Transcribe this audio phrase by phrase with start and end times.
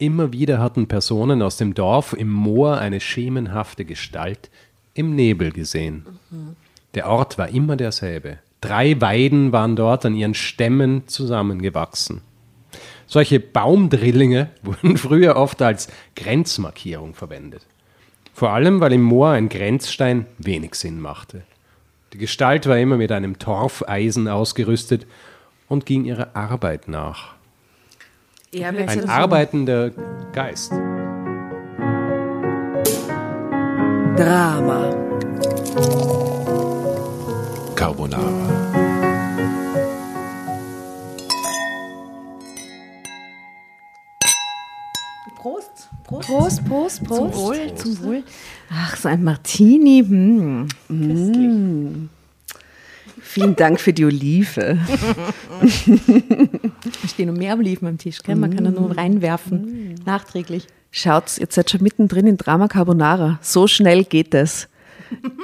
[0.00, 4.48] Immer wieder hatten Personen aus dem Dorf im Moor eine schemenhafte Gestalt
[4.94, 6.06] im Nebel gesehen.
[6.94, 8.38] Der Ort war immer derselbe.
[8.62, 12.22] Drei Weiden waren dort an ihren Stämmen zusammengewachsen.
[13.06, 17.66] Solche Baumdrillinge wurden früher oft als Grenzmarkierung verwendet.
[18.32, 21.42] Vor allem, weil im Moor ein Grenzstein wenig Sinn machte.
[22.14, 25.06] Die Gestalt war immer mit einem Torfeisen ausgerüstet
[25.68, 27.34] und ging ihrer Arbeit nach.
[28.52, 29.90] Ein arbeitender
[30.32, 30.72] Geist.
[34.16, 34.90] Drama.
[37.76, 38.24] Carbonara.
[45.36, 45.88] Prost.
[46.02, 46.26] Prost.
[46.26, 47.04] Prost, Prost, Prost.
[47.04, 48.24] Zum Wohl, zum Wohl.
[48.68, 50.04] Ach, so ein Martini.
[50.04, 50.66] Hm.
[50.88, 52.08] Mm.
[53.32, 54.76] Vielen Dank für die Olive.
[55.60, 58.34] Da stehen noch mehr Oliven am Tisch, gell?
[58.34, 60.66] man kann da nur reinwerfen, nachträglich.
[60.90, 63.38] Schaut, ihr seid schon mittendrin in Drama Carbonara.
[63.40, 64.68] So schnell geht es.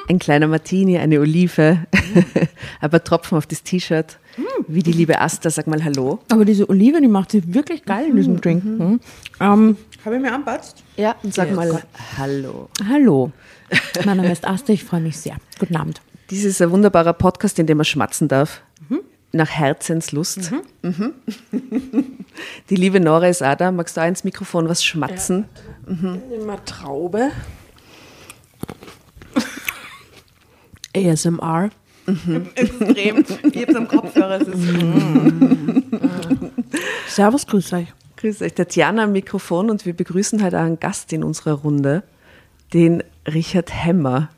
[0.08, 1.86] Ein kleiner Martini, eine Olive,
[2.80, 4.18] ein paar Tropfen auf das T-Shirt.
[4.66, 6.18] Wie die liebe Asta, sag mal Hallo.
[6.32, 8.64] Aber diese Olive, die macht sie wirklich geil in diesem Drink.
[8.64, 9.00] Hm.
[9.40, 10.82] Ähm, Habe ich mir anpasst?
[10.96, 11.82] Ja, und sag Ja, mal.
[12.18, 12.68] Hallo.
[12.88, 13.30] Hallo,
[14.04, 15.36] mein Name ist Asta, ich freue mich sehr.
[15.60, 16.00] Guten Abend.
[16.30, 18.62] Dies ist ein wunderbarer Podcast, in dem man schmatzen darf.
[19.32, 20.50] Nach Herzenslust.
[20.82, 21.12] Mhm.
[22.70, 23.70] Die liebe Nora ist auch da.
[23.70, 25.44] Magst du auch ins Mikrofon was schmatzen?
[25.86, 27.30] Immer Traube.
[30.96, 31.70] ASMR.
[32.54, 33.24] Extrem.
[33.52, 34.40] Ich hab's am Kopfhörer.
[34.40, 34.60] Es ist
[37.08, 37.88] Servus, grüß euch.
[38.16, 42.02] Grüß euch, Tatjana am Mikrofon und wir begrüßen heute auch einen Gast in unserer Runde,
[42.72, 44.30] den Richard Hemmer.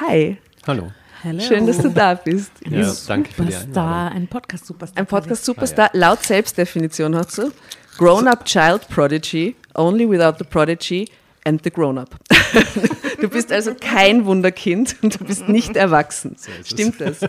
[0.00, 0.90] Hi, Hallo.
[1.22, 1.40] Hello.
[1.40, 2.50] schön, dass du da bist.
[2.68, 4.16] Ja, danke für die Einladung.
[4.16, 4.98] Ein Podcast-Superstar.
[4.98, 7.52] Ein Podcast-Superstar, laut Selbstdefinition hast du.
[7.98, 11.10] Grown-up Child Prodigy, only without the prodigy
[11.44, 12.16] and the grown-up.
[13.20, 16.36] Du bist also kein Wunderkind und du bist nicht erwachsen.
[16.64, 17.20] Stimmt das?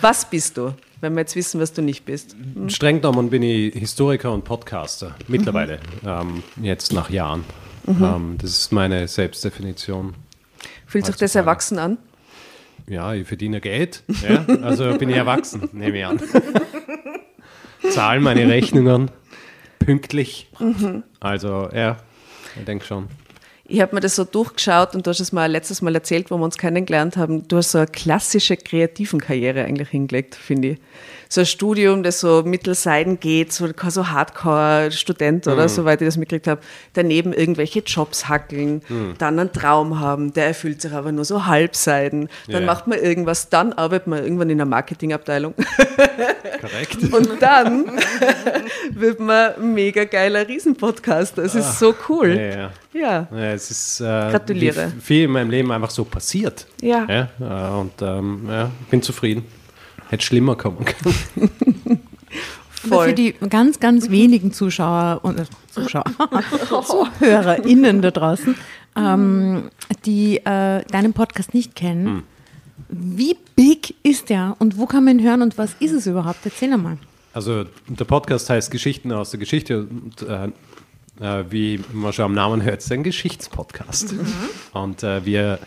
[0.00, 2.34] Was bist du, wenn wir jetzt wissen, was du nicht bist?
[2.68, 5.16] Streng genommen bin ich Historiker und Podcaster.
[5.28, 5.80] Mittlerweile.
[6.06, 7.44] Ähm, jetzt nach Jahren.
[7.86, 10.14] Ähm, das ist meine Selbstdefinition.
[10.86, 11.98] Fühlt sich das erwachsen an?
[12.88, 14.04] Ja, ich verdiene Geld.
[14.28, 16.20] Ja, also bin ich erwachsen, nehme ich an.
[17.90, 19.10] Zahle meine Rechnungen
[19.78, 20.48] pünktlich.
[21.20, 21.96] Also, ja,
[22.56, 23.08] ich denke schon.
[23.68, 26.36] Ich habe mir das so durchgeschaut und du hast es mal letztes Mal erzählt, wo
[26.38, 27.48] wir uns kennengelernt haben.
[27.48, 30.78] Du hast so eine klassische kreativen Karriere eigentlich hingelegt, finde ich.
[31.28, 35.52] So ein Studium, das so mittelseiden geht, so so Hardcore-Student Mhm.
[35.52, 36.60] oder soweit ich das mitgekriegt habe.
[36.92, 39.14] Daneben irgendwelche Jobs hackeln, Mhm.
[39.18, 42.28] dann einen Traum haben, der erfüllt sich aber nur so halbseiden.
[42.46, 42.66] Dann Ja.
[42.66, 45.54] macht man irgendwas, dann arbeitet man irgendwann in der Marketingabteilung
[46.60, 47.12] Korrekt.
[47.12, 47.84] und dann
[48.90, 51.42] wird man mega geiler Riesenpodcaster.
[51.42, 52.36] Es ist so cool.
[52.36, 52.40] Ah.
[52.40, 52.70] Ja, ja.
[52.92, 53.28] Ja.
[53.30, 56.66] Ja, es ist äh, viel in meinem Leben einfach so passiert.
[56.80, 57.06] Ja.
[57.08, 59.44] ja äh, und ähm, ja, bin zufrieden.
[60.08, 62.00] Hätte schlimmer kommen können.
[62.84, 63.08] Aber Voll.
[63.08, 66.04] für die ganz, ganz wenigen Zuschauer und äh, Zuschauer,
[67.18, 68.54] ZuhörerInnen da draußen,
[68.96, 69.70] ähm,
[70.04, 72.22] die äh, deinen Podcast nicht kennen,
[72.98, 76.38] wie big ist der und wo kann man ihn hören und was ist es überhaupt?
[76.44, 76.98] Erzähl einmal.
[77.32, 80.48] Also der Podcast heißt Geschichten aus der Geschichte und äh,
[81.20, 84.14] äh, wie man schon am Namen hört, ist ein Geschichtspodcast.
[84.72, 85.58] Und äh, wir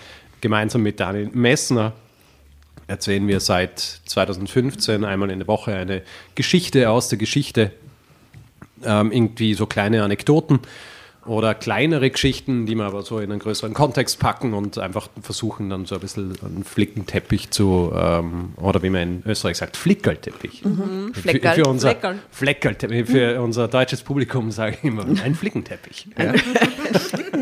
[0.42, 1.94] gemeinsam mit Daniel Messner
[2.88, 6.02] erzählen wir seit 2015 einmal in der Woche eine
[6.36, 7.72] Geschichte aus der Geschichte.
[8.84, 10.60] Ähm, irgendwie so kleine Anekdoten
[11.30, 15.70] oder kleinere Geschichten, die wir aber so in einen größeren Kontext packen und einfach versuchen
[15.70, 20.64] dann so ein bisschen einen Flickenteppich zu, ähm, oder wie man in Österreich sagt, Flickerlteppich.
[20.64, 21.56] Für, Fleckerl.
[21.56, 22.20] für unser Fleckerl.
[22.32, 26.08] Fleckerlteppich, für unser deutsches Publikum sage ich immer, ein Flickenteppich.
[26.18, 26.34] Ja.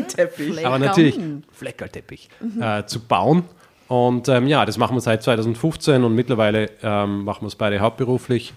[0.02, 0.66] Teppich.
[0.66, 1.18] Aber natürlich
[1.52, 2.28] Fleckerlteppich
[2.60, 3.44] äh, zu bauen.
[3.88, 7.80] Und ähm, ja, das machen wir seit 2015 und mittlerweile ähm, machen wir es beide
[7.80, 8.52] hauptberuflich.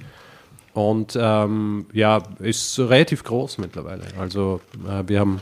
[0.73, 4.03] Und ähm, ja, ist relativ groß mittlerweile.
[4.19, 5.41] Also äh, wir haben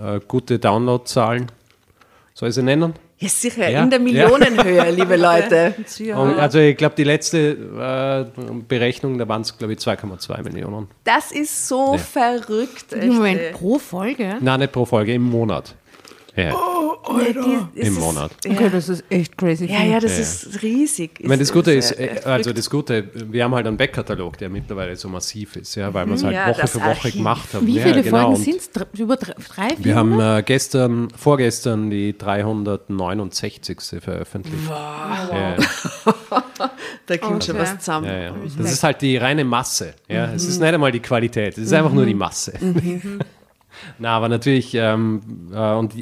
[0.00, 1.50] äh, gute Downloadzahlen.
[2.34, 2.94] Soll ich sie nennen?
[3.18, 3.82] Ja, sicher, Ja.
[3.84, 5.74] in der Millionenhöhe, liebe Leute.
[6.16, 10.88] Und, also ich glaube, die letzte äh, Berechnung, da waren es, glaube ich, 2,2 Millionen.
[11.04, 11.98] Das ist so Ja.
[11.98, 12.92] verrückt.
[12.92, 14.36] Echt, Moment, pro Folge?
[14.40, 15.74] Nein, nicht pro Folge, im Monat.
[16.36, 16.52] Ja.
[17.74, 18.32] im Monat.
[18.44, 19.66] Okay, das ist echt crazy.
[19.66, 21.20] Ja, ja, das ist riesig.
[21.20, 24.36] Ich meine, das Gute ist, äh, äh, also das Gute, wir haben halt einen Backkatalog,
[24.38, 27.14] der mittlerweile so massiv ist, ja, weil wir es halt Ja, Woche für Woche Archiv.
[27.14, 27.66] gemacht haben.
[27.66, 28.22] Wie ja, viele genau.
[28.32, 28.70] Folgen sind es?
[29.00, 29.84] Über drei, vier?
[29.84, 33.70] Wir haben äh, gestern, vorgestern die 369.
[34.02, 34.56] veröffentlicht.
[34.68, 35.56] Ja,
[37.06, 37.62] da kommt schon Okay.
[37.64, 38.06] was zusammen.
[38.06, 38.34] ja, ja.
[38.58, 39.94] Das ist halt die reine Masse.
[40.08, 40.32] Ja.
[40.32, 42.54] Es ist nicht einmal die Qualität, es ist einfach nur die Masse.
[43.98, 45.20] Na, aber natürlich, ähm,
[45.52, 45.94] äh, und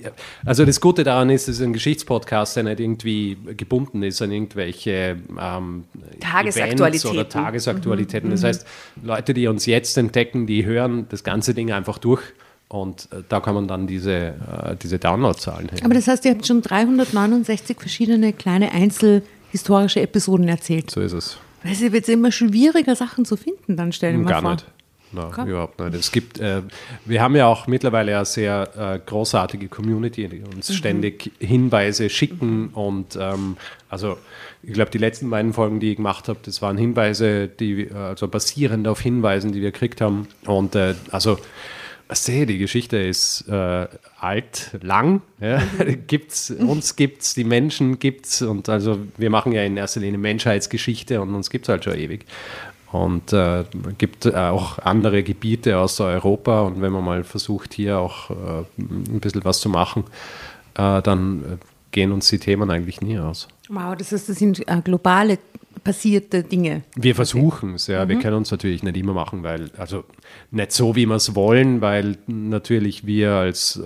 [0.44, 4.30] also das Gute daran ist, es ist ein Geschichtspodcast, der nicht irgendwie gebunden ist an
[4.30, 5.84] irgendwelche ähm,
[6.20, 7.10] Tagesaktualitäten.
[7.10, 8.30] Oder Tagesaktualitäten.
[8.30, 8.66] Das heißt,
[9.02, 12.22] Leute, die uns jetzt entdecken, die hören das ganze Ding einfach durch
[12.72, 15.80] und äh, da kann man dann diese, äh, diese Downloadzahlen her.
[15.84, 20.90] Aber das heißt, ihr habt schon 369 verschiedene kleine einzelhistorische Episoden erzählt.
[20.90, 21.38] So ist es.
[21.64, 24.50] Es wird jetzt immer schwieriger, Sachen zu finden, dann stell dir mal Gar vor.
[24.52, 24.66] nicht.
[25.12, 25.48] Nein, Okay.
[25.48, 25.94] überhaupt nicht.
[25.94, 26.62] Es gibt, äh,
[27.04, 30.74] wir haben ja auch mittlerweile eine sehr äh, großartige Community, die uns Mhm.
[30.74, 33.56] ständig Hinweise schicken und ähm,
[33.88, 34.16] also
[34.62, 37.94] ich glaube, die letzten beiden Folgen, die ich gemacht habe, das waren Hinweise, die äh,
[37.94, 41.38] also basierend auf Hinweisen, die wir gekriegt haben und äh, also
[42.10, 43.86] ich sehe, die Geschichte ist äh,
[44.20, 45.22] alt, lang.
[45.40, 45.62] Ja.
[46.06, 51.22] gibt's, uns gibt's, die Menschen gibt's und also wir machen ja in erster Linie Menschheitsgeschichte
[51.22, 52.26] und uns gibt's halt schon ewig.
[52.92, 53.64] Und äh,
[53.96, 58.34] gibt äh, auch andere Gebiete außer Europa und wenn man mal versucht, hier auch äh,
[58.78, 60.04] ein bisschen was zu machen,
[60.74, 61.56] äh, dann äh,
[61.90, 63.48] gehen uns die Themen eigentlich nie aus.
[63.70, 65.38] Wow, das heißt, das sind globale
[65.82, 66.82] passierte Dinge.
[66.94, 68.08] Wir versuchen es, ja.
[68.08, 70.04] Wir können uns natürlich nicht immer machen, weil, also
[70.50, 73.80] nicht so, wie wir es wollen, weil natürlich wir als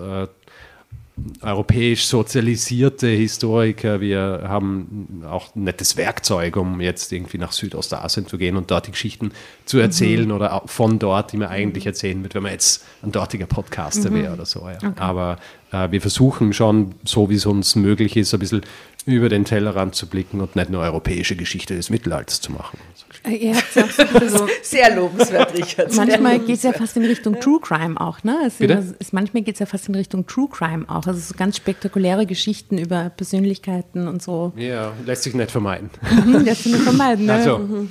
[1.41, 8.37] europäisch sozialisierte Historiker, wir haben auch nicht das Werkzeug, um jetzt irgendwie nach Südostasien zu
[8.37, 9.33] gehen und dort die Geschichten
[9.65, 13.13] zu erzählen oder auch von dort, die man eigentlich erzählen wird, wenn man jetzt ein
[13.13, 14.69] dortiger Podcaster wäre oder so.
[14.69, 14.93] Ja.
[14.97, 18.63] Aber äh, wir versuchen schon, so wie es uns möglich ist, ein bisschen
[19.07, 22.79] über den Tellerrand zu blicken und nicht nur europäische Geschichte des Mittelalters zu machen.
[23.23, 25.95] Äh, Ihr habt ja auch so ein bisschen so Sehr lobenswert, Richard.
[25.95, 28.37] Manchmal geht es ja fast in Richtung True Crime auch, ne?
[28.47, 28.97] Es Bitte?
[28.99, 31.07] Es, manchmal geht es ja fast in Richtung True Crime auch.
[31.07, 34.53] Also so ganz spektakuläre Geschichten über Persönlichkeiten und so.
[34.57, 35.91] Ja, lässt sich nicht vermeiden.
[36.03, 37.35] Hm, das zu vermeiden, ne?
[37.35, 37.89] Also,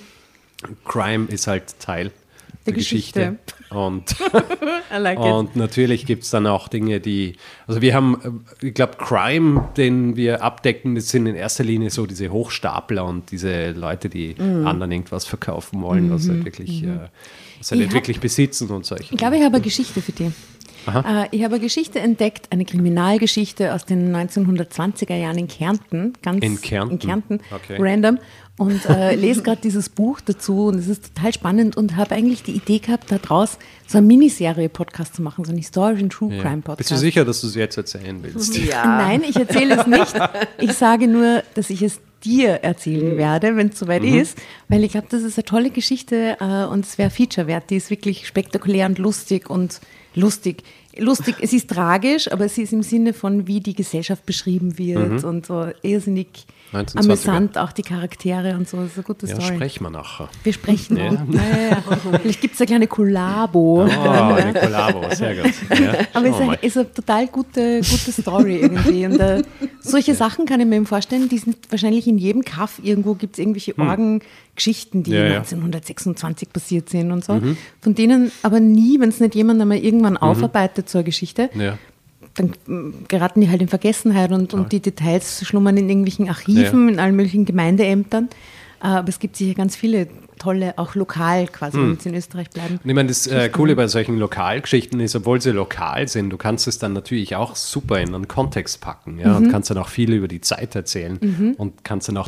[0.84, 2.12] Crime ist halt Teil
[2.66, 3.38] der, Geschichte.
[3.46, 3.76] Geschichte.
[3.76, 4.16] Und,
[4.94, 7.36] I like und natürlich gibt es dann auch Dinge, die,
[7.68, 11.90] also wir haben, äh, ich glaube, Crime, den wir abdecken, das sind in erster Linie
[11.90, 14.66] so diese Hochstapler und diese Leute, die Mhm.
[14.68, 16.88] anderen irgendwas verkaufen wollen, was sie wirklich, äh,
[17.60, 19.12] was sie Ich nicht hab- wirklich besitzen und solche.
[19.14, 20.28] Ich glaube, ich habe eine Geschichte für dich.
[20.88, 26.14] Äh, ich habe eine Geschichte entdeckt, eine Kriminalgeschichte aus den 1920er Jahren in Kärnten.
[26.22, 26.94] Ganz In Kärnten?
[26.94, 27.78] In Kärnten, Okay.
[27.80, 28.20] random.
[28.58, 32.44] Und äh, lese gerade dieses Buch dazu und es ist total spannend und habe eigentlich
[32.44, 33.58] die Idee gehabt, daraus
[33.88, 36.42] so eine Miniserie-Podcast zu machen, so einen historischen True Ja.
[36.42, 36.78] Crime-Podcast.
[36.78, 38.58] Bist du sicher, dass du es jetzt erzählen willst?
[38.58, 38.86] Ja.
[38.86, 40.14] Nein, ich erzähle es nicht.
[40.60, 44.38] Ich sage nur, dass ich es dir erzählen werde, wenn es soweit ist,
[44.68, 47.70] weil ich glaube, das ist eine tolle Geschichte äh, und es wäre Feature wert.
[47.70, 49.80] Die ist wirklich spektakulär und lustig und
[50.16, 50.64] lustig.
[50.98, 55.24] Lustig, es ist tragisch, aber es ist im Sinne von, wie die Gesellschaft beschrieben wird
[55.26, 56.55] und so irrsinnig 1920er.
[56.76, 58.78] Amüsant, auch die Charaktere und so.
[58.78, 59.56] Das ist eine gute Ja, Story.
[59.56, 60.30] sprechen wir nachher.
[60.44, 60.98] Wir sprechen.
[60.98, 61.06] Ja.
[61.06, 61.12] Ja.
[61.32, 61.98] Ja, ja.
[62.22, 63.86] Vielleicht gibt es eine kleine Kollabo.
[63.86, 65.54] Oh, eine Kollabo, sehr gut.
[65.80, 69.06] Ja, Aber es ist ist eine total gute, gute Story irgendwie.
[69.06, 69.44] Und äh,
[69.80, 73.40] solche Sachen kann ich mir vorstellen, die sind wahrscheinlich in jedem Kaff irgendwo gibt es
[73.40, 75.18] irgendwelche Orgengeschichten, die Hm.
[75.18, 75.38] Ja, ja.
[75.40, 77.40] 1926 passiert sind und so.
[77.82, 79.84] Von denen aber nie, wenn es nicht jemand einmal Mhm.
[79.84, 81.78] irgendwann aufarbeitet, so eine Geschichte, Ja.
[82.36, 86.90] Dann mm, geraten die halt in Vergessenheit und, und die Details schlummern in irgendwelchen Archiven,
[86.90, 88.30] in allen möglichen Gemeindeämtern.
[88.82, 91.82] Äh, Aber es gibt sicher ganz viele tolle, auch lokal quasi, Hm.
[91.84, 92.80] wenn wir jetzt in Österreich bleiben.
[92.84, 96.38] Und ich meine, das äh, Coole bei solchen Lokalgeschichten ist, obwohl sie lokal sind, du
[96.38, 99.46] kannst es dann natürlich auch super in einen Kontext packen ja, Mhm.
[99.46, 102.28] und kannst dann auch viel über die Zeit erzählen und kannst dann auch,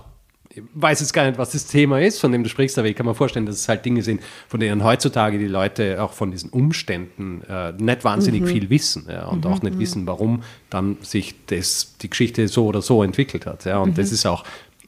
[0.74, 3.06] weiß jetzt gar nicht, was das Thema ist, von dem du sprichst, aber ich kann
[3.06, 6.50] mir vorstellen, dass es halt Dinge sind, von denen heutzutage die Leute auch von diesen
[6.50, 8.48] Umständen äh, nicht wahnsinnig Mhm.
[8.48, 12.82] viel wissen ja, und auch nicht wissen, warum dann sich das, die Geschichte so oder
[12.82, 13.66] so entwickelt hat.
[13.66, 13.96] Ja, und Mhm.
[13.96, 14.44] das ist auch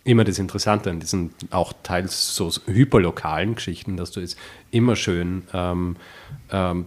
[0.06, 4.38] immer das Interessante an diesen auch teils so hyperlokalen Geschichten, dass du es
[4.72, 5.98] immer schön ähm,
[6.52, 6.86] ähm,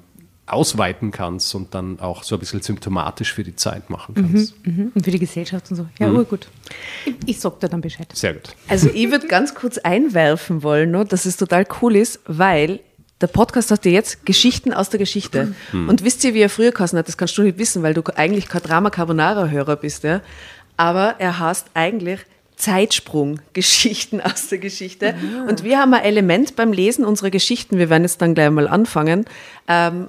[0.53, 4.55] ausweiten kannst und dann auch so ein bisschen symptomatisch für die Zeit machen kannst.
[4.67, 4.93] Mhm.
[4.95, 5.87] Und für die Gesellschaft und so.
[5.99, 6.17] Ja, Mhm.
[6.17, 6.49] urgut.
[7.05, 8.09] Ich, ich sag dir dann Bescheid.
[8.15, 8.55] Sehr gut.
[8.69, 12.81] Also ich würde ganz kurz einwerfen wollen, nur, dass es total cool ist, weil
[13.21, 15.55] der Podcast hat ja jetzt Geschichten aus der Geschichte.
[15.73, 17.07] Und wisst ihr, wie er früher geheißen hat?
[17.07, 20.03] Das kannst du nicht wissen, weil du eigentlich kein Drama Carbonara-Hörer bist.
[20.03, 20.23] Ja?
[20.77, 22.19] Aber er heißt eigentlich
[22.57, 25.15] Zeitsprung, Geschichten aus der Geschichte.
[25.49, 28.69] Und wir haben ein Element beim Lesen unserer Geschichten, wir werden jetzt dann gleich mal
[28.69, 29.25] anfangen,
[29.69, 30.09] ähm,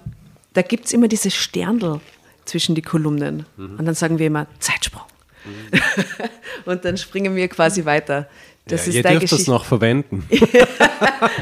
[0.53, 1.99] da gibt es immer diese Sterndl.
[2.45, 3.45] zwischen die Kolumnen.
[3.57, 3.79] Mhm.
[3.79, 5.03] Und dann sagen wir immer Zeitsprung.
[6.65, 8.27] und dann springen wir quasi weiter.
[8.65, 9.51] Das ja, ist ihr dürft das Geschichte.
[9.51, 10.27] noch verwenden.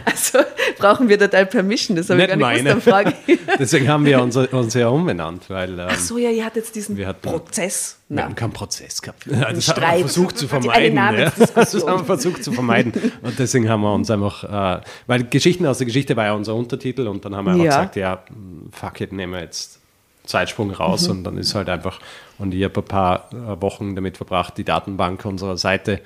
[0.06, 0.40] Also
[0.78, 3.14] brauchen wir total Permission, das habe ich gar nicht gewusst, dann frage.
[3.60, 6.76] Deswegen haben wir uns, uns ja umbenannt, weil ähm, Ach so, ja, ihr hattet jetzt
[6.76, 7.98] diesen Wir hatten- Prozess.
[8.10, 9.24] wir haben keinen Prozess gehabt.
[9.28, 10.00] Das haben wir Streit.
[10.02, 10.96] versucht zu vermeiden.
[10.98, 11.12] Ja.
[11.56, 12.94] Das haben wir versucht zu vermeiden.
[13.22, 16.56] Und deswegen haben wir uns einfach, äh, weil Geschichten aus der Geschichte war ja unser
[16.56, 17.70] Untertitel und dann haben wir einfach Ja.
[17.78, 18.24] gesagt, ja,
[18.72, 19.80] fuck it, nehmen wir jetzt
[20.26, 21.12] Zeitsprung raus Mhm.
[21.12, 22.00] und dann ist halt einfach,
[22.38, 26.02] und ich habe ein paar äh, Wochen damit verbracht, die Datenbank unserer Seite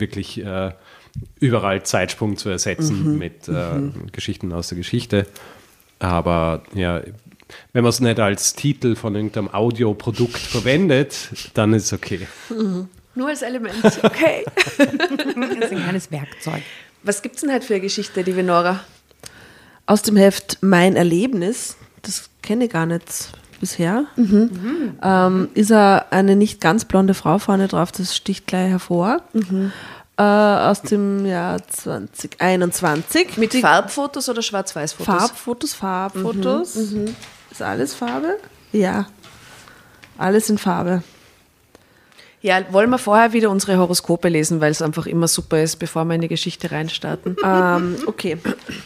[0.00, 0.72] wirklich äh,
[1.40, 3.18] überall Zeitsprung zu ersetzen Mhm.
[3.18, 5.26] mit äh, Geschichten aus der Geschichte.
[5.98, 7.00] Aber ja,
[7.72, 12.26] wenn man es nicht als Titel von irgendeinem Audioprodukt verwendet, dann ist es okay.
[13.14, 13.76] nur als Element.
[14.02, 14.44] Okay.
[14.76, 16.62] Das ist ein kleines Werkzeug.
[17.02, 18.80] Was gibt es denn halt für eine Geschichte, liebe Nora?
[19.86, 26.36] Aus dem Heft Mein Erlebnis, das kenne ich gar nicht bisher, ähm, ist er eine
[26.36, 29.20] nicht ganz blonde Frau vorne drauf, das sticht gleich hervor.
[30.18, 33.36] Äh, aus dem Jahr 2021.
[33.36, 35.14] Mit Die Farbfotos oder Schwarz-Weiß-Fotos?
[35.14, 36.76] Farbfotos, Farbfotos.
[36.76, 38.38] Ist alles Farbe?
[38.72, 39.06] Ja.
[40.16, 41.02] Alles in Farbe.
[42.46, 46.04] Ja, wollen wir vorher wieder unsere Horoskope lesen, weil es einfach immer super ist, bevor
[46.04, 47.36] wir in die Geschichte reinstarten.
[47.46, 48.36] Ähm, okay.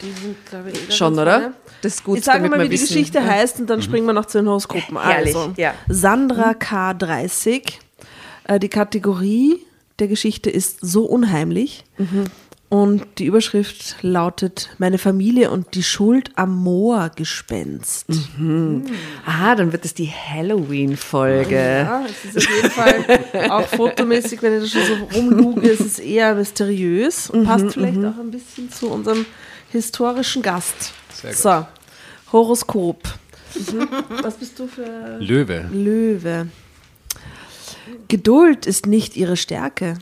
[0.01, 1.39] Die sind, glaube ich, eh Schon, oder?
[1.39, 1.53] vorne.
[1.81, 2.87] Das ist gut, ich sage mal, wie die wissen.
[2.87, 4.99] Geschichte heißt und dann springen wir noch zu den Horoskopen.
[4.99, 5.73] Herrlich, also, ja.
[5.87, 7.73] Sandra K30.
[8.45, 9.63] Äh, die Kategorie
[9.99, 11.83] der Geschichte ist so unheimlich.
[12.71, 18.05] Und die Überschrift lautet Meine Familie und die Schuld am Moorgespenst.
[19.25, 21.53] Ah, dann wird es die Halloween-Folge.
[21.53, 25.81] Ja, es ist auf jeden Fall auch fotomäßig, wenn ich da schon so rumluge, es
[25.81, 29.25] ist eher mysteriös und passt vielleicht auch ein bisschen zu unserem
[29.69, 30.93] historischen Gast.
[31.13, 31.39] Sehr gut.
[31.41, 31.67] So,
[32.31, 33.03] Horoskop.
[33.53, 33.89] Mhm.
[34.21, 35.69] Was bist du für Löwe.
[35.73, 36.47] Löwe?
[38.07, 39.95] Geduld ist nicht ihre Stärke,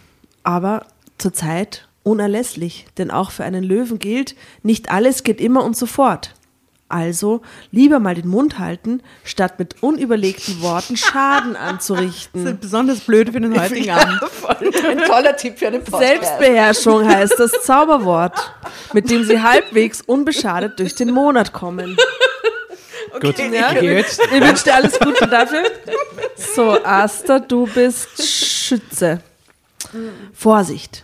[0.43, 0.85] aber
[1.17, 6.33] zurzeit unerlässlich, denn auch für einen Löwen gilt, nicht alles geht immer und sofort.
[6.91, 12.43] Also lieber mal den Mund halten, statt mit unüberlegten Worten Schaden anzurichten.
[12.43, 14.19] Das ist besonders blöd für den heutigen Abend.
[14.87, 16.03] Ein toller Tipp für einen Podcast.
[16.03, 18.53] Selbstbeherrschung heißt das Zauberwort,
[18.93, 21.95] mit dem sie halbwegs unbeschadet durch den Monat kommen.
[23.21, 23.71] Gut, Ja.
[23.73, 24.07] ich.
[24.31, 25.63] Ich wünsche dir alles Gute dafür.
[26.55, 29.21] So, Asta, du bist Schütze.
[30.33, 31.03] Vorsicht.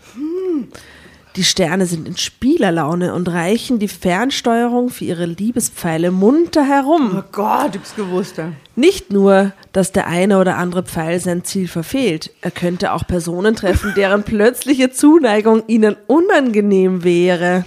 [1.36, 7.18] Die Sterne sind in Spielerlaune und reichen die Fernsteuerung für ihre Liebespfeile munter herum.
[7.18, 8.38] Oh Gott, ich hab's gewusst.
[8.38, 8.54] Ja.
[8.77, 13.56] Nicht nur, dass der eine oder andere Pfeil sein Ziel verfehlt, er könnte auch Personen
[13.56, 17.65] treffen, deren plötzliche Zuneigung ihnen unangenehm wäre.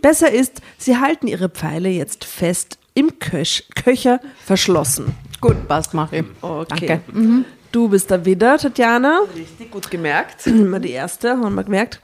[0.00, 5.14] Besser ist, sie halten ihre Pfeile jetzt fest im Köch Köcher verschlossen.
[5.40, 6.24] Gut, passt, mach ich.
[6.40, 7.00] Okay.
[7.14, 7.44] Danke.
[7.72, 9.20] Du bist der Widder, Tatjana.
[9.34, 10.46] Richtig gut gemerkt.
[10.46, 12.00] Immer die erste, haben wir gemerkt.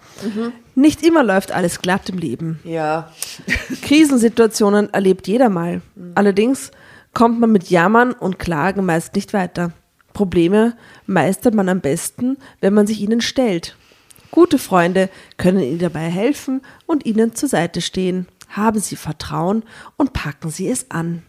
[0.75, 2.59] Nicht immer läuft alles glatt im Leben.
[2.65, 3.13] Ja.
[3.83, 5.83] Krisensituationen erlebt jeder mal.
[6.15, 6.71] Allerdings
[7.13, 9.73] kommt man mit Jammern und Klagen meist nicht weiter.
[10.15, 13.77] Probleme meistert man am besten, wenn man sich ihnen stellt.
[14.31, 18.27] Gute Freunde können Ihnen dabei helfen und Ihnen zur Seite stehen.
[18.49, 19.63] Haben Sie Vertrauen
[19.97, 21.23] und packen Sie es an.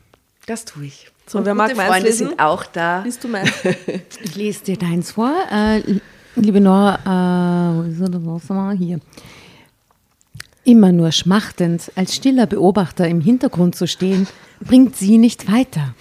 [0.46, 1.09] Das tue ich.
[1.30, 2.30] So, Und wer mag meins Freunde lesen?
[2.30, 3.04] sind auch da.
[3.04, 3.52] Liest du meins?
[4.24, 5.32] Ich lese dir deins vor.
[5.52, 6.00] Äh,
[6.36, 9.00] liebe Nora, äh, wo ist er haben wir hier?
[10.64, 14.26] Immer nur schmachtend als stiller Beobachter im Hintergrund zu stehen,
[14.60, 15.94] bringt sie nicht weiter.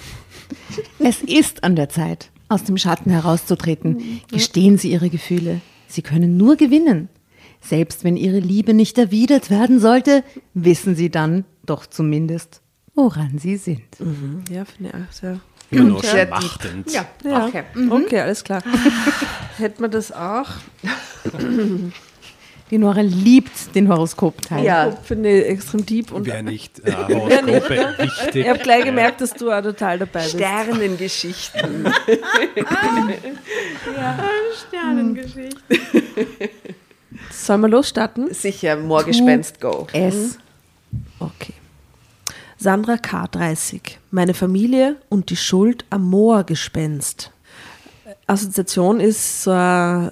[0.99, 4.23] Es ist an der Zeit, aus dem Schatten herauszutreten.
[4.32, 5.61] Gestehen Sie Ihre Gefühle.
[5.88, 7.11] Sie können nur gewinnen.
[7.61, 12.62] Selbst wenn Ihre Liebe nicht erwidert werden sollte, wissen Sie dann doch zumindest,
[12.99, 13.83] woran Sie sind.
[14.50, 15.40] ja, finde ich auch sehr.
[15.71, 16.28] Nur Sehr deep.
[16.40, 16.90] schmachtend.
[16.93, 17.05] Ja,
[17.47, 17.62] Okay.
[17.90, 18.62] okay, alles klar.
[19.59, 20.49] Hätten wir das auch?
[22.71, 24.64] Die Nora liebt den Horoskopteil.
[24.64, 24.90] Ja.
[25.02, 26.11] Finde ich extrem deep.
[26.12, 28.37] Und Wer nicht äh, Horoskope wichtig.
[28.37, 30.37] ich habe gleich gemerkt, dass du auch total dabei bist.
[30.37, 31.87] Sternengeschichten.
[37.31, 38.33] Sollen wir losstarten?
[38.35, 39.87] Sicher, Moorgespenst, go.
[39.93, 40.38] Es.
[41.19, 41.55] Okay.
[42.59, 43.81] Sandra K30.
[44.11, 47.31] Meine Familie und die Schuld am Moorgespenst.
[48.27, 50.11] Assoziation ist so ein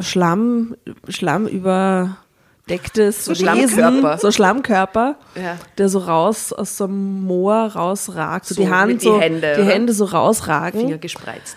[0.00, 0.74] Schlamm,
[1.08, 4.18] Schlamm überdecktes So Wesen, Schlammkörper.
[4.18, 5.56] so Schlammkörper, Ja.
[5.78, 9.54] der so raus aus so einem Moor rausragt, so, So die Hand die so, Hände,
[9.56, 9.62] die?
[9.62, 10.80] Hände so rausragen.
[10.80, 11.56] Finger gespreizt.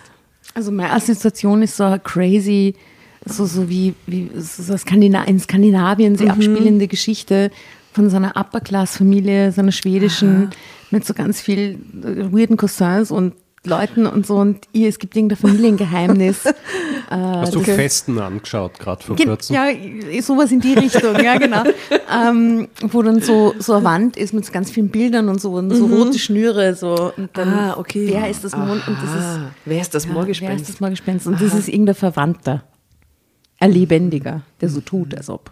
[0.54, 2.74] Also meine Assoziation ist so crazy,
[3.24, 7.50] so, so wie, wie so Skandina in Skandinavien sie abspielende Geschichte
[7.92, 10.50] von so einer Upper-Class-Familie, so einer schwedischen,
[10.90, 15.14] mit so ganz viel äh, weirden Cousins und Leuten und so und ihr, es gibt
[15.16, 16.44] irgendein Familiengeheimnis.
[17.10, 19.56] Äh, Hast du Festen angeschaut, gerade vor kurzem?
[19.56, 19.66] Ja,
[20.22, 21.64] sowas in die Richtung, ja, genau.
[22.28, 25.54] ähm, wo dann so, so eine Wand ist mit so ganz vielen Bildern und so,
[25.54, 27.12] und so rote Schnüre, so.
[27.16, 28.10] Und dann, Ah, okay.
[28.12, 28.86] Wer ist das Mond?
[28.86, 31.26] Und das ist, wer ist das ja, Wer ist das Moorgespenst?
[31.26, 32.62] Und das ist irgendein Verwandter.
[33.58, 35.50] Ein Lebendiger, der so tut, als ob.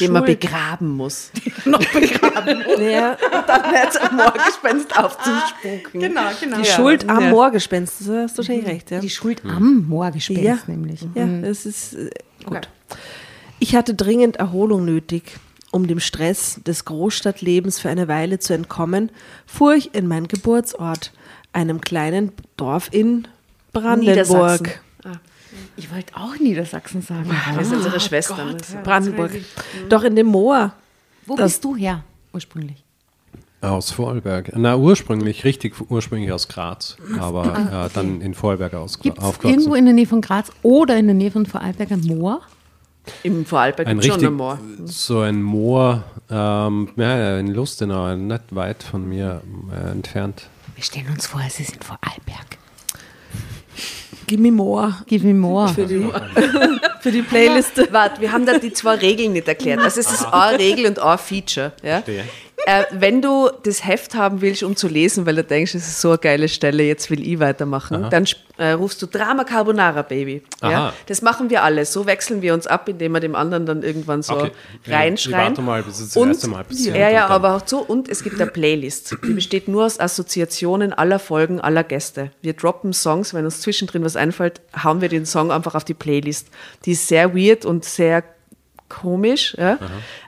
[0.00, 1.30] Den man begraben muss.
[1.64, 2.62] Noch begraben.
[2.80, 3.16] Ja,
[3.46, 6.00] Dann wird es am Moorgespenst aufzuspucken.
[6.00, 6.56] genau, genau.
[6.58, 6.74] die Ja.
[6.76, 7.30] Schuld am Ja.
[7.30, 8.90] Moorgespenst, das hast du wahrscheinlich recht.
[8.90, 9.00] Ja.
[9.00, 10.58] Die Schuld am Moorgespenst Ja.
[10.66, 11.00] nämlich.
[11.14, 12.10] Ja, das ist äh,
[12.44, 12.68] gut.
[13.58, 15.38] Ich hatte dringend Erholung nötig.
[15.72, 19.10] Um dem Stress des Großstadtlebens für eine Weile zu entkommen,
[19.46, 21.12] fuhr ich in meinen Geburtsort,
[21.52, 23.28] einem kleinen Dorf in
[23.72, 24.80] Brandenburg.
[25.80, 27.30] Ich wollte auch Niedersachsen sagen.
[27.56, 28.56] Wir sind unsere Schwestern.
[28.84, 29.30] Brandenburg.
[29.88, 30.72] Doch in dem Moor.
[31.24, 32.84] Wo Das- bist du her, ursprünglich?
[33.62, 34.52] Aus Vorarlberg.
[34.56, 39.48] Na, ursprünglich, richtig ursprünglich aus Graz, aber Ah, äh, dann in Vorarlberg aus, aufgewachsen.
[39.48, 42.40] irgendwo in der Nähe von Graz oder in der Nähe von Vorarlberg ein Moor?
[43.22, 44.58] Im Vorarlberg ein gibt schon richtig, ein Moor.
[44.84, 49.40] so ein Moor, ähm, ja, in Lustenau, nicht weit von mir
[49.74, 50.48] äh, entfernt.
[50.74, 52.56] Wir stellen uns vor, es ist in Vorarlberg.
[54.30, 54.94] Gimme Moor.
[55.08, 55.68] Give me more.
[55.74, 56.08] Für die,
[57.00, 57.88] für die Playliste.
[57.90, 59.80] Warte, wir haben da die zwei Regeln nicht erklärt.
[59.80, 61.72] Also es ist eine Regel und ein Feature.
[61.82, 61.94] Ja?
[61.94, 62.24] Verstehe.
[62.66, 66.00] Äh, wenn du das Heft haben willst, um zu lesen, weil du denkst, es ist
[66.00, 70.02] so eine geile Stelle, jetzt will ich weitermachen, dann sp- äh, rufst du Drama Carbonara
[70.02, 70.42] Baby.
[70.62, 70.68] Ja?
[70.68, 70.92] Aha.
[71.06, 71.86] Das machen wir alle.
[71.86, 74.50] So wechseln wir uns ab, indem wir dem anderen dann irgendwann so Okay.
[74.86, 75.40] Reinschreien.
[75.40, 77.62] ich warte mal, bis es das und, erste Mal passiert Ja, ja, dann- aber auch
[77.66, 77.78] so.
[77.78, 79.16] Und es gibt eine Playlist.
[79.26, 82.30] Die besteht nur aus Assoziationen aller Folgen, aller Gäste.
[82.42, 85.94] Wir droppen Songs, wenn uns zwischendrin was einfällt, hauen wir den Song einfach auf die
[85.94, 86.48] Playlist.
[86.84, 88.22] Die ist sehr weird und sehr
[88.90, 89.56] komisch.
[89.58, 89.78] Ja?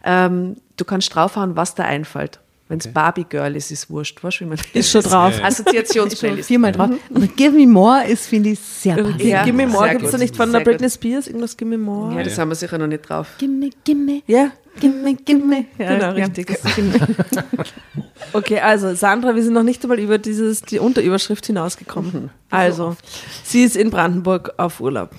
[0.04, 2.38] Ähm, du kannst draufhauen, was da einfällt.
[2.68, 4.24] Wenn es Barbie Girl ist, ist wurscht.
[4.24, 5.34] Weißt wie man Ist schon drauf.
[5.36, 6.48] Schon Assoziationsplaylist.
[6.48, 6.88] viermal drauf.
[7.14, 9.22] Aber Give Me More ist, finde ich, sehr passend.
[9.22, 9.44] Ja.
[9.44, 10.94] Gimme More sehr gibt es da nicht von der Britney gut.
[10.94, 11.26] Spears?
[11.26, 12.14] Irgendwas Gimme More?
[12.16, 13.26] Ja, das haben wir sicher noch nicht drauf.
[13.36, 15.66] Gimme, gimme, Ja, gimme, gimme.
[15.76, 16.24] Ja, Genau, ja.
[16.24, 16.48] richtig.
[18.32, 22.30] Okay, also Sandra, wir sind noch nicht einmal über dieses, die Unterüberschrift hinausgekommen.
[22.48, 22.96] Also,
[23.44, 25.10] sie ist in Brandenburg auf Urlaub.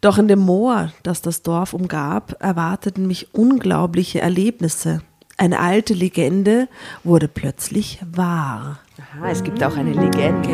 [0.00, 5.02] Doch in dem Moor, das das Dorf umgab, erwarteten mich unglaubliche Erlebnisse.
[5.36, 6.68] Eine alte Legende
[7.02, 8.78] wurde plötzlich wahr.
[8.96, 10.48] Aha, es gibt auch eine Legende.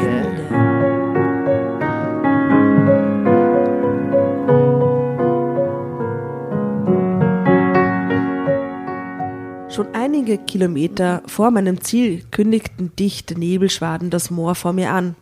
[9.68, 15.16] Schon einige Kilometer vor meinem Ziel kündigten dichte Nebelschwaden das Moor vor mir an.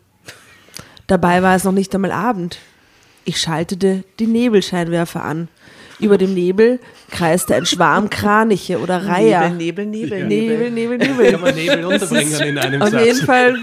[1.09, 2.59] Dabei war es noch nicht einmal Abend.
[3.25, 5.49] Ich schaltete die Nebelscheinwerfer an.
[6.01, 6.81] Über dem Nebel
[7.13, 9.51] kreiste ein Schwarm Kraniche oder Reiher.
[9.51, 10.99] Nebel, Nebel, Nebel, Nebel, Nebel.
[10.99, 11.31] Nebel, Nebel.
[11.33, 13.05] Kann man Nebel unterbringen in einem Auf Satz?
[13.05, 13.57] jeden Fall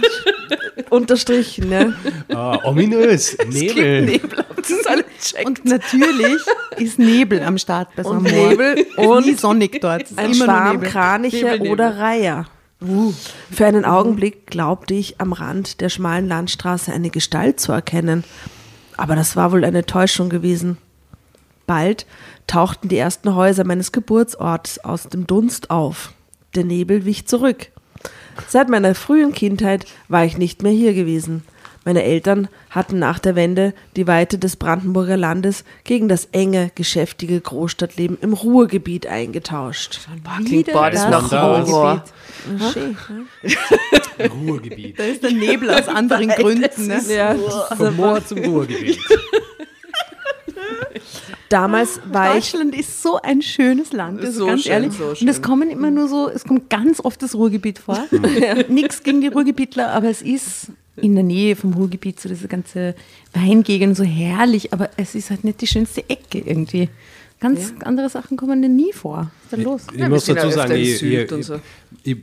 [0.89, 1.67] unterstrichen.
[1.69, 1.93] Ne?
[2.29, 4.03] Ah, ominös, Nebel.
[4.05, 4.45] Nebel?
[5.45, 6.41] Und natürlich
[6.77, 8.49] ist Nebel am Start bei so einem Und Moor.
[8.49, 10.03] Nebel und nie sonnig dort.
[10.03, 10.89] Es ist Ein Schwarm Nebel.
[10.89, 11.71] Kraniche Nebel, Nebel.
[11.71, 12.45] oder Reiher.
[13.51, 18.23] Für einen Augenblick glaubte ich, am Rand der schmalen Landstraße eine Gestalt zu erkennen.
[18.99, 20.77] Aber das war wohl eine Täuschung gewesen.
[21.65, 22.05] Bald
[22.47, 26.11] tauchten die ersten Häuser meines Geburtsorts aus dem Dunst auf.
[26.53, 27.67] Der Nebel wich zurück.
[28.49, 31.45] Seit meiner frühen Kindheit war ich nicht mehr hier gewesen.
[31.89, 37.41] Meine Eltern hatten nach der Wende die Weite des Brandenburger Landes gegen das enge, geschäftige
[37.41, 39.99] Großstadtleben im Ruhrgebiet eingetauscht.
[40.45, 41.73] Klingt boah, das das nach Ruhrgebiet.
[41.73, 42.03] Horror.
[42.71, 42.95] Schön,
[44.47, 44.99] Ruhrgebiet.
[44.99, 46.85] Da ist der Nebel aus anderen Gründen.
[46.85, 47.01] Ne?
[47.09, 47.35] Ja,
[47.75, 48.99] Vom Moor zum Ruhrgebiet.
[51.49, 54.93] damals war ich Deutschland ist so ein schönes Land, also So ganz schön, ehrlich.
[54.93, 55.41] so Und es schön.
[55.41, 58.05] kommen immer nur so, es kommt ganz oft das Ruhrgebiet vor.
[58.67, 60.67] Nichts gegen die Ruhrgebietler, aber es ist
[61.01, 62.95] in der Nähe vom Ruhrgebiet so diese ganze
[63.33, 66.89] Weingegend so herrlich, aber es ist halt nicht die schönste Ecke irgendwie.
[67.41, 69.31] Ganz andere Sachen kommen denn nie vor.
[69.49, 69.81] Was ist da los?
[69.93, 71.61] Ich wir muss ja dazu sagen, ich, ich, so.
[72.03, 72.17] ich,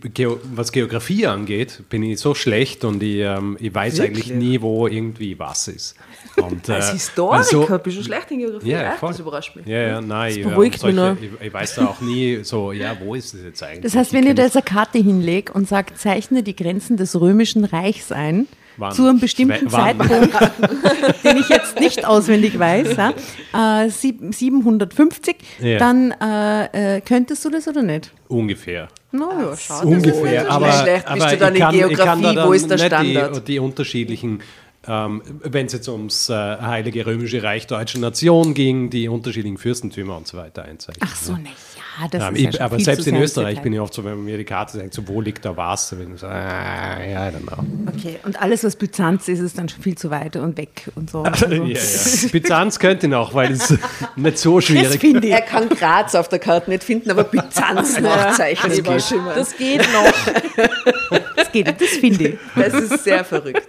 [0.54, 4.26] was Geografie angeht, bin ich so schlecht und ich, ähm, ich weiß Wirklich?
[4.26, 5.96] eigentlich nie, wo irgendwie was ist.
[6.36, 8.68] Und, Als äh, Historiker also- bist du schlecht in Geografie.
[8.68, 9.12] ja, voll.
[9.12, 9.66] Das überrascht mich.
[9.66, 12.72] Ja, ja, nein, ich, beruhigt ähm, mich solche, ich, ich weiß da auch nie so,
[12.72, 13.84] ja, wo ist es jetzt eigentlich?
[13.84, 16.98] Das heißt, wenn Ich ihr da jetzt eine Karte hinlegt und sagt, zeichne die Grenzen
[16.98, 18.92] des Römischen Reichs ein, Wann?
[18.92, 19.98] zu einem bestimmten Wann?
[19.98, 20.34] Zeitpunkt,
[21.24, 25.78] den ich jetzt nicht auswendig weiß, ja, äh, sieb- 750, Ja.
[25.78, 28.12] dann äh, äh, könntest du das oder nicht?
[28.28, 28.88] Ungefähr.
[29.12, 29.80] Na ja, schau.
[29.86, 31.06] Ungefähr, so aber, schlecht.
[31.06, 32.22] Bist aber du dann ich in kann, Geografie?
[32.22, 33.36] da dann Wo ist der nicht Standard?
[33.36, 34.42] Die, die unterschiedlichen
[34.88, 40.16] ähm, wenn es jetzt ums äh, Heilige Römische Reich Deutsche Nation ging, die unterschiedlichen Fürstentümer
[40.16, 41.08] und so weiter einzeichnen.
[41.10, 41.48] Ach so, ne?
[42.00, 43.80] Ja, das Ähm, ist ja ich, schon aber viel selbst zu in Österreich bin ich
[43.80, 45.90] oft so, wenn man mir die Karte sagt, so, wo liegt da was?
[45.90, 47.64] Da bin ich so, ah, ja, I don't know.
[47.96, 51.10] Okay, und alles, was Byzanz ist, ist dann schon viel zu weit und weg und
[51.10, 51.22] so.
[51.24, 52.28] Also, ja, ja.
[52.32, 53.74] Byzanz könnte noch, weil es
[54.16, 55.32] nicht so schwierig finde ich.
[55.32, 58.82] Er kann Graz auf der Karte nicht finden, aber Byzanz nachzeichnen.
[58.84, 61.16] Das Das, geht, das geht noch.
[61.36, 62.38] Das geht, das finde ich.
[62.54, 63.68] das ist sehr verrückt.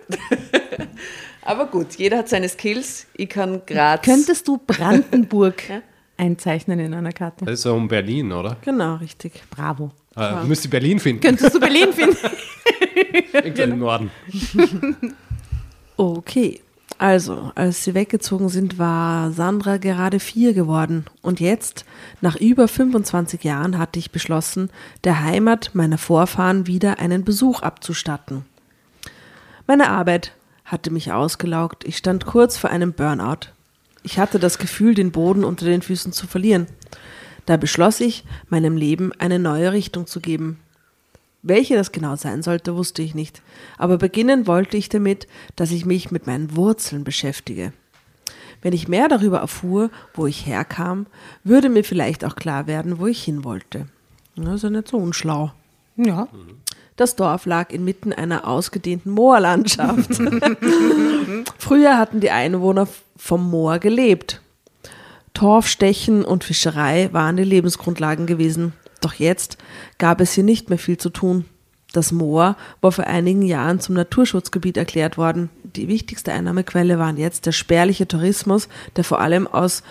[1.43, 3.07] Aber gut, jeder hat seine Skills.
[3.15, 4.01] Ich kann Graz.
[4.03, 5.63] Könntest du Brandenburg
[6.17, 7.45] einzeichnen in einer Karte?
[7.45, 8.57] Das ist so um Berlin, oder?
[8.61, 9.43] Genau, richtig.
[9.49, 9.91] Bravo.
[10.15, 12.17] Äh, müsste Berlin finden, Könntest du Berlin finden?
[13.33, 14.11] irgendwo im Norden.
[15.99, 16.61] Okay.
[16.99, 21.05] Also, als sie weggezogen sind, war Sandra gerade vier geworden.
[21.21, 21.85] Und jetzt,
[22.21, 24.69] nach über 25 Jahren, hatte ich beschlossen,
[25.03, 28.45] der Heimat meiner Vorfahren wieder einen Besuch abzustatten.
[29.67, 30.33] Meine Arbeit
[30.65, 31.83] hatte mich ausgelaugt.
[31.83, 33.51] Ich stand kurz vor einem Burnout.
[34.07, 36.67] Ich hatte das Gefühl, den Boden unter den Füßen zu verlieren.
[37.45, 40.59] Da beschloss ich, meinem Leben eine neue Richtung zu geben.
[41.41, 43.41] Welche das genau sein sollte, wusste ich nicht.
[43.77, 47.73] Aber beginnen wollte ich damit, dass ich mich mit meinen Wurzeln beschäftige.
[48.61, 51.07] Wenn ich mehr darüber erfuhr, wo ich herkam,
[51.43, 53.87] würde mir vielleicht auch klar werden, wo ich hin wollte.
[54.37, 55.51] Das ist ja nicht so unschlau.
[55.97, 56.29] Ja.
[56.95, 60.15] Das Dorf lag inmitten einer ausgedehnten Moorlandschaft.
[61.59, 62.87] Früher hatten die Einwohner
[63.17, 64.41] vom Moor gelebt.
[65.33, 68.73] Torfstechen und Fischerei waren die Lebensgrundlagen gewesen.
[69.01, 69.57] Doch jetzt
[69.99, 71.45] gab es hier nicht mehr viel zu tun.
[71.93, 75.49] Das Moor war vor einigen Jahren zum Naturschutzgebiet erklärt worden.
[75.63, 79.83] Die wichtigste Einnahmequelle waren jetzt der spärliche Tourismus, der vor allem aus,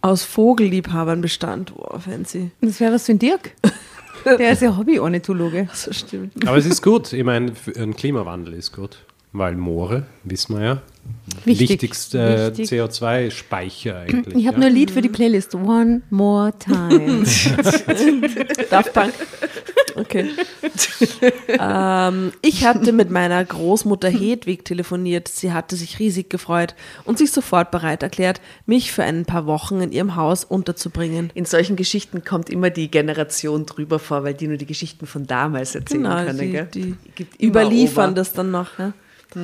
[0.00, 1.72] aus Vogelliebhabern bestand.
[1.76, 2.52] Wow, fancy.
[2.60, 3.52] Das wäre was für ein Dirk.
[4.24, 5.66] Der ist ja Hobby-Ornithologe.
[5.68, 6.46] Das stimmt.
[6.46, 7.12] Aber es ist gut.
[7.12, 8.98] Ich meine, für- ein Klimawandel ist gut.
[9.34, 10.82] Weil Moore, wissen wir ja,
[11.44, 11.70] Wichtig.
[11.70, 12.68] wichtigste Wichtig.
[12.70, 14.36] CO2-Speicher eigentlich.
[14.36, 14.60] Ich habe ja.
[14.60, 15.54] nur ein Lied für die Playlist.
[15.54, 17.24] One more time.
[18.70, 19.14] Daft Punk.
[19.94, 20.30] Okay.
[21.48, 25.28] ähm, ich hatte mit meiner Großmutter Hedwig telefoniert.
[25.28, 29.80] Sie hatte sich riesig gefreut und sich sofort bereit erklärt, mich für ein paar Wochen
[29.80, 31.30] in ihrem Haus unterzubringen.
[31.34, 35.26] In solchen Geschichten kommt immer die Generation drüber vor, weil die nur die Geschichten von
[35.26, 36.38] damals erzählen Genau, können.
[36.38, 36.68] die, gell?
[36.72, 38.16] die überliefern Ober.
[38.16, 38.68] das dann noch.
[39.34, 39.40] Ja?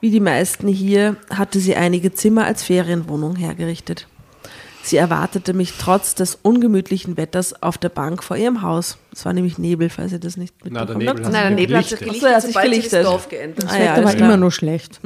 [0.00, 4.06] Wie die meisten hier hatte sie einige Zimmer als Ferienwohnung hergerichtet.
[4.82, 8.98] Sie erwartete mich trotz des ungemütlichen Wetters auf der Bank vor ihrem Haus.
[9.14, 11.24] Es war nämlich Nebel, falls ihr das nicht mitbekommen Nebel habt.
[11.24, 12.20] hat Nein, der sich Nebel hat sich gelichtet.
[12.20, 12.92] So, hat gelichtet, sich gelichtet.
[12.92, 15.00] das Dorf geändert Ah, ja, war immer nur schlecht.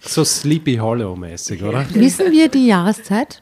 [0.00, 1.86] So Sleepy Hollow-mäßig, oder?
[1.94, 3.40] Wissen wir die Jahreszeit?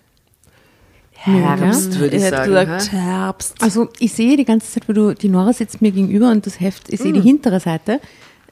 [1.15, 2.51] Herbst, würde ich Ich hätte sagen.
[2.51, 2.93] gesagt?
[2.93, 3.55] Herbst.
[3.63, 6.61] Also ich sehe die ganze Zeit, wo du, die Nora sitzt mir gegenüber und das
[6.61, 8.01] Heft, ich sehe die hintere Seite.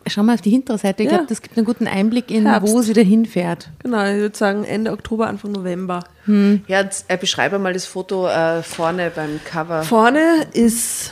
[0.07, 1.03] Schau mal auf die hintere Seite.
[1.03, 1.17] Ich Ja.
[1.17, 2.73] glaube, das gibt einen guten Einblick in, Herbst.
[2.73, 3.71] wo sie dahin fährt.
[3.83, 6.05] Genau, ich würde sagen Ende Oktober, Anfang November.
[6.27, 9.83] Ja, jetzt, äh, beschreibe mal das Foto äh, vorne beim Cover.
[9.83, 11.11] Vorne ist,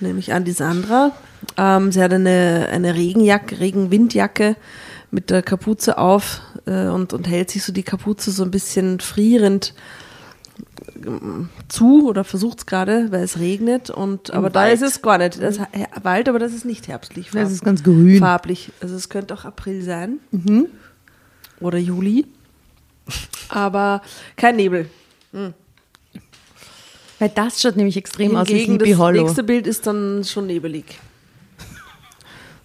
[0.00, 1.12] nehme ich an, die Sandra.
[1.56, 4.56] Ähm, sie hat eine, eine Regenjacke, Regenwindjacke
[5.10, 9.00] mit der Kapuze auf äh, und, und hält sich so die Kapuze so ein bisschen
[9.00, 9.74] frierend
[11.68, 13.90] zu oder versucht es gerade, weil es regnet.
[13.90, 14.74] Und, aber da Wald.
[14.74, 15.40] ist es gar nicht.
[15.42, 15.66] Das ist
[16.02, 17.26] Wald, aber das ist nicht herbstlich.
[17.32, 18.18] Das farb- ist ganz grün.
[18.18, 18.70] Farblich.
[18.80, 20.18] Also es könnte auch April sein.
[21.60, 22.26] Oder Juli.
[23.48, 24.02] Aber
[24.36, 24.88] kein Nebel.
[25.32, 29.22] Weil das schaut nämlich extrem aus wie Hingegen Sleepy das Hollow.
[29.22, 30.84] nächste Bild ist dann schon nebelig.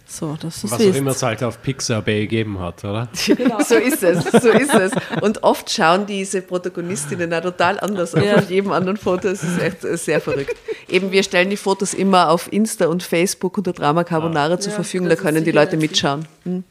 [0.10, 3.10] So, das ist Was auch immer es halt auf Pixar Bay gegeben hat, oder?
[3.68, 4.94] So ist es, so ist es.
[5.22, 8.36] Und oft schauen diese Protagonistinnen auch total anders aus Ja.
[8.38, 9.28] auf jedem anderen Foto.
[9.28, 10.56] Es ist echt äh, sehr verrückt.
[10.88, 14.76] Eben, wir stellen die Fotos immer auf Insta und Facebook unter Drama Carbonara zur Ja,
[14.78, 16.26] Verfügung, da können die Leute mitschauen.
[16.44, 16.64] Hm.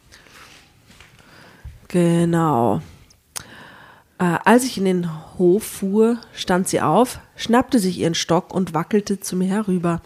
[1.88, 2.81] Genau.
[4.18, 8.72] Äh, als ich in den Hof fuhr, stand sie auf, schnappte sich ihren Stock und
[8.72, 10.01] wackelte zu mir herüber.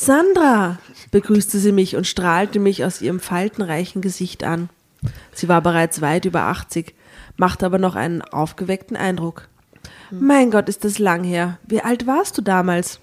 [0.00, 0.78] Sandra,
[1.10, 4.68] begrüßte sie mich und strahlte mich aus ihrem faltenreichen Gesicht an.
[5.32, 6.94] Sie war bereits weit über 80,
[7.36, 9.48] machte aber noch einen aufgeweckten Eindruck.
[10.12, 11.58] Mein Gott, ist das lang her.
[11.66, 13.00] Wie alt warst du damals?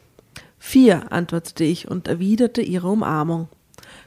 [0.57, 3.49] Vier, antwortete ich und erwiderte ihre Umarmung.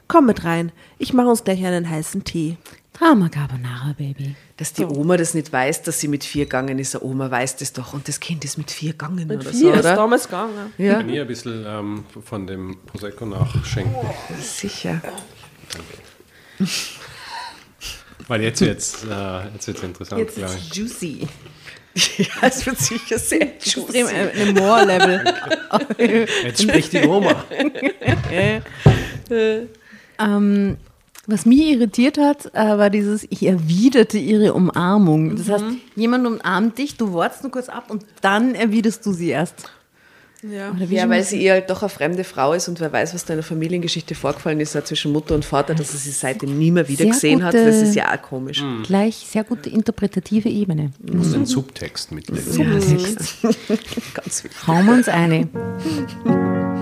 [0.08, 2.56] Komm mit rein, ich mache uns gleich einen heißen Tee.
[2.98, 4.34] Drama Carbonara, Baby.
[4.56, 6.96] Dass die Oma das nicht weiß, dass sie mit vier gegangen ist.
[6.96, 7.92] Eine Oma weiß das doch.
[7.92, 9.94] Und das Kind ist mit vier gegangen oder so, Vier ist oder?
[9.94, 10.72] damals gegangen.
[10.78, 13.94] Ja, Kann ich ein bisschen ähm, von dem Prosecco nachschenken?
[14.40, 15.00] sicher.
[18.26, 20.70] Weil jetzt wird es äh, jetzt wird's interessant, Jetzt glaube ist ich.
[20.70, 21.28] es juicy.
[22.18, 23.98] Ja, es wird sicher sehr Extrem juicy.
[24.14, 25.34] äh, eine Moor-Level.
[26.44, 27.44] Jetzt spricht die Oma.
[30.18, 30.76] ähm,
[31.26, 35.36] Was mich irritiert hat, äh, war dieses, ich erwiderte ihre Umarmung.
[35.36, 39.28] Das heißt, jemand umarmt dich, du wartest nur kurz ab und dann erwiderst du sie
[39.28, 39.70] erst.
[40.42, 43.24] Ja, Ja, weil sie ihr halt doch eine fremde Frau ist und wer weiß, was
[43.24, 46.70] da in der Familiengeschichte vorgefallen ist, zwischen Mutter und Vater, dass er sie seitdem nie
[46.70, 47.54] mehr wieder Sehr gesehen hat.
[47.54, 48.62] Das ist ja auch komisch.
[48.84, 50.92] Gleich sehr gute interpretative Ebene.
[51.00, 52.56] Du musst den Subtext mitlesen.
[54.14, 54.66] Ganz wichtig.
[54.66, 55.48] Hauen wir uns eine.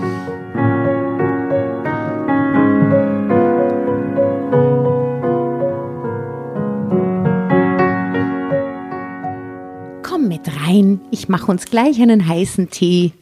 [10.27, 13.13] Mit rein, ich mache uns gleich einen heißen Tee.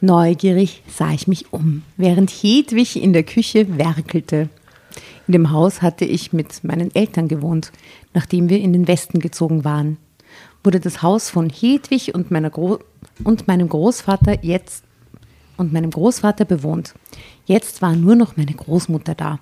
[0.00, 4.48] Neugierig sah ich mich um, während Hedwig in der Küche werkelte.
[5.28, 7.70] In dem Haus hatte ich mit meinen Eltern gewohnt,
[8.12, 9.98] nachdem wir in den Westen gezogen waren.
[10.64, 12.32] Wurde das Haus von Hedwig und,
[13.22, 14.82] und meinem Großvater jetzt
[15.58, 16.94] und meinem Großvater bewohnt.
[17.46, 19.38] Jetzt war nur noch meine Großmutter da.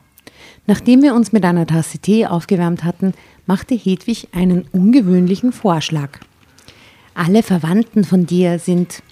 [0.66, 3.14] Nachdem wir uns mit einer Tasse Tee aufgewärmt hatten,
[3.46, 6.20] machte Hedwig einen ungewöhnlichen Vorschlag.
[7.16, 9.02] Alle Verwandten von dir sind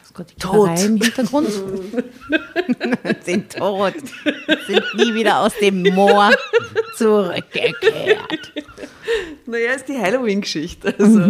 [0.00, 0.80] Was Gott, die Tot.
[0.80, 1.48] Im Hintergrund
[3.24, 3.94] sind tot,
[4.66, 6.32] sind nie wieder aus dem Moor
[6.96, 8.52] zurückgekehrt.
[9.46, 10.94] Naja, ist die Halloween-Geschichte.
[10.98, 11.20] Also.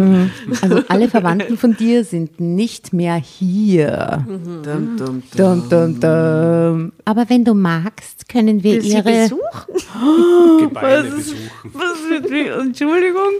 [0.61, 4.25] Also alle Verwandten von dir sind nicht mehr hier.
[4.27, 5.23] Dum, dum, dum.
[5.35, 6.93] Dum, dum, dum.
[7.05, 9.29] Aber wenn du magst, können wir ihre.
[10.59, 12.61] Gebeine besuchen.
[12.61, 13.33] Entschuldigung.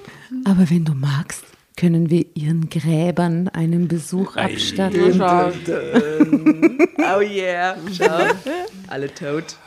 [0.45, 5.19] Aber wenn du magst, können wir ihren Gräbern einen Besuch abstatten.
[5.21, 8.27] Oh yeah, schau.
[8.87, 9.57] Alle tot.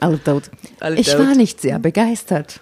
[0.00, 0.44] Alle tot.
[0.80, 1.18] Alle ich tot.
[1.20, 2.60] war nicht sehr begeistert.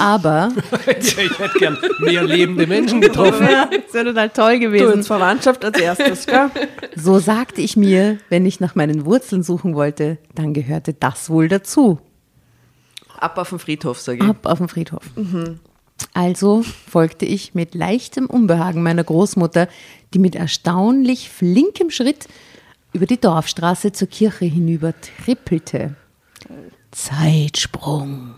[0.00, 0.50] Aber
[0.98, 3.46] ich hätte gern mehr lebende Menschen getroffen.
[3.50, 4.96] ja, das wäre total toll Du gewesen.
[4.96, 6.50] jetzt Verwandtschaft als erstes, gell?
[6.96, 11.48] So sagte ich mir, wenn ich nach meinen Wurzeln suchen wollte, dann gehörte das wohl
[11.48, 11.98] dazu.
[13.18, 14.24] Ab auf den Friedhof, sage ich.
[14.24, 15.02] Ab auf den Friedhof.
[16.14, 19.68] Also folgte ich mit leichtem Unbehagen meiner Großmutter,
[20.14, 22.28] die mit erstaunlich flinkem Schritt
[22.92, 25.94] über die Dorfstraße zur Kirche hinüber trippelte.
[26.90, 28.34] Zeitsprung.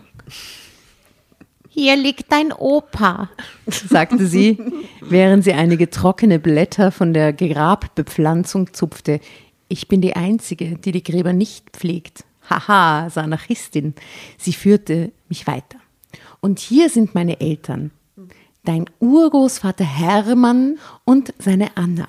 [1.69, 3.29] Hier liegt dein Opa,
[3.65, 4.57] sagte sie,
[4.99, 9.21] während sie einige trockene Blätter von der Grabbepflanzung zupfte.
[9.69, 12.25] Ich bin die Einzige, die die Gräber nicht pflegt.
[12.49, 13.93] Haha, sah Anarchistin.
[14.37, 15.80] Sie führte mich weiter.
[16.41, 17.91] Und hier sind meine Eltern.
[18.63, 22.07] Dein Urgroßvater Hermann und seine Anna.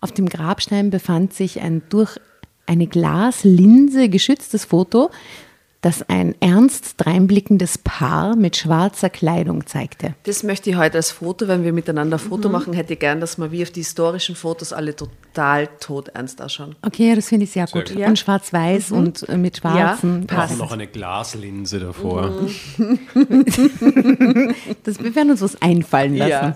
[0.00, 2.18] Auf dem Grabstein befand sich ein durch
[2.66, 5.10] eine Glaslinse geschütztes Foto,
[5.82, 10.14] das ein ernst dreinblickendes Paar mit schwarzer Kleidung zeigte.
[10.24, 13.20] Das möchte ich heute als Foto, wenn wir miteinander ein Foto machen, hätte ich gern,
[13.20, 16.76] dass wir wie auf die historischen Fotos alle total todernst ausschauen.
[16.82, 17.88] Okay, ja, das finde ich sehr gut.
[17.88, 17.98] gut.
[17.98, 18.08] Ja.
[18.08, 20.28] Und schwarz-weiß und äh, mit schwarzen.
[20.28, 22.30] Wir brauchen noch eine Glaslinse davor.
[24.84, 26.54] Das, wir werden uns was einfallen lassen.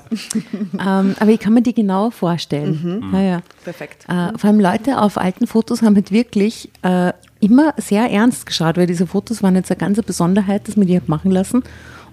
[0.74, 1.00] Ja.
[1.00, 3.10] Ähm, aber ich kann mir die genau vorstellen.
[3.12, 3.42] Ja, ja.
[3.62, 4.04] Perfekt.
[4.08, 7.12] Äh, vor allem Leute auf alten Fotos haben halt wirklich äh,
[7.44, 10.96] immer sehr ernst geschaut, weil diese Fotos waren jetzt eine ganze Besonderheit, dass man die
[10.96, 11.62] hat machen lassen.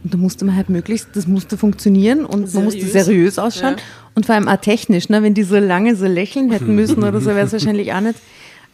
[0.04, 3.06] Und da musste man halt möglichst, das musste funktionieren und man musste Seriös.
[3.06, 3.76] seriös ausschauen.
[4.16, 5.22] Und vor allem auch technisch, ne?
[5.24, 8.18] wenn die so lange so lächeln hätten müssen oder so, wäre es wahrscheinlich auch nicht.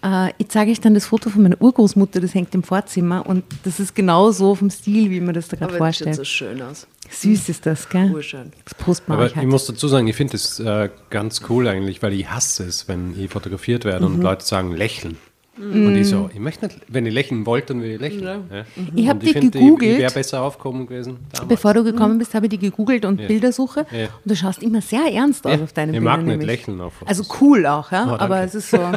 [0.03, 3.43] Äh, ich zeige euch dann das Foto von meiner Urgroßmutter, das hängt im Vorzimmer und
[3.65, 6.15] das ist genau so vom Stil, wie man das da gerade Aber das sieht vorstellt.
[6.15, 6.87] so schön aus.
[7.09, 8.09] Süß ist das, gell?
[8.13, 8.51] Urschön.
[8.63, 9.47] Das posten wir Aber ich halt.
[9.49, 13.19] muss dazu sagen, ich finde es äh, ganz cool eigentlich, weil ich hasse es, wenn
[13.19, 14.15] ich fotografiert werde Mhm.
[14.15, 15.17] und Leute sagen, lächeln.
[15.59, 18.23] Und ich so, ich möchte nicht, wenn ihr lächeln wollt, dann will ich lächeln.
[18.51, 18.63] Ja.
[18.95, 19.91] Ich hab Und die find, gegoogelt.
[19.93, 21.47] Ich wäre besser aufgehoben gewesen damals.
[21.49, 23.85] Bevor du gekommen bist, habe ich die gegoogelt und Bildersuche.
[23.91, 24.03] Ja.
[24.05, 26.03] Und du schaust immer sehr ernst aus Ja, auf deinen ich Bildern.
[26.03, 26.47] mag nicht nämlich.
[26.47, 26.93] lächeln auf.
[27.05, 28.07] Also cool auch, ja.
[28.13, 28.77] Oh, aber es ist so.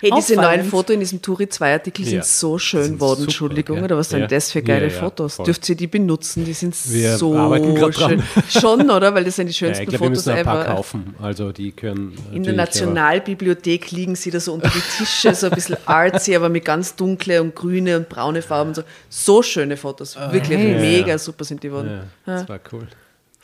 [0.00, 2.10] Hey, diese neuen Fotos in diesem Turi 2 Artikel Ja.
[2.10, 3.84] sind so schön Sind worden, super, Entschuldigung, gell?
[3.84, 4.26] oder was sind Ja.
[4.28, 5.34] das für geile Ja, ja, Fotos?
[5.34, 5.46] voll.
[5.46, 6.44] Dürft ihr die benutzen?
[6.44, 7.32] Die sind Wir so
[7.92, 8.22] schön.
[8.48, 9.14] Schon, oder?
[9.14, 10.74] Weil das sind die ja, schönsten ich glaube, wir Fotos müssen ein paar ever.
[10.76, 11.14] kaufen.
[11.20, 15.52] Also die können In der Nationalbibliothek liegen sie da so unter die Tische, so ein
[15.52, 18.74] bisschen artsy, aber mit ganz dunkle und grüne und braune Farben.
[18.74, 20.16] So, so schöne Fotos.
[20.30, 20.74] Wirklich hey.
[20.80, 21.18] mega Ja.
[21.18, 22.02] super sind die geworden.
[22.26, 22.86] Ja, das war cool.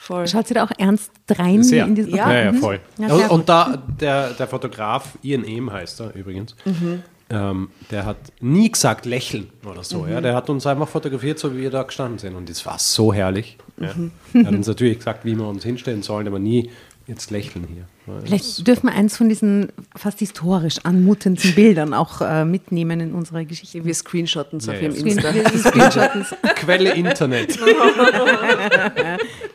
[0.06, 0.28] Voll.
[0.28, 1.86] Schaut sie da auch ernst rein Sehr.
[1.86, 2.30] in diesen Ja.
[2.30, 2.58] Ja, ja, Mhm.
[2.58, 2.80] voll.
[2.98, 7.02] Ja, und da, der, der Fotograf, Ian Ehm heißt er übrigens, Mhm.
[7.30, 10.02] ähm, der hat nie gesagt lächeln oder so.
[10.02, 10.10] Mhm.
[10.12, 10.20] Ja?
[10.20, 12.34] Der hat uns einfach fotografiert, so wie wir da gestanden sind.
[12.34, 13.56] Und das war so herrlich.
[13.80, 13.94] Ja?
[13.94, 14.10] Mhm.
[14.34, 16.70] Er hat uns natürlich gesagt, wie wir uns hinstellen sollen, aber nie
[17.06, 17.84] jetzt lächeln hier.
[18.06, 23.12] Ja, Vielleicht dürfen wir eins von diesen fast historisch anmutenden Bildern auch äh, mitnehmen in
[23.14, 23.84] unserer Geschichte.
[23.84, 24.88] Wir screenshotten es Ja, auf ja.
[24.88, 25.32] ihrem Insta.
[26.56, 27.58] Quelle Internet.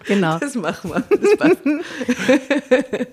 [0.10, 0.40] Genau.
[0.40, 1.02] Das machen wir.
[1.02, 1.62] Das passt.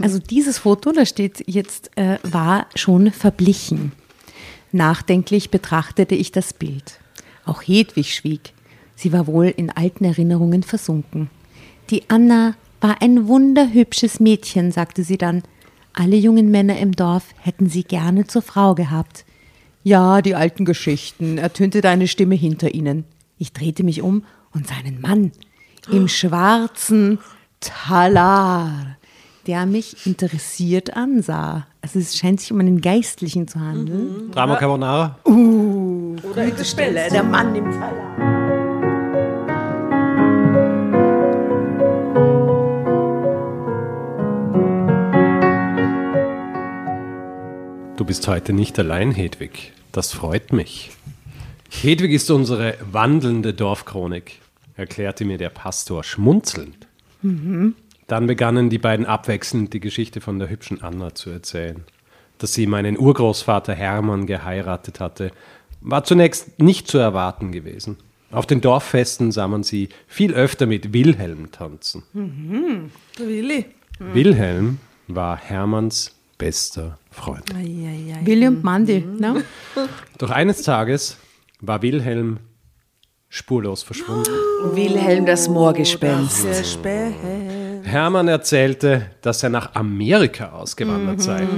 [0.00, 3.90] Also dieses Foto, da steht jetzt, äh, war schon verblichen.
[4.70, 7.00] Nachdenklich betrachtete ich das Bild.
[7.44, 8.52] Auch Hedwig schwieg.
[8.94, 11.28] Sie war wohl in alten Erinnerungen versunken.
[11.90, 15.42] Die Anna war ein wunderhübsches Mädchen, sagte sie dann.
[15.92, 19.24] Alle jungen Männer im Dorf hätten sie gerne zur Frau gehabt.
[19.82, 23.04] Ja, die alten Geschichten, ertönte deine Stimme hinter ihnen.
[23.38, 25.32] Ich drehte mich um und sah einen Mann
[25.90, 27.18] im schwarzen
[27.60, 28.96] Talar,
[29.46, 31.66] der mich interessiert ansah.
[31.80, 34.30] Also es scheint sich um einen Geistlichen zu handeln.
[34.30, 35.18] Drama Carbonara?
[35.24, 38.12] Oder in der Stelle, der Mann im Talar.
[47.96, 49.72] Du bist heute nicht allein, Hedwig.
[49.92, 50.90] Das freut mich.
[51.70, 54.40] Hedwig ist unsere wandelnde Dorfchronik,
[54.76, 56.86] erklärte mir der Pastor schmunzelnd.
[58.06, 61.84] Dann begannen die beiden abwechselnd die Geschichte von der hübschen Anna zu erzählen.
[62.38, 65.30] Dass sie meinen Urgroßvater Hermann geheiratet hatte,
[65.80, 67.96] war zunächst nicht zu erwarten gewesen.
[68.32, 72.02] Auf den Dorffesten sah man sie viel öfter mit Wilhelm tanzen.
[73.18, 73.66] Willi.
[73.98, 77.54] Wilhelm war Hermanns bester Freund.
[77.54, 79.44] Willi und Mandy, ne?
[80.18, 81.18] Doch eines Tages
[81.60, 82.38] war Wilhelm
[83.32, 84.30] spurlos verschwunden.
[84.74, 86.46] Wilhelm das Moorgespenst.
[87.82, 91.48] Hermann erzählte, dass er nach Amerika ausgewandert sei.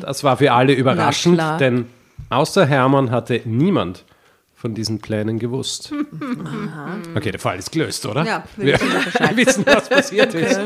[0.00, 1.86] Das war für alle überraschend, denn
[2.30, 4.04] außer Hermann hatte niemand
[4.54, 5.92] von diesen Plänen gewusst.
[7.16, 8.24] Okay, der Fall ist gelöst, oder?
[8.24, 8.78] Ja, wir
[9.34, 10.60] wissen, was passiert ist.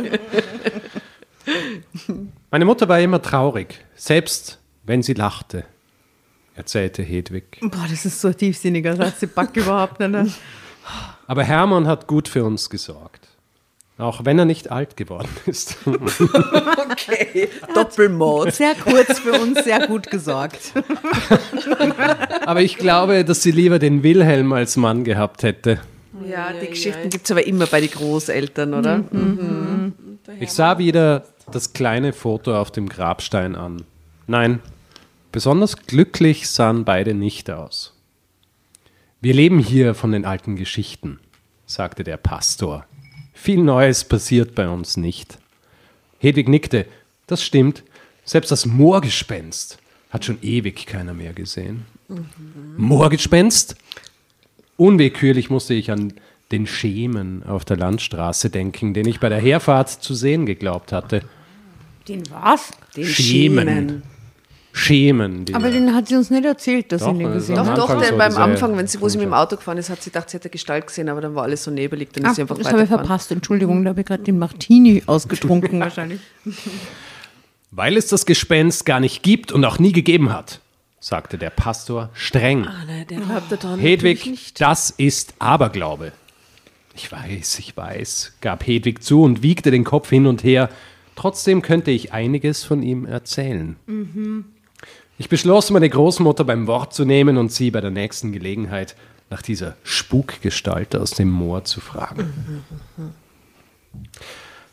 [2.50, 5.64] Meine Mutter war immer traurig, selbst wenn sie lachte,
[6.58, 7.58] erzählte Hedwig.
[7.60, 10.34] Boah, das ist so tiefsinniger Satz, die Back überhaupt nicht.
[11.26, 13.28] Aber Hermann hat gut für uns gesorgt.
[13.96, 15.76] Auch wenn er nicht alt geworden ist.
[16.90, 18.54] Okay, Doppelmord.
[18.54, 20.72] Sehr kurz für uns, sehr gut gesorgt.
[22.46, 25.80] Aber ich glaube, dass sie lieber den Wilhelm als Mann gehabt hätte.
[26.28, 29.04] Ja, die Geschichten gibt es aber immer bei den Großeltern, oder?
[30.40, 33.84] Ich sah wieder das kleine Foto auf dem Grabstein an.
[34.26, 34.60] Nein,
[35.32, 37.94] besonders glücklich sahen beide nicht aus.
[39.20, 41.18] Wir leben hier von den alten Geschichten,
[41.66, 42.86] sagte der Pastor.
[43.34, 45.38] Viel Neues passiert bei uns nicht.
[46.18, 46.86] Hedwig nickte.
[47.26, 47.82] Das stimmt.
[48.24, 49.78] Selbst das Moorgespenst
[50.10, 51.86] hat schon ewig keiner mehr gesehen.
[52.76, 53.76] Moorgespenst?
[54.76, 56.14] Unwillkürlich musste ich an
[56.52, 61.22] den Schemen auf der Landstraße denken, den ich bei der Herfahrt zu sehen geglaubt hatte.
[62.06, 62.70] Den was?
[62.96, 63.68] Den Schemen.
[63.68, 64.02] Schemen.
[65.44, 67.66] Die- Aber den hat sie uns nicht erzählt, dass Doch, sie ihn also gesehen am
[67.66, 67.78] Doch, hat.
[67.78, 70.02] doch, Anfang denn beim Anfang, wenn sie, wo sie mit dem Auto gefahren ist, hat
[70.02, 72.34] sie gedacht, sie hätte Gestalt gesehen, aber dann war alles so nebelig, dann ist Ah,
[72.34, 76.20] sie einfach das habe ich verpasst, Entschuldigung, da habe ich gerade den Martini ausgetrunken wahrscheinlich.
[77.70, 80.60] Weil es das Gespenst gar nicht gibt und auch nie gegeben hat,
[81.00, 82.62] sagte der Pastor streng.
[82.62, 84.60] Nein, der glaubt daran Hedwig, nicht.
[84.60, 86.12] das ist Aberglaube.
[86.94, 90.68] Ich weiß, ich weiß, gab Hedwig zu und wiegte den Kopf hin und her.
[91.14, 93.76] Trotzdem könnte ich einiges von ihm erzählen.
[95.18, 98.94] Ich beschloss, meine Großmutter beim Wort zu nehmen und sie bei der nächsten Gelegenheit
[99.30, 102.62] nach dieser Spukgestalt aus dem Moor zu fragen.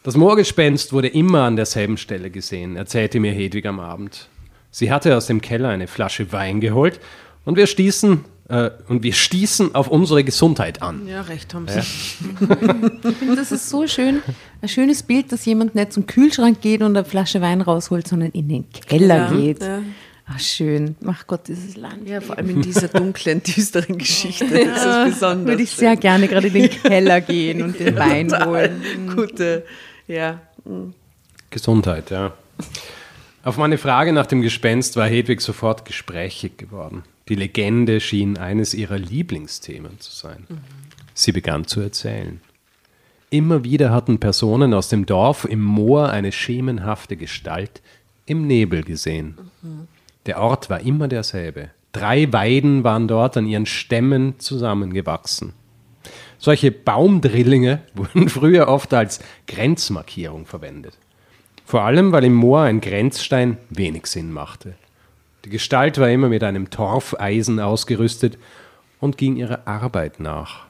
[0.03, 4.29] Das Moorgespenst wurde immer an derselben Stelle gesehen, erzählte mir Hedwig am Abend.
[4.69, 6.99] Sie hatte aus dem Keller eine Flasche Wein geholt
[7.43, 11.07] und wir stießen, äh, und wir stießen auf unsere Gesundheit an.
[11.07, 11.79] Ja, recht haben sie.
[13.27, 14.21] Und das ist so schön,
[14.61, 18.29] ein schönes Bild, dass jemand nicht zum Kühlschrank geht und eine Flasche Wein rausholt, sondern
[18.31, 19.61] in den Keller Ja, geht.
[19.63, 19.79] ja.
[20.27, 20.95] Ach, schön.
[21.05, 22.07] Ach Gott, dieses Land.
[22.07, 24.47] Ja, vor allem in dieser dunklen, düsteren Geschichte.
[24.65, 25.47] Das ist besonders.
[25.47, 28.81] Würde ich sehr gerne gerade in den Keller gehen und den Wein holen.
[29.15, 29.65] Gute,
[30.07, 30.41] ja.
[31.51, 32.33] Gesundheit, ja.
[33.43, 37.03] Auf meine Frage nach dem Gespenst war Hedwig sofort gesprächig geworden.
[37.29, 40.47] Die Legende schien eines ihrer Lieblingsthemen zu sein.
[41.13, 42.41] Sie begann zu erzählen.
[43.29, 47.81] Immer wieder hatten Personen aus dem Dorf im Moor eine schemenhafte Gestalt
[48.25, 49.37] im Nebel gesehen.
[50.25, 51.69] Der Ort war immer derselbe.
[51.91, 55.53] Drei Weiden waren dort an ihren Stämmen zusammengewachsen.
[56.37, 60.97] Solche Baumdrillinge wurden früher oft als Grenzmarkierung verwendet.
[61.65, 64.75] Vor allem, weil im Moor ein Grenzstein wenig Sinn machte.
[65.45, 68.37] Die Gestalt war immer mit einem Torfeisen ausgerüstet
[68.99, 70.65] und ging ihrer Arbeit nach.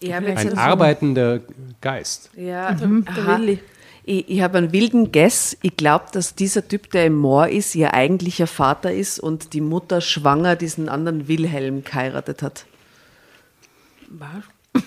[0.00, 1.40] Jetzt Ein einen- arbeitender
[1.80, 2.30] Geist.
[2.36, 3.38] Ja, Der aha.
[3.38, 3.60] Willi.
[4.04, 5.56] Ich, ich habe einen wilden Guess.
[5.62, 9.60] Ich glaube, dass dieser Typ, der im Moor ist, ihr eigentlicher Vater ist und die
[9.60, 12.66] Mutter schwanger diesen anderen Wilhelm geheiratet hat.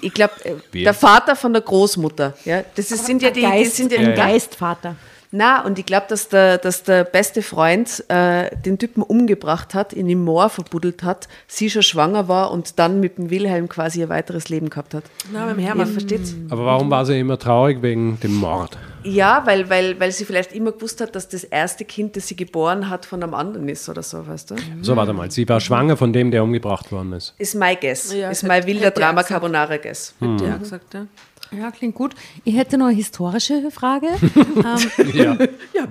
[0.02, 0.34] Ich glaube,
[0.72, 0.84] Wer?
[0.84, 2.34] der Vater von der Großmutter.
[2.44, 4.16] Ja, das ist, sind ja die, die Geist, sind ja ein Ja, ja.
[4.16, 4.96] Geistvater.
[5.36, 9.92] Na, und ich glaube, dass der, dass der beste Freund äh, den Typen umgebracht hat,
[9.92, 14.00] ihn im Moor verbuddelt hat, sie schon schwanger war und dann mit dem Wilhelm quasi
[14.00, 15.04] ihr weiteres Leben gehabt hat.
[15.34, 15.88] Na, mit dem Ihr Hermann.
[15.88, 16.34] versteht's?
[16.50, 18.78] Aber warum war sie immer traurig wegen dem Mord?
[19.04, 22.38] Ja, weil, weil, weil sie vielleicht immer gewusst hat, dass das erste Kind, das sie
[22.38, 24.56] geboren hat, von einem anderen ist oder so, weißt du?
[24.82, 25.30] So, warte mal.
[25.30, 27.36] Sie war schwanger von dem, der umgebracht worden ist.
[27.38, 28.14] Ist my guess.
[28.14, 29.22] Ja, ist mein wilder er Drama.
[29.24, 30.16] Carbonara guess.
[30.20, 31.08] Hätte er gesagt, ja.
[31.52, 32.14] Ja, klingt gut.
[32.44, 34.08] Ich hätte noch eine historische Frage.
[34.36, 35.38] ähm, Ja.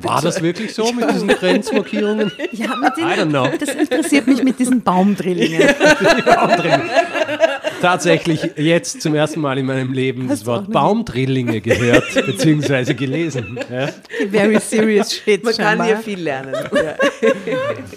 [0.02, 2.32] war das wirklich so mit diesen Grenzmarkierungen?
[2.52, 3.48] ja, mit den, I don't know.
[3.59, 5.68] Das interessiert mich mit diesen Baumdrillingen.
[7.80, 12.94] Tatsächlich jetzt zum ersten Mal in meinem Leben das Hast auch Wort Baumdrillinge gehört, beziehungsweise
[12.94, 13.59] gelesen.
[13.70, 13.88] Ja?
[14.30, 15.44] Very serious shit.
[15.44, 15.86] Man kann scheinbar.
[15.88, 16.55] hier viel lernen.
[16.72, 16.94] Ja,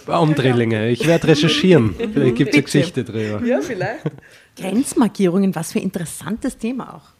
[0.05, 0.89] Baumdrillinge.
[0.89, 1.95] Ich werde recherchieren.
[1.97, 3.45] Vielleicht gibt es eine Geschichte drüber.
[3.45, 4.03] ja vielleicht.
[4.57, 7.16] Grenzmarkierungen, was für ein interessantes Thema auch.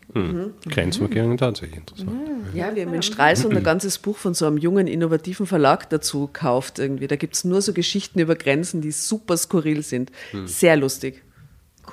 [0.70, 2.12] Grenzmarkierungen tatsächlich interessant.
[2.54, 6.28] Ja, wir haben in Stralsund ein ganzes Buch von so einem jungen, innovativen Verlag dazu
[6.28, 6.80] gekauft.
[6.80, 7.08] Irgendwie.
[7.08, 10.12] Da gibt es nur so Geschichten über Grenzen, die super skurril sind.
[10.46, 11.24] Sehr lustig.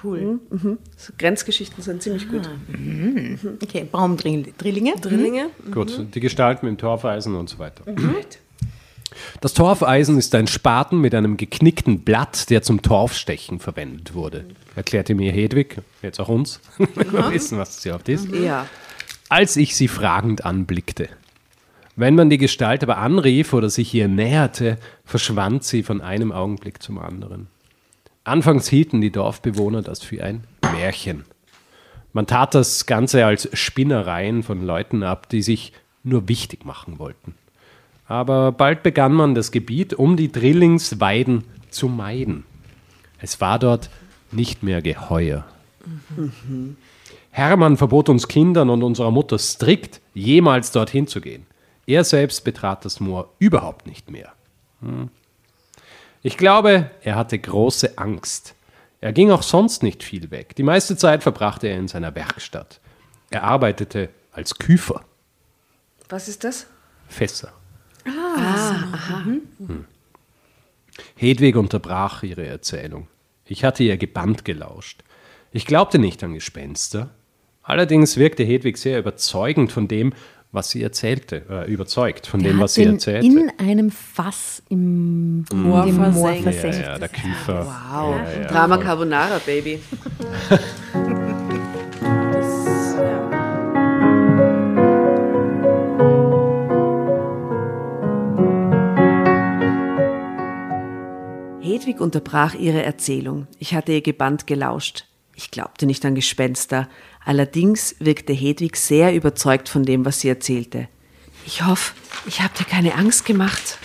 [0.02, 0.40] Cool.
[0.50, 0.78] Mhm.
[0.96, 2.48] So Grenzgeschichten sind ziemlich gut.
[3.62, 4.52] Okay, Baumdrillinge.
[4.58, 5.50] Drillinge.
[5.72, 7.84] Gut, die Gestalt mit dem Torfeisen und so weiter.
[9.40, 14.44] Das Torfeisen ist ein Spaten mit einem geknickten Blatt, der zum Torfstechen verwendet wurde.
[14.76, 18.28] Erklärte mir Hedwig, jetzt auch uns, wir wissen, was das überhaupt ist.
[18.34, 18.66] Ja.
[19.28, 21.08] Als ich sie fragend anblickte.
[21.96, 26.82] Wenn man die Gestalt aber anrief oder sich ihr näherte, verschwand sie von einem Augenblick
[26.82, 27.46] zum anderen.
[28.24, 31.24] Anfangs hielten die Dorfbewohner das für ein Märchen.
[32.12, 37.34] Man tat das Ganze als Spinnereien von Leuten ab, die sich nur wichtig machen wollten.
[38.06, 42.44] Aber bald begann man das Gebiet um die Drillingsweiden zu meiden.
[43.18, 43.90] Es war dort
[44.30, 45.46] nicht mehr geheuer.
[47.30, 51.46] Hermann verbot uns Kindern und unserer Mutter strikt, jemals dorthin zu gehen.
[51.86, 54.32] Er selbst betrat das Moor überhaupt nicht mehr.
[54.80, 55.10] Hm.
[56.22, 58.54] Ich glaube, er hatte große Angst.
[59.00, 60.56] Er ging auch sonst nicht viel weg.
[60.56, 62.80] Die meiste Zeit verbrachte er in seiner Werkstatt.
[63.30, 65.04] Er arbeitete als Küfer,
[66.08, 66.66] Was ist das?
[67.08, 67.52] Fässer.
[68.04, 69.84] Hm.
[71.16, 73.08] Hedwig unterbrach ihre Erzählung.
[73.46, 75.02] Ich hatte ihr gebannt gelauscht.
[75.52, 77.10] Ich glaubte nicht an Gespenster.
[77.62, 80.12] Allerdings wirkte Hedwig sehr überzeugend von dem,
[80.52, 83.26] was sie erzählte, äh, überzeugt von dem, hat was sie den erzählte.
[83.26, 86.78] in einem Fass im Moor im Moor versenkt.
[86.78, 87.66] ja, ja, der Küfer.
[87.66, 88.16] Wow.
[88.16, 88.84] Ja, ja, Drama voll.
[88.84, 89.80] Carbonara, Baby.
[101.64, 103.46] Hedwig unterbrach ihre Erzählung.
[103.58, 105.06] Ich hatte ihr gebannt gelauscht.
[105.34, 106.90] Ich glaubte nicht an Gespenster.
[107.24, 110.88] Allerdings wirkte Hedwig sehr überzeugt von dem, was sie erzählte.
[111.46, 111.94] Ich hoffe,
[112.26, 113.78] ich habe dir keine Angst gemacht.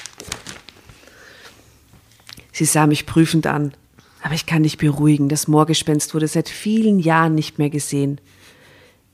[2.52, 3.74] Sie sah mich prüfend an.
[4.22, 8.20] Aber ich kann dich beruhigen, das Moorgespenst wurde seit vielen Jahren nicht mehr gesehen.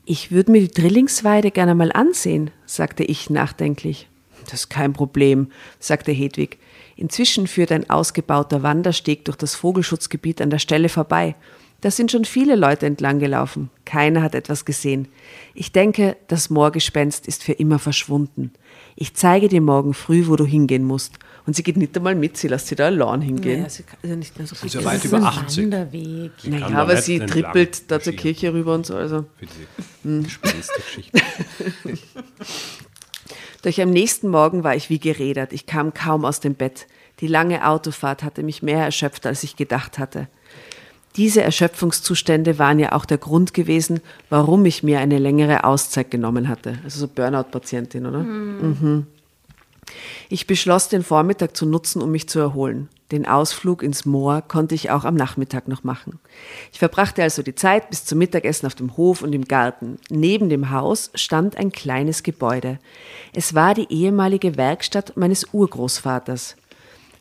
[0.06, 4.10] Ich würde mir die Drillingsweide gerne mal ansehen, sagte ich nachdenklich.
[4.46, 6.58] Das ist kein Problem, sagte Hedwig.
[6.96, 11.36] Inzwischen führt ein ausgebauter Wandersteg durch das Vogelschutzgebiet an der Stelle vorbei.
[11.82, 13.70] Da sind schon viele Leute entlang gelaufen.
[13.84, 15.08] Keiner hat etwas gesehen.
[15.54, 18.54] Ich denke, das Moorgespenst ist für immer verschwunden.
[18.96, 21.20] Ich zeige dir morgen früh, wo du hingehen musst.
[21.46, 23.60] Und sie geht nicht einmal mit, sie lässt sie da allein hingehen.
[23.60, 24.70] Naja, sie kann- ist ja nicht mehr so viel.
[24.72, 25.64] ja Das weit ist über ein 80.
[25.66, 26.32] Wanderweg.
[26.46, 28.14] naja, aber sie trippelt da zur.
[28.14, 28.96] Kirche rüber und so.
[28.96, 29.26] Also.
[29.38, 31.22] Für die Gespenstergeschichte.
[33.66, 35.52] Doch am nächsten Morgen war ich wie gerädert.
[35.52, 36.86] Ich kam kaum aus dem Bett.
[37.20, 40.28] Die lange Autofahrt hatte mich mehr erschöpft, als ich gedacht hatte.
[41.16, 46.48] Diese Erschöpfungszustände waren ja auch der Grund gewesen, warum ich mir eine längere Auszeit genommen
[46.48, 46.78] hatte.
[46.84, 48.20] Also so Burnout-Patientin, oder?
[48.20, 49.08] Mhm.
[50.30, 52.90] Ich beschloss, den Vormittag zu nutzen, um mich zu erholen.
[53.12, 56.20] Den Ausflug ins Moor konnte ich auch am Nachmittag noch machen.
[56.72, 59.98] Ich verbrachte also die Zeit bis zum Mittagessen auf dem Hof und im Garten.
[60.10, 62.80] Neben dem Haus stand ein kleines Gebäude.
[63.34, 66.56] Es war die ehemalige Werkstatt meines Urgroßvaters.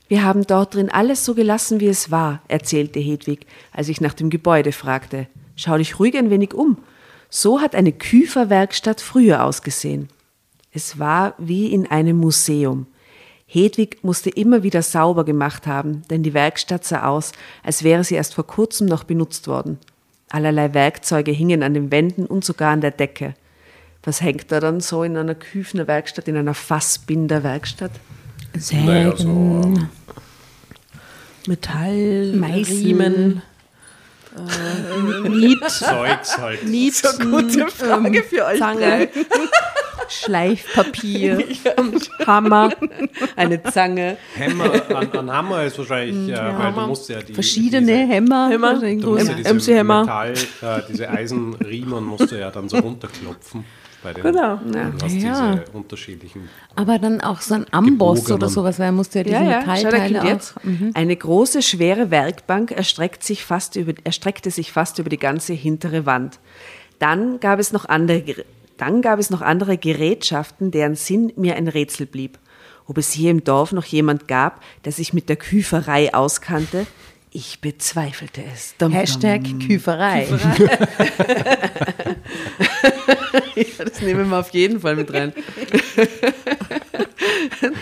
[0.08, 4.14] Wir haben dort drin alles so gelassen, wie es war, erzählte Hedwig, als ich nach
[4.14, 5.26] dem Gebäude fragte.
[5.56, 6.78] Schau dich ruhig ein wenig um.
[7.28, 10.08] So hat eine Küferwerkstatt früher ausgesehen.
[10.76, 12.86] Es war wie in einem Museum.
[13.46, 17.30] Hedwig musste immer wieder sauber gemacht haben, denn die Werkstatt sah aus,
[17.62, 19.78] als wäre sie erst vor kurzem noch benutzt worden.
[20.30, 23.34] Allerlei Werkzeuge hingen an den Wänden und sogar an der Decke.
[24.02, 27.92] Was hängt da dann so in einer Küfnerwerkstatt, in einer Fassbinderwerkstatt?
[28.72, 29.74] Naja, so.
[31.46, 32.76] Metall, Meißel.
[32.78, 33.42] Riemen,
[35.28, 36.64] Nied, Zeugs halt.
[36.64, 39.08] Nied, Gute Frage für euch Zange.
[40.08, 41.44] Schleifpapier.
[42.26, 42.70] Hammer.
[43.36, 44.16] Eine Zange.
[44.34, 48.48] Hämmer, an, an Hammer ist wahrscheinlich, äh, weil du musst ja die Verschiedene diese, Hämmer.
[48.48, 48.74] Hämmer.
[48.80, 50.00] Du musst ja diese MC-Hämmer.
[50.00, 53.64] Metall, äh, diese Eisenriemen musst du ja dann so runterklopfen.
[54.04, 54.56] Bei den, Genau.
[54.56, 55.56] Du hast Ja.
[55.56, 56.48] diese unterschiedlichen.
[56.76, 59.60] Aber dann auch so ein Amboss oder sowas, weil er musste ja diese Ja, ja,
[59.62, 60.64] schau, da Metallteile kommt jetzt.
[60.64, 60.90] Mhm.
[60.94, 66.06] Eine große, schwere Werkbank erstreckt sich fast über, erstreckte sich fast über die ganze hintere
[66.06, 66.38] Wand.
[67.00, 68.44] Dann gab es noch andere,
[68.76, 72.38] dann gab es noch andere Gerätschaften, deren Sinn mir ein Rätsel blieb.
[72.86, 76.86] Ob es hier im Dorf noch jemand gab, der sich mit der Küferei auskannte?
[77.36, 78.76] Ich bezweifelte es.
[78.78, 79.00] Dum, dum.
[79.00, 80.28] Hashtag Küferei.
[80.30, 80.66] Ja,
[83.84, 85.32] das nehmen wir auf jeden Fall mit rein.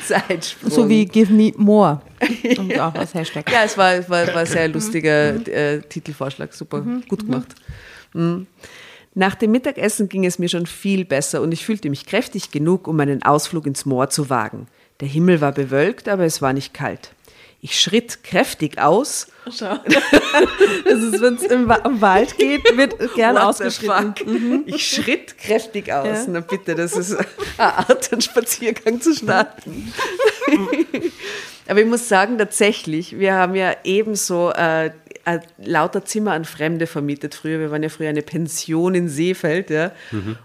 [0.07, 0.71] Zeitsprung.
[0.71, 2.03] So wie Give Me More.
[2.59, 3.51] Und auch als Hashtag.
[3.51, 6.53] Ja, es war, war, war ein sehr lustiger äh, Titelvorschlag.
[6.53, 7.55] Super, gut gemacht.
[8.13, 8.47] Mhm.
[9.15, 12.89] Nach dem Mittagessen ging es mir schon viel besser und ich fühlte mich kräftig genug,
[12.89, 14.69] um einen Ausflug ins Moor zu wagen.
[15.01, 17.11] Der Himmel war bewölkt, aber es war nicht kalt.
[17.65, 19.29] Ich schritt kräftig aus.
[19.57, 19.79] Schau.
[20.85, 24.15] Das ist, wenn es im, im Wald geht, wird gern What ausgeschritten.
[24.17, 24.67] fuck?
[24.67, 26.27] Ich schritt kräftig aus.
[26.27, 27.27] Na bitte, das ist eine
[27.59, 29.93] Art, einen Spaziergang zu starten.
[31.69, 34.91] Aber ich muss sagen, tatsächlich, wir haben ja ebenso äh,
[35.25, 37.59] äh, lauter Zimmer an Fremde vermietet früher.
[37.61, 39.71] Wir waren ja früher eine Pension in Seefeld.
[39.71, 39.93] Ja?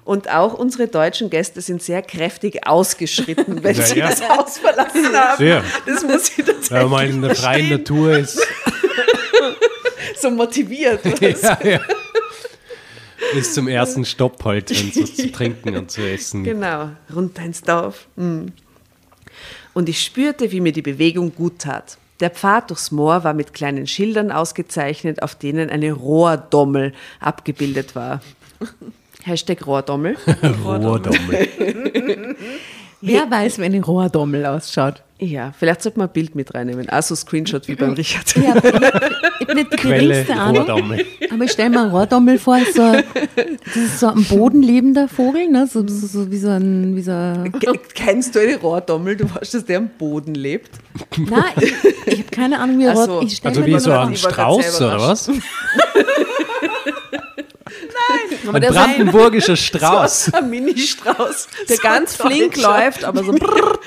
[0.03, 4.09] Und auch unsere deutschen Gäste sind sehr kräftig ausgeschritten, wenn Ja, sie ja.
[4.09, 5.37] das Haus verlassen haben.
[5.37, 5.63] Sehr.
[5.85, 7.69] Das muss ich tatsächlich Wenn man in der freien.
[7.69, 8.39] Natur ist,
[10.21, 11.01] so motiviert.
[11.21, 11.79] ja, ja.
[13.33, 16.43] bis zum ersten Stopp halt, wenn es was zu trinken und zu essen.
[16.43, 18.07] Genau, runter ins Dorf.
[18.15, 18.47] Mm.
[19.73, 21.97] Und ich spürte, wie mir die Bewegung gut tat.
[22.19, 28.21] Der Pfad durchs Moor war mit kleinen Schildern ausgezeichnet, auf denen eine Rohrdommel abgebildet war.
[29.23, 30.17] Hashtag Rohrdommel.
[30.63, 31.47] Rohrdommel.
[33.01, 35.03] Wer weiß, wenn ein Rohrdommel ausschaut.
[35.19, 36.89] Ja, vielleicht sollte man ein Bild mit reinnehmen.
[36.89, 38.35] Also Screenshot wie beim Richard.
[38.35, 38.63] Ja, aber
[39.09, 40.57] ich, ich habe nicht die Quelle geringste Ahnung.
[40.67, 41.05] Rohrdommel.
[41.31, 45.07] Aber ich stelle mir einen Rohrdommel vor, als so, das ist so ein Boden lebender
[45.07, 45.67] Vogel, ne?
[45.67, 47.51] so, so, so wie so ein, wie so ein
[47.95, 49.15] Kennst du eine Rohrdommel?
[49.17, 50.69] Du weißt, dass der am Boden lebt.
[51.17, 51.73] Nein, ich,
[52.05, 53.05] ich habe keine Ahnung, wie ein Ach Rohr...
[53.05, 53.21] so.
[53.23, 55.31] Ich stell Also mir wie so ein Strauß oder was?
[58.47, 60.33] Aber Ein der, so, brandenburgischer Strauß.
[60.33, 61.47] Ein Mini-Strauß.
[61.69, 63.79] der ganz flink läuft, aber so brrr.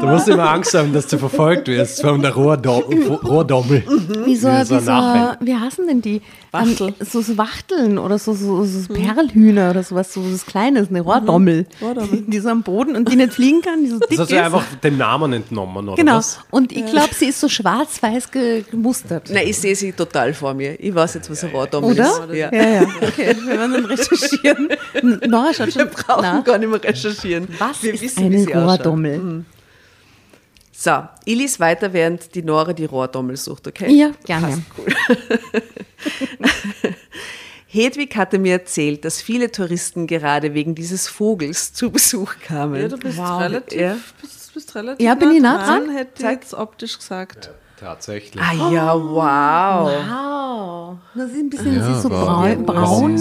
[0.00, 2.82] Du musst immer Angst haben, dass du verfolgt wirst von der Rohrdom
[3.24, 3.82] Rohrdommel.
[4.24, 4.92] Wie so, Wie so wie, so
[5.40, 6.20] wie heißen denn die?
[6.52, 6.88] Wachtel.
[6.88, 11.00] Ähm, so, so Wachteln oder so, so, so Perlhühner oder sowas, so was Kleines, eine
[11.00, 11.66] Rohrdommel.
[11.80, 12.24] Rohrdommel.
[12.26, 14.36] Die so am Boden und die nicht fliegen kann, die so dick Das hast ist.
[14.38, 16.16] du einfach den Namen entnommen, oder genau.
[16.16, 16.40] was?
[16.50, 19.30] Und ich glaube, sie ist so schwarz-weiß ge gemustert.
[19.30, 20.78] Nein, ich sehe sie total vor mir.
[20.80, 22.04] Ich weiß jetzt, was ein Rohrdommel Oder?
[22.04, 22.34] ist.
[22.34, 22.52] Ja.
[22.52, 22.82] Ja, ja.
[23.02, 24.68] Okay, wir werden dann recherchieren.
[25.28, 25.82] Nora schaut schon.
[25.82, 27.48] Wir brauchen Na, gar nicht mehr recherchieren.
[27.58, 28.46] was Wir ist wissen, eine.
[28.46, 29.44] Rohrdommel?
[30.72, 33.92] So, ich lies weiter, während die Nora die Rohrdommel sucht, okay?
[33.92, 34.62] Ja, gerne.
[37.66, 42.80] Hedwig hatte mir erzählt, dass viele Touristen gerade wegen dieses Vogels zu Besuch kamen.
[42.80, 43.40] Ja, du bist Wow.
[43.42, 43.96] relativ, Ja.
[44.20, 45.88] bist, bist relativ Ja, bin ich nah dran?
[45.90, 47.50] Hätte ich jetzt optisch gesagt.
[47.80, 48.42] Tatsächlich.
[48.42, 49.90] Ah ja, wow.
[49.90, 50.96] Wow.
[51.14, 53.16] Das ist ein bisschen Ja, sie ist so braun, braun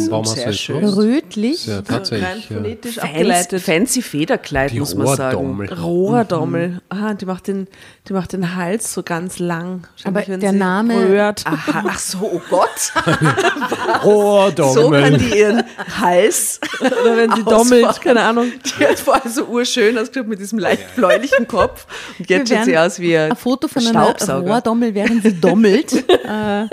[0.83, 1.65] rötlich.
[1.65, 2.49] Ja, Rein tatsächlich.
[2.49, 2.57] Ja.
[2.57, 3.61] phonetisch Fancy, abgeleitet.
[3.61, 5.37] fancy Federkleid, Die muss man sagen.
[5.37, 5.73] Rohrdommel.
[5.73, 6.81] Rohrdommel.
[6.89, 7.67] Ah, die macht, den,
[8.07, 9.87] die macht den Hals so ganz lang.
[10.03, 11.45] Aber wenn der sie Name- Rührt.
[11.47, 12.93] Aha, ach so, oh Gott.
[14.03, 14.73] Rohrdommel.
[14.73, 15.63] So kann die ihren
[16.01, 16.59] Hals.
[16.81, 18.51] Oder wenn sie dommelt, keine Ahnung.
[18.79, 21.85] Die hat vorher so urschön ausgeschaut mit diesem leicht bläulichen Kopf.
[22.19, 24.48] Und jetzt schaut sie aus wie ein ein Foto von einer Staubsauger.
[24.49, 25.93] Rohrdommel, während sie dommelt,
[26.27, 26.63] äh,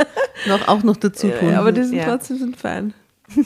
[0.48, 1.50] noch, auch noch dazu tun.
[1.52, 2.04] Ja, aber die sind Ja.
[2.06, 2.94] trotzdem sind fein.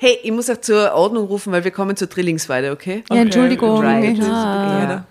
[0.00, 3.02] Hey, ich muss auch zur Ordnung rufen, weil wir kommen zur Drillingsweide, okay?
[3.10, 3.80] ja, Entschuldigung.
[3.80, 4.16] Right.
[4.16, 5.04] Ja.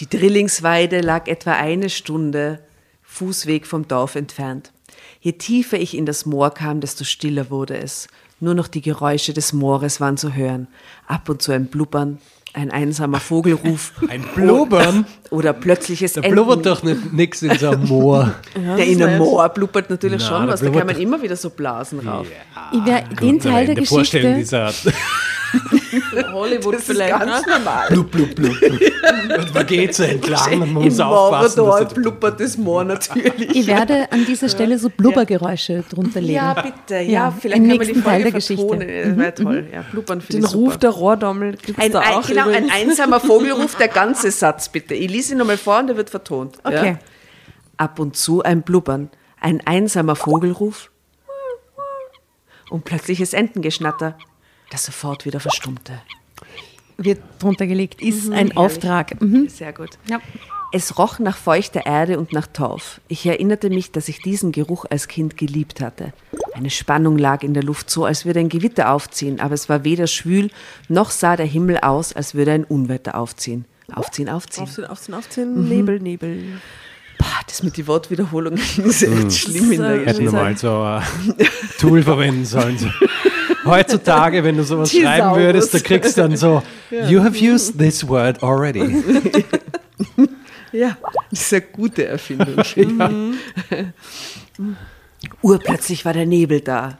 [0.00, 2.58] Die Drillingsweide lag etwa eine Stunde
[3.04, 4.72] Fußweg vom Dorf entfernt.
[5.20, 8.08] Je tiefer ich in das Moor kam, desto stiller wurde es.
[8.40, 10.66] Nur noch die Geräusche des Moores waren zu hören.
[11.06, 12.18] Ab und zu ein Blubbern,
[12.56, 13.92] ein einsamer Vogelruf.
[14.08, 15.06] Ein Blubbern?
[15.30, 18.34] Oder plötzliches Da blubbert doch nicht nix in so einem Moor.
[18.54, 20.60] Der in einem Moor blubbert natürlich Na, schon da was.
[20.60, 22.26] Da kann man immer wieder so Blasen rauf.
[22.72, 24.72] Ich wär, den Gut, aber Teil der der Geschichte, dieser
[26.32, 27.18] Hollywood Das ist vielleicht.
[27.18, 27.52] ganz ne?
[27.52, 27.88] normal.
[27.88, 28.80] blub, blub, blub, blub.
[29.38, 31.60] Und man geht so entlang und man Im muss aufpassen.
[31.60, 33.54] Morador dass er- blubbert das Moor natürlich.
[33.56, 36.34] ich werde an dieser Stelle so Blubbergeräusche drunter legen.
[36.34, 36.94] Ja, bitte.
[36.96, 38.64] Ja, Ja, vielleicht im kann man die nächsten Teil Folge der Geschichte.
[38.64, 39.16] Mhm, vertonen.
[39.16, 39.66] Das wäre toll.
[39.72, 40.64] Ja, blubbern Den ich super.
[40.64, 44.30] Ruf der Rohrdommel gibt es ein, da ein, auch genau, ein einsamer Vogelruf, der ganze
[44.30, 44.94] Satz bitte.
[44.94, 46.56] Ich lese ihn nochmal vor und der wird vertont.
[46.64, 46.86] Okay.
[46.92, 46.98] Ja?
[47.76, 50.90] Ab und zu ein Blubbern, ein einsamer Vogelruf
[52.70, 54.16] und plötzliches Entengeschnatter.
[54.70, 56.00] Das sofort wieder verstummte.
[56.98, 59.20] Wird drunter gelegt, ist ein Auftrag.
[59.20, 59.48] Mhm.
[59.48, 59.90] Sehr gut.
[60.08, 60.20] Ja.
[60.72, 63.00] Es roch nach feuchter Erde und nach Torf.
[63.08, 66.12] Ich erinnerte mich, dass ich diesen Geruch als Kind geliebt hatte.
[66.54, 69.84] Eine Spannung lag in der Luft, so als würde ein Gewitter aufziehen, aber es war
[69.84, 70.50] weder schwül,
[70.88, 73.64] noch sah der Himmel aus, als würde ein Unwetter aufziehen.
[73.92, 74.64] Aufziehen, aufziehen.
[74.64, 76.60] Aufziehen, aufziehen, aufziehen, Nebel, Nebel.
[77.18, 81.02] Boah, das mit den Wortwiederholungen ist echt schlimm in der Hätten wir mal so ein
[81.78, 82.92] Tool verwenden sollen.
[83.64, 85.18] Heutzutage, wenn du sowas Thesaurus.
[85.18, 86.62] schreiben würdest, da kriegst du dann so,
[87.08, 89.02] you have used this word already.
[90.72, 90.98] Ja,
[91.30, 92.56] das ist eine gute Erfindung.
[95.42, 96.98] Urplötzlich war der Nebel da.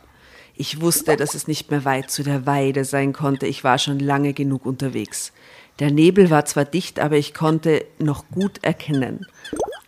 [0.55, 3.47] Ich wusste, dass es nicht mehr weit zu der Weide sein konnte.
[3.47, 5.33] Ich war schon lange genug unterwegs.
[5.79, 9.27] Der Nebel war zwar dicht, aber ich konnte noch gut erkennen.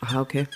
[0.01, 0.47] Aha, okay.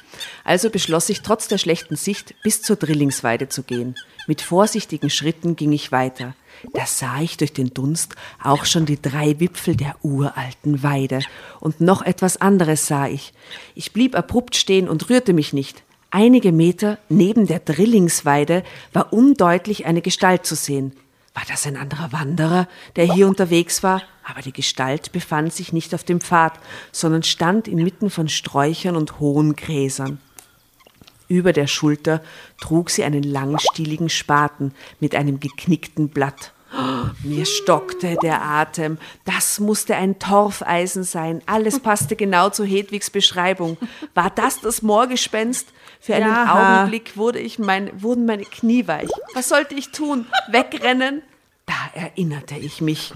[0.44, 3.94] Also beschloss ich, trotz der schlechten Sicht bis zur Drillingsweide zu gehen.
[4.26, 6.34] Mit vorsichtigen Schritten ging ich weiter.
[6.74, 11.20] Da sah ich durch den Dunst auch schon die drei Wipfel der uralten Weide.
[11.58, 13.32] Und noch etwas anderes sah ich.
[13.74, 15.82] Ich blieb abrupt stehen und rührte mich nicht.
[16.10, 18.62] Einige Meter neben der Drillingsweide
[18.92, 20.92] war undeutlich eine Gestalt zu sehen.
[21.34, 24.02] War das ein anderer Wanderer, der hier unterwegs war?
[24.22, 26.60] Aber die Gestalt befand sich nicht auf dem Pfad,
[26.92, 30.20] sondern stand inmitten von Sträuchern und hohen Gräsern.
[31.32, 32.20] Über der Schulter
[32.60, 36.52] trug sie einen langstieligen Spaten mit einem geknickten Blatt.
[36.76, 38.98] Oh, Mir stockte der Atem.
[39.24, 41.40] Das musste ein Torfeisen sein.
[41.46, 43.78] Alles passte genau zu Hedwigs Beschreibung.
[44.12, 45.68] War das das Moorgespenst?
[46.00, 46.80] Für einen Ja.
[46.82, 49.08] Augenblick wurde ich mein, wurden meine Knie weich.
[49.32, 50.26] Was sollte ich tun?
[50.50, 51.22] Wegrennen?
[51.64, 53.14] Da erinnerte ich mich.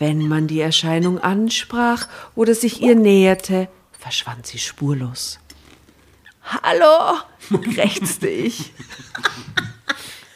[0.00, 5.38] Wenn man die Erscheinung ansprach oder sich ihr näherte, verschwand sie spurlos.
[6.46, 7.18] Hallo,
[7.74, 8.72] krächzte ich.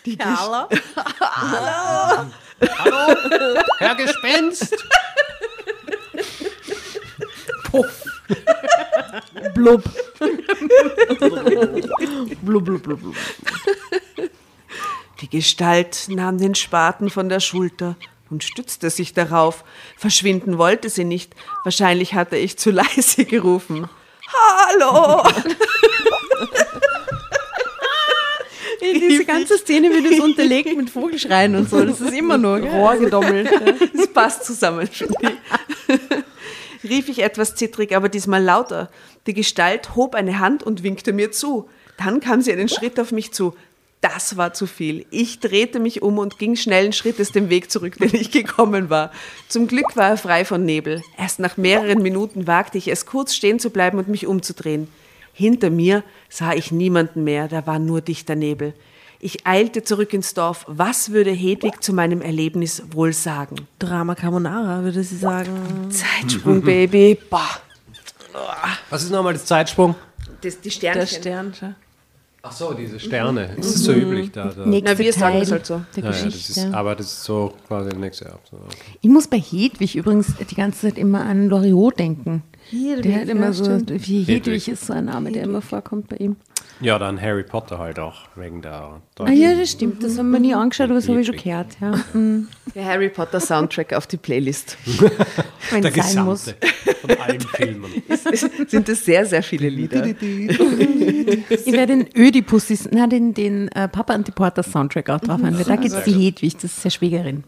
[0.05, 0.69] Die Hallo?
[3.79, 4.77] Herr Gespenst!
[9.55, 9.55] Blub.
[9.55, 9.85] Blub,
[12.65, 13.17] blub, blub, blub.
[15.21, 17.97] Die Gestalt nahm den Spaten von der Schulter
[18.31, 19.65] und stützte sich darauf.
[19.97, 21.35] Verschwinden wollte sie nicht.
[21.63, 23.89] Wahrscheinlich hatte ich zu leise gerufen.
[24.27, 25.23] Hallo!
[28.95, 31.85] Diese ganze Szene wird jetzt unterlegt mit Vogelschreien und so.
[31.85, 33.49] Das ist immer nur Rohrgedommelt.
[33.95, 35.05] Es passt zusammen, ich.
[36.83, 38.91] Rief ich etwas zittrig, aber diesmal lauter.
[39.27, 41.69] Die Gestalt hob eine Hand und winkte mir zu.
[41.99, 43.55] Dann kam sie einen Schritt auf mich zu.
[44.01, 45.05] Das war zu viel.
[45.11, 49.13] Ich drehte mich um und ging schnellen Schrittes den Weg zurück, den ich gekommen war.
[49.49, 51.03] Zum Glück war er frei von Nebel.
[51.19, 54.89] Erst nach mehreren Minuten wagte ich es, kurz stehen zu bleiben und mich umzudrehen.
[55.33, 58.75] Hinter mir sah ich niemanden mehr, da war nur dichter Nebel.
[59.23, 60.65] Ich eilte zurück ins Dorf.
[60.67, 63.57] Was würde Hedwig zu meinem Erlebnis wohl sagen?
[63.79, 65.91] Drama Carbonara, würde sie sagen.
[65.91, 67.19] Zeitsprung, Baby.
[67.29, 67.61] Boah.
[68.89, 69.95] Was ist nochmal das Zeitsprung?
[70.41, 71.53] Das, die Der Sternchen.
[71.53, 71.77] Stern.
[72.43, 73.55] Ach so, diese Sterne.
[73.57, 74.47] Ist das so üblich da?
[74.47, 74.65] da?
[74.65, 75.83] Nächster Na, wir sagen das halt so.
[75.95, 78.57] Der Ja, ja, das ist, aber das ist so quasi der nächste okay.
[79.03, 82.43] Ich muss bei Hedwig übrigens die ganze Zeit immer an Loriot denken.
[82.71, 83.91] Hedwig, der hat immer ja, so, stimmt.
[83.91, 84.69] wie Hedwig, Hedwig.
[84.69, 86.37] ist so ein Name, der immer vorkommt bei ihm.
[86.83, 90.03] Ja, dann Harry Potter halt auch, wegen der Ah ja, das stimmt.
[90.03, 91.45] Das haben wir nie angeschaut, aber das habe ich schon Hedwig.
[91.45, 91.77] gehört.
[91.81, 91.93] Ja.
[92.19, 92.49] Mhm.
[92.75, 94.79] Der Harry Potter Soundtrack auf die Playlist.
[95.71, 96.45] Wenn Der es sein muss.
[96.45, 96.67] gesamte
[97.01, 97.91] von allen Filmen.
[98.69, 100.07] Sind es sehr, sehr viele Lieder.
[100.07, 100.17] Ich
[101.73, 105.57] werde den Ödipussis, na, den, den äh, Papa und die Porter Soundtrack auch drauf haben,
[105.59, 107.43] weil da gibt es die Hedwig, das ist ja Schwägerin.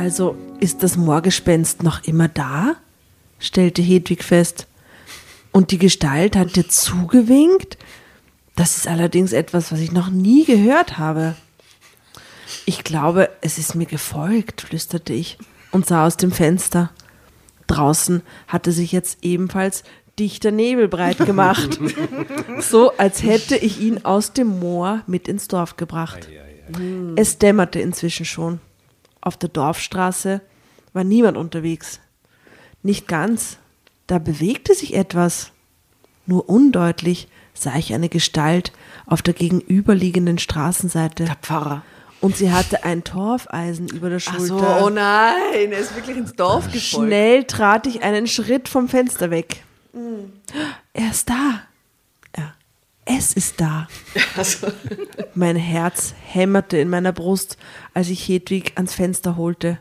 [0.00, 2.76] Also ist das Moorgespenst noch immer da?
[3.38, 4.66] stellte Hedwig fest.
[5.52, 7.76] Und die Gestalt hat dir zugewinkt?
[8.56, 11.34] Das ist allerdings etwas, was ich noch nie gehört habe.
[12.64, 15.36] Ich glaube, es ist mir gefolgt, flüsterte ich
[15.70, 16.90] und sah aus dem Fenster.
[17.66, 19.84] Draußen hatte sich jetzt ebenfalls
[20.18, 21.78] dichter Nebel breit gemacht.
[22.60, 26.26] so als hätte ich ihn aus dem Moor mit ins Dorf gebracht.
[27.16, 28.60] Es dämmerte inzwischen schon.
[29.20, 30.40] Auf der Dorfstraße
[30.92, 32.00] war niemand unterwegs.
[32.82, 33.58] Nicht ganz.
[34.06, 35.52] Da bewegte sich etwas.
[36.26, 38.72] Nur undeutlich sah ich eine Gestalt
[39.06, 41.24] auf der gegenüberliegenden Straßenseite.
[41.24, 41.82] Der Pfarrer.
[42.20, 44.46] Und sie hatte ein Torfeisen über der Ach Schulter.
[44.46, 47.06] so, oh nein, er ist wirklich ins Dorf gefolgt.
[47.08, 49.62] Schnell trat ich einen Schritt vom Fenster weg.
[50.92, 51.62] Er ist da.
[53.18, 53.88] Es ist da.
[55.34, 57.56] Mein Herz hämmerte in meiner Brust,
[57.92, 59.78] als ich Hedwig ans Fenster holte.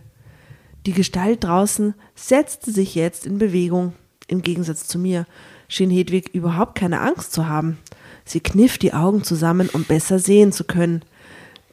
[0.85, 3.93] Die Gestalt draußen setzte sich jetzt in Bewegung.
[4.27, 5.27] Im Gegensatz zu mir
[5.67, 7.77] schien Hedwig überhaupt keine Angst zu haben.
[8.25, 11.03] Sie kniff die Augen zusammen, um besser sehen zu können.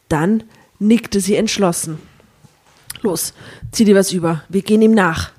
[0.09, 0.44] Dann
[0.78, 1.98] nickte sie entschlossen.
[3.00, 3.32] Los,
[3.72, 4.42] zieh dir was über.
[4.50, 5.32] Wir gehen ihm nach.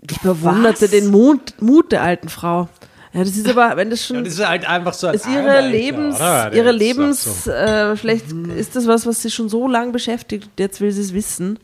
[0.00, 0.90] Ich bewunderte Was?
[0.90, 2.68] den Mut, Mut der alten Frau.
[3.14, 4.16] Ja, das ist aber, wenn das schon.
[4.16, 6.50] Ja, das ist halt einfach so ein ist ihre Arbeiter, Lebens, oder?
[6.50, 10.48] Der ihre Lebens, so- äh, vielleicht ist das was, was sie schon so lange beschäftigt.
[10.58, 11.58] Jetzt will sie es wissen,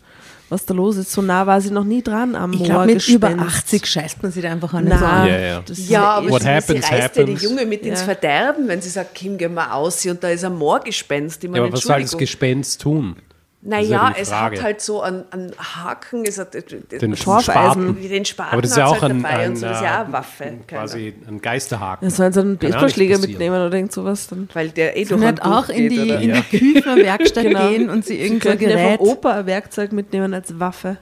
[0.50, 1.10] was da los ist.
[1.10, 3.64] So nah war sie noch nie dran am Ich glaube, mit über Moorgespenst.
[3.64, 5.26] 80 scheißt man sich da einfach an den Na.
[5.26, 5.62] Ja, ja.
[5.88, 7.42] Ja, eh- aber What sie, happens, sie reißt ja die happens.
[7.42, 8.04] Junge mit ins Ja.
[8.04, 11.38] Verderben, wenn sie sagt, Kim, geh mal aus und da ist ein Moorgespenst.
[11.42, 12.16] Ich Ja, meine, aber was soll das.
[12.16, 13.16] Gespenst tun?
[13.60, 17.82] Das Naja, ja es hat halt so einen, einen Haken, es hat Den Schorfeisen.
[17.88, 18.08] Spaten.
[18.08, 19.82] den Spaten Aber das ist ja auch halt ein, dabei ein, und so, das ist
[19.82, 20.52] ja auch äh, eine Waffe.
[20.68, 22.04] Quasi ein Geisterhaken.
[22.08, 24.28] Ja, sollen sie einen Baseballschläger mitnehmen oder irgend sowas?
[24.28, 26.40] Dann Weil der eh durch nicht auch in die, in Ja.
[26.52, 27.68] die Küferwerkstatt Genau.
[27.68, 28.98] gehen und sie könnten ja Gerät.
[28.98, 30.98] vom Opa ein Werkzeug mitnehmen als Waffe.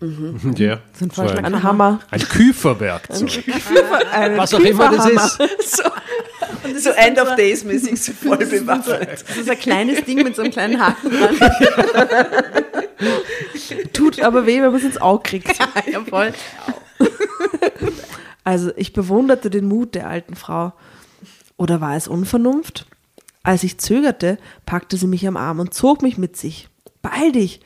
[0.00, 0.08] Ja.
[0.38, 1.42] So ein So ein, Vorschlag.
[1.44, 2.00] Ein Hammer.
[2.10, 3.44] ein Küferwerkzeug.
[4.12, 5.82] Ein Was auch immer das ist.
[6.84, 9.24] so End of Days mäßig so voll bewaffnet.
[9.26, 11.36] Das ist ein kleines Ding mit so einem kleinen Haken dran.
[13.92, 15.58] Tut aber weh, wenn man es ins Auge kriegt.
[15.58, 16.32] ja, voll.
[18.44, 20.72] Also ich bewunderte den Mut der alten Frau.
[21.56, 22.86] Oder war es Unvernunft?
[23.42, 26.68] Als ich zögerte, packte sie mich am Arm und zog mich mit sich.
[27.02, 27.60] Beeil dich,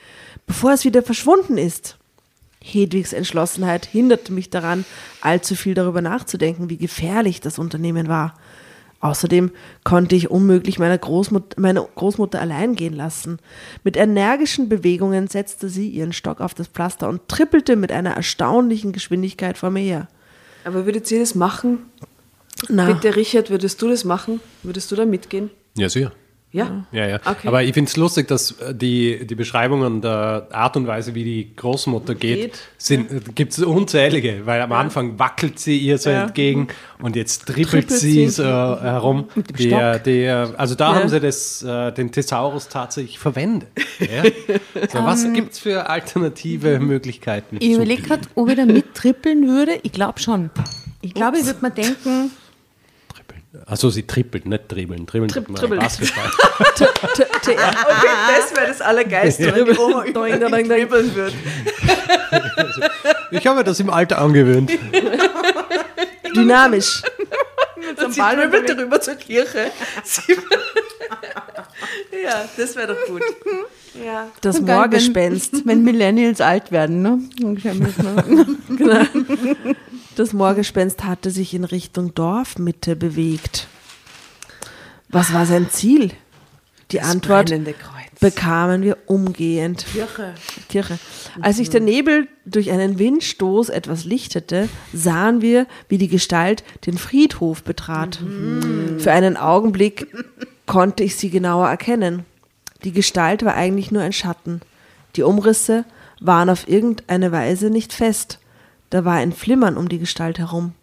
[0.46, 1.98] bevor es wieder verschwunden ist.
[2.62, 4.84] Hedwigs Entschlossenheit hinderte mich daran,
[5.20, 8.34] allzu viel darüber nachzudenken, wie gefährlich das Unternehmen war.
[9.00, 9.50] Außerdem
[9.82, 13.38] konnte ich unmöglich meine Großmut meine Großmutter allein gehen lassen.
[13.82, 18.92] Mit energischen Bewegungen setzte sie ihren Stock auf das Pflaster und trippelte mit einer erstaunlichen
[18.92, 20.08] Geschwindigkeit vor mir her.
[20.64, 21.78] Aber würdet ihr das machen?
[22.68, 24.40] Na, Bitte, Richard, würdest du das machen?
[24.62, 25.50] Würdest du da mitgehen?
[25.76, 26.12] Ja, sicher.
[26.55, 26.84] Ja?
[26.92, 27.16] Ja, ja.
[27.24, 27.48] Okay.
[27.48, 31.24] Aber ich finde es lustig, dass äh, die, die Beschreibungen der Art und Weise, wie
[31.24, 32.59] die Großmutter geht, Geht.
[32.76, 36.24] sind, gibt es unzählige, weil am Anfang wackelt sie ihr so Ja.
[36.24, 36.68] entgegen
[37.00, 39.28] und jetzt trippelt, Trippelt sie so herum.
[39.34, 40.05] Mit dem Der, Stock.
[40.05, 40.98] der, also da Ja.
[41.00, 43.70] haben sie das, äh, den Thesaurus tatsächlich verwendet.
[43.98, 44.22] Ja?
[44.92, 47.57] So, was gibt es für alternative Möglichkeiten?
[47.61, 49.78] Ich überlege gerade, ob ich da mittrippeln würde.
[49.82, 50.50] Ich glaube schon.
[51.00, 52.30] Ich glaube, ich würde mir denken,
[53.53, 53.64] trippeln?
[53.68, 55.07] Also sie trippelt, nicht dribbeln.
[55.07, 55.80] Dribbeln Tripp- tut man tribbeln.
[55.80, 56.24] im Basketball.
[57.42, 61.32] Okay, das wäre das Allergeilste, wenn die Oma dribbeln würde.
[63.30, 64.70] Ich habe mir das im Alter angewöhnt.
[66.36, 67.03] dynamisch.
[68.05, 69.70] Und sie dribbelt darüber zur Kirche.
[72.22, 73.22] Ja, das wäre doch gut.
[74.05, 74.28] Ja.
[74.40, 75.53] Das Moorgespenst.
[75.55, 77.18] wenn, wenn Millennials alt werden, ne?
[77.40, 79.07] Mit einer-
[80.16, 83.66] Das Moorgespenst hatte sich in Richtung Dorfmitte bewegt.
[85.08, 86.10] Was war sein Ziel?
[86.90, 88.20] Die Antwort brennende Kreuz.
[88.20, 89.86] bekamen wir umgehend.
[89.90, 90.34] Kirche.
[90.68, 90.98] Kirche.
[91.40, 96.98] Als sich der Nebel durch einen Windstoß etwas lichtete, sahen wir, wie die Gestalt den
[96.98, 98.18] Friedhof betrat.
[98.98, 100.14] Für einen Augenblick
[100.66, 102.26] konnte ich sie genauer erkennen.
[102.84, 104.60] Die Gestalt war eigentlich nur ein Schatten.
[105.16, 105.86] Die Umrisse
[106.20, 108.38] waren auf irgendeine Weise nicht fest.
[108.93, 110.74] Da war ein Flimmern um die Gestalt herum.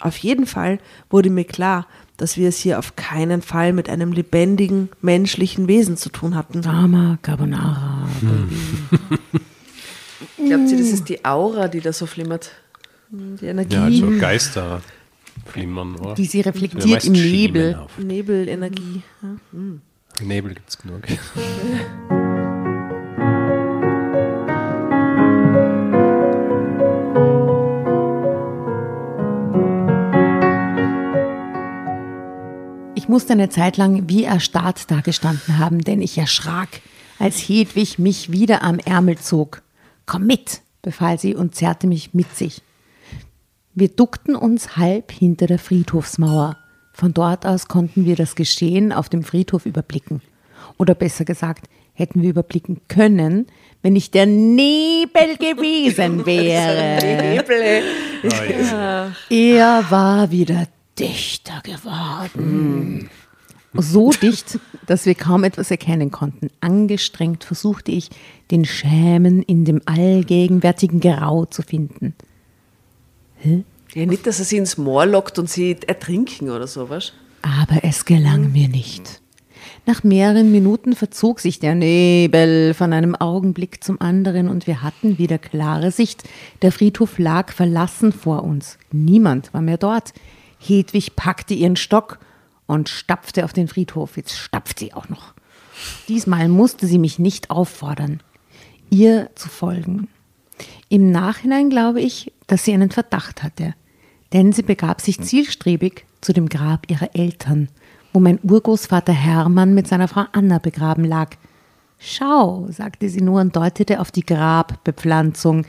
[0.00, 0.78] Auf jeden Fall
[1.10, 5.98] wurde mir klar, dass wir es hier auf keinen Fall mit einem lebendigen, menschlichen Wesen
[5.98, 6.62] zu tun hatten.
[6.62, 8.08] Drama Carbonara.
[10.38, 12.52] Glaubt ihr, das ist die Aura, die da so flimmert?
[13.10, 14.80] Die Energie, Ja, also Geister
[15.44, 16.14] flimmern, oder?
[16.14, 17.74] Die sie reflektiert im Nebel.
[17.74, 17.98] auf.
[17.98, 19.02] Nebelenergie.
[19.20, 20.24] Ja.
[20.24, 21.02] Nebel gibt es genug.
[33.08, 36.68] Ich musste eine Zeit lang wie erstarrt dagestanden haben, denn ich erschrak,
[37.18, 39.62] als Hedwig mich wieder am Ärmel zog.
[40.04, 42.60] Komm mit, befahl sie und zerrte mich mit sich.
[43.72, 46.58] Wir duckten uns halb hinter der Friedhofsmauer.
[46.92, 50.20] Von dort aus konnten wir das Geschehen auf dem Friedhof überblicken.
[50.76, 53.46] Oder besser gesagt, hätten wir überblicken können,
[53.80, 56.98] wenn nicht der Nebel gewesen wäre.
[57.32, 57.84] Nebel.
[59.30, 60.66] Er war wieder
[60.98, 63.10] dichter geworden.
[63.74, 66.48] So dicht, dass wir kaum etwas erkennen konnten.
[66.60, 68.10] Angestrengt versuchte ich,
[68.50, 72.14] den Schämen in dem allgegenwärtigen Grau zu finden.
[73.94, 77.12] Ja, nicht, dass er sie ins Moor lockt und sie ertrinken oder sowas.
[77.42, 79.20] Aber es gelang mir nicht.
[79.86, 85.18] Nach mehreren Minuten verzog sich der Nebel von einem Augenblick zum anderen und wir hatten
[85.18, 86.24] wieder klare Sicht.
[86.62, 88.78] Der Friedhof lag verlassen vor uns.
[88.92, 90.12] Niemand war mehr dort.
[90.58, 92.18] Hedwig packte ihren Stock
[92.66, 94.16] und stapfte auf den Friedhof.
[94.16, 95.34] Jetzt stapft sie auch noch.
[96.08, 98.20] Diesmal musste sie mich nicht auffordern,
[98.90, 100.08] ihr zu folgen.
[100.88, 103.74] Im Nachhinein glaube ich, dass sie einen Verdacht hatte.
[104.32, 107.68] Denn sie begab sich zielstrebig zu dem Grab ihrer Eltern,
[108.12, 111.36] wo mein Urgroßvater Hermann mit seiner Frau Anna begraben lag.
[111.98, 115.64] Schau, sagte sie nur und deutete auf die Grabbepflanzung.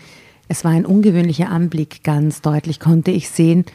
[0.48, 3.66] Es war ein ungewöhnlicher Anblick, ganz deutlich konnte ich sehen,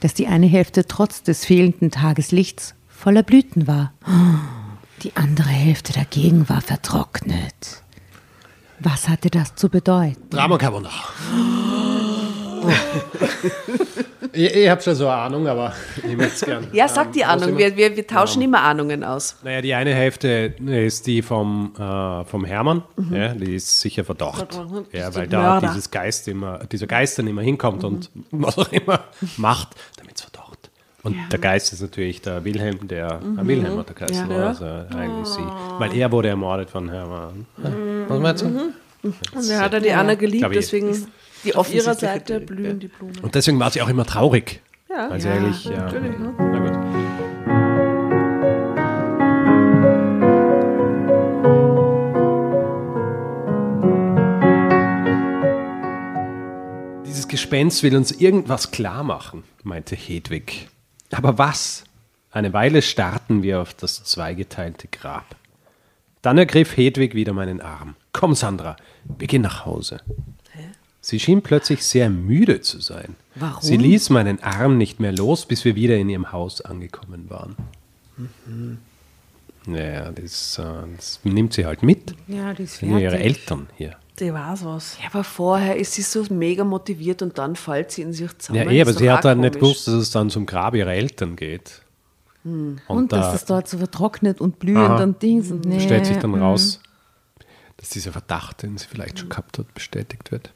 [0.00, 3.92] dass die eine Hälfte trotz des fehlenden Tageslichts voller Blüten war.
[5.02, 7.82] Die andere Hälfte dagegen war vertrocknet.
[8.78, 10.30] Was hatte das zu bedeuten?
[10.30, 11.04] Drama Carbonara.
[14.32, 16.66] Ich ich habe schon so eine Ahnung, aber ich möchte es gerne.
[16.72, 17.58] Ja, sag die Ähm, Ahnung.
[17.58, 19.36] Wir, wir, wir tauschen immer Ahnungen aus.
[19.42, 24.54] Naja, die eine Hälfte ist die vom, äh, vom Hermann, ja, die ist sicher verdacht.
[24.54, 24.86] Verdorben.
[24.92, 25.68] Ja, Die weil da Mörder.
[25.68, 29.00] dieses Geist immer, dieser Geist dann immer hinkommt und was auch immer
[29.36, 30.70] macht, damit es verdacht.
[31.02, 34.48] Und der Geist ist natürlich der Wilhelm, der äh, Wilhelm hat der geheißen, Ja.
[34.48, 35.42] also eigentlich sie.
[35.78, 37.46] Weil er wurde ermordet von Hermann.
[37.62, 37.70] Ja,
[38.08, 38.72] Was meinst du?
[39.02, 41.06] Und er hat ja die Anna geliebt, deswegen
[41.44, 43.18] Die auf ihrer Seite Theorie, blühen die Blumen.
[43.20, 44.60] Und deswegen war sie auch immer traurig.
[44.88, 45.18] Ja.
[45.18, 46.34] Sie Ja, eigentlich, ja, natürlich, ne?
[46.38, 46.76] na gut.
[57.06, 60.68] Dieses Gespenst will uns irgendwas klar machen, meinte Hedwig.
[61.10, 61.84] Aber was?
[62.30, 65.24] Eine Weile starrten wir auf das zweigeteilte Grab.
[66.22, 67.96] Dann ergriff Hedwig wieder meinen Arm.
[68.12, 70.00] Komm, Sandra, wir gehen nach Hause.
[71.10, 73.16] Sie schien plötzlich sehr müde zu sein.
[73.34, 73.60] Warum?
[73.60, 77.56] Sie ließ meinen Arm nicht mehr los, bis wir wieder in ihrem Haus angekommen waren.
[79.66, 80.62] Naja, das, äh,
[80.96, 82.14] das nimmt sie halt mit.
[82.28, 83.96] Ja, die ist Das sind ja ihre Eltern hier.
[84.20, 84.98] Die war's was.
[85.02, 88.64] Ja, aber vorher ist sie so mega motiviert und dann fällt sie in sich zusammen.
[88.64, 89.78] Ja, eh, aber sie hat dann nicht komisch.
[89.78, 91.82] gewusst, dass es dann zum Grab ihrer Eltern geht.
[92.44, 95.02] Und, Und dass da es dort so vertrocknet und blühend Aha.
[95.02, 95.80] und Dings und nee.
[95.80, 96.80] stellt sich dann raus,
[97.78, 100.52] dass dieser Verdacht, den sie vielleicht schon gehabt hat, bestätigt wird.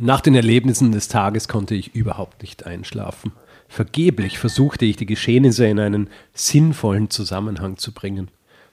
[0.00, 3.32] Nach den Erlebnissen des Tages konnte ich überhaupt nicht einschlafen.
[3.68, 8.28] Vergeblich versuchte ich, die Geschehnisse in einen sinnvollen Zusammenhang zu bringen.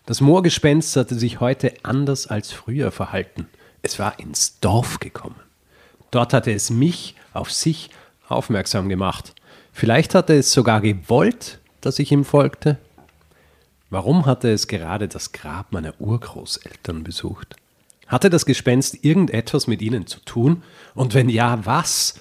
[0.05, 3.47] Das Moorgespenst hatte sich heute anders als früher verhalten.
[3.82, 5.39] Es war ins Dorf gekommen.
[6.11, 7.89] Dort hatte es mich auf sich
[8.30, 9.34] aufmerksam gemacht.
[9.73, 12.78] Vielleicht hatte es sogar gewollt, dass ich ihm folgte.
[13.89, 17.55] Warum hatte es gerade das Grab meiner Urgroßeltern besucht?
[18.08, 20.64] Hatte das Gespenst irgendetwas mit ihnen zu tun?
[20.93, 22.20] Und wenn ja, was?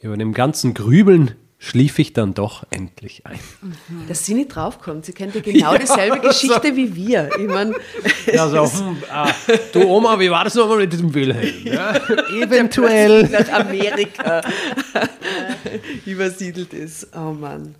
[0.00, 3.38] Über dem ganzen Grübeln schlief ich dann doch endlich ein.
[4.08, 5.04] Dass sie nicht draufkommt.
[5.04, 7.30] Sie kennt ja genau dieselbe Geschichte wie wir.
[7.38, 7.74] Ich meine,
[8.32, 9.30] Ja, so, hm, ah,
[9.72, 11.54] du Oma, wie war das nochmal mit diesem Wilhelm?
[11.64, 11.94] Ja,
[12.42, 13.28] eventuell.
[13.28, 14.40] nach Amerika
[16.06, 17.08] übersiedelt ist.
[17.14, 17.74] Oh Mann.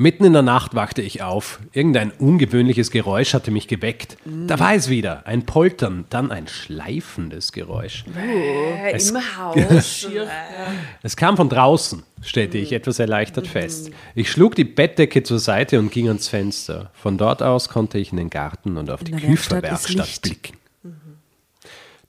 [0.00, 1.60] Mitten in der Nacht wachte ich auf.
[1.74, 4.16] Irgendein ungewöhnliches Geräusch hatte mich geweckt.
[4.46, 5.26] Da war es wieder.
[5.26, 8.06] Ein Poltern, dann ein schleifendes Geräusch.
[8.16, 10.06] Äh, Es- Im Haus.
[11.02, 13.90] Es kam von draußen, stellte ich etwas erleichtert fest.
[14.14, 16.90] Ich schlug die Bettdecke zur Seite und ging ans Fenster.
[16.94, 20.56] Von dort aus konnte ich in den Garten und auf die Werkstatt ist Küferwerkstatt blicken.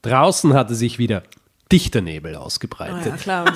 [0.02, 1.24] Draußen hatte sich wieder
[1.72, 3.06] dichter Nebel ausgebreitet.
[3.06, 3.46] Ja, klar.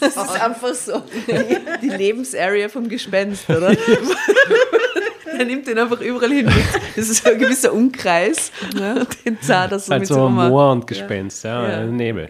[0.00, 1.02] Das ist einfach so
[1.80, 3.76] die Lebensarea vom Gespenst, oder?
[5.38, 6.54] Er nimmt den einfach überall hin mit.
[6.96, 8.52] Das ist so ein gewisser Umkreis.
[8.74, 9.06] Ne?
[9.24, 11.86] Den zahlt er so halt mit so Moor und Gespenst, ja, Ja.
[11.86, 12.28] Nebel.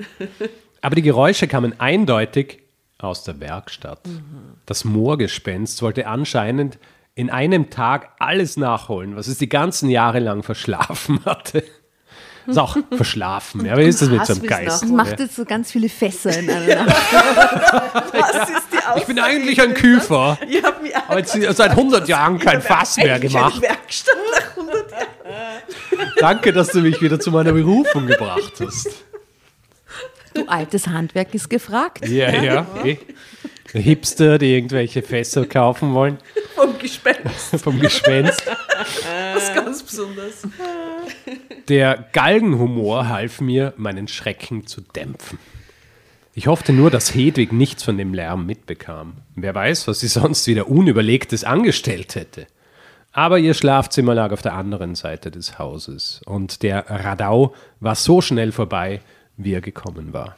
[0.80, 2.62] Aber die Geräusche kamen eindeutig
[2.98, 4.06] aus der Werkstatt.
[4.06, 4.54] Mhm.
[4.66, 6.78] Das Moorgespenst wollte anscheinend
[7.16, 11.64] in einem Tag alles nachholen, was es die ganzen Jahre lang verschlafen hatte.
[12.46, 13.76] Ist auch verschlafen, ja.
[13.76, 14.82] Wie ist das mit so einem Geist?
[14.82, 16.96] Und macht jetzt so ganz viele Fässer in einer Nacht.
[18.12, 22.08] Was ist die Ich bin eigentlich ein Küfer, Ich habe mich aber jetzt seit 100
[22.08, 23.60] Jahren kein Fass mehr gemacht.
[23.60, 25.00] Werkstatt nach 100 Jahren.
[26.18, 28.88] Danke, dass du mich wieder zu meiner Berufung gebracht hast.
[30.34, 32.06] Du altes Handwerk ist gefragt.
[32.08, 32.66] Ja, ja.
[32.84, 32.98] eh.
[33.72, 36.18] Hipster, die irgendwelche Fässer kaufen wollen
[36.54, 37.56] vom Gespenst.
[37.62, 38.44] vom Gespenst.
[39.34, 40.42] Was ganz Besonderes.
[41.68, 45.38] Der Galgenhumor half mir, meinen Schrecken zu dämpfen.
[46.34, 49.14] Ich hoffte nur, dass Hedwig nichts von dem Lärm mitbekam.
[49.34, 52.46] Wer weiß, was sie sonst wieder Unüberlegtes angestellt hätte.
[53.12, 58.20] Aber ihr Schlafzimmer lag auf der anderen Seite des Hauses und der Radau war so
[58.20, 59.00] schnell vorbei,
[59.36, 60.36] wie er gekommen war.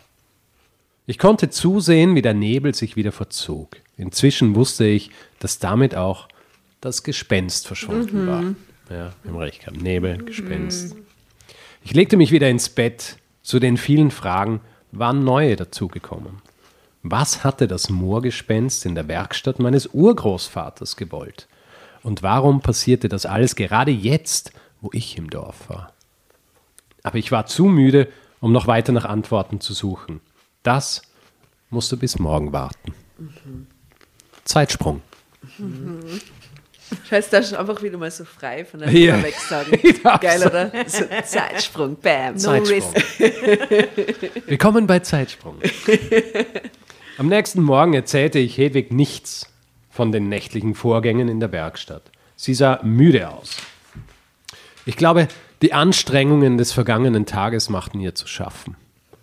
[1.07, 3.77] Ich konnte zusehen, wie der Nebel sich wieder verzog.
[3.97, 6.29] Inzwischen wusste ich, dass damit auch
[6.81, 8.45] das Gespenst verschwunden war.
[8.89, 9.81] Ja, haben recht gehabt.
[9.81, 10.97] Nebel, Gespenst.
[11.85, 13.17] Ich legte mich wieder ins Bett.
[13.43, 14.61] Zu den vielen Fragen
[14.93, 16.43] waren neue dazugekommen.
[17.03, 21.49] Was hatte das Moorgespenst in der Werkstatt meines Urgroßvaters gewollt?
[22.05, 25.93] Und warum passierte das alles gerade jetzt, wo ich im Dorf war?
[27.03, 28.09] Aber ich war zu müde,
[28.41, 30.21] um noch weiter nach Antworten zu suchen.
[30.63, 31.03] Das
[31.71, 32.95] musst du bis morgen warten.
[34.45, 35.03] Zeitsprung.
[37.09, 39.17] Scheiß da schon einfach wieder mal so frei von der Ja.
[40.03, 40.21] darf's.
[40.21, 40.71] Geil, oder?
[40.87, 42.93] So, Zeitsprung, bam, no Zeitsprung.
[42.93, 43.19] risk.
[44.47, 45.57] Willkommen bei Zeitsprung.
[47.19, 49.51] Am nächsten Morgen erzählte ich Hedwig nichts
[49.91, 52.11] von den nächtlichen Vorgängen in der Werkstatt.
[52.37, 53.57] Sie sah müde aus.
[54.85, 55.29] Ich glaube,
[55.61, 58.77] die Anstrengungen des vergangenen Tages machten ihr zu schaffen.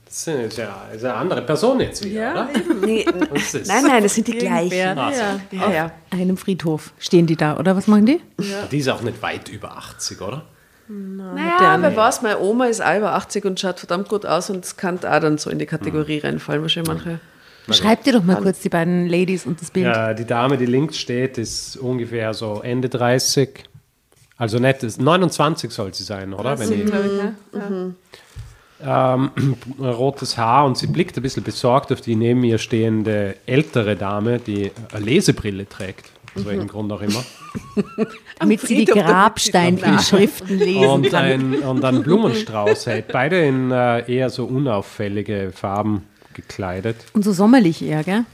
[0.09, 2.49] Das ist ja, ist eine andere Person jetzt wieder, oder?
[2.83, 3.05] Nee,
[3.67, 4.75] nein, nein, das sind die gleichen.
[4.75, 5.11] Ja,
[5.51, 5.71] ja.
[5.71, 5.91] ja.
[6.09, 8.19] Einem Friedhof stehen die da, oder was machen die?
[8.71, 10.45] Die ist auch nicht weit über 80, oder?
[10.87, 14.65] Naja, wer weiß, meine Oma ist auch über 80 und schaut verdammt gut aus und
[14.65, 17.19] es kann auch dann so in die Kategorie reinfallen, wahrscheinlich manche.
[17.71, 19.85] Schreibt dir doch mal kurz die beiden Ladies und das Bild.
[19.85, 23.65] Ja, die Dame, die links steht, ist ungefähr so Ende 30.
[24.37, 26.57] Also nicht, ist 29 soll sie sein, oder?
[26.57, 26.91] Wenn ich,
[28.85, 29.31] ähm,
[29.79, 34.39] rotes Haar und sie blickt ein bisschen besorgt auf die neben ihr stehende ältere Dame,
[34.39, 36.11] die eine Lesebrille trägt.
[36.35, 37.23] Aus welchem Grund auch immer.
[38.39, 41.25] damit sie die Grabsteininschriften lesen Und kann.
[41.25, 43.07] ein, und einen Blumenstrauß hält.
[43.07, 46.03] Beide in äh, eher so unauffällige Farben
[46.33, 46.97] gekleidet.
[47.13, 48.25] Und so sommerlich eher, gell?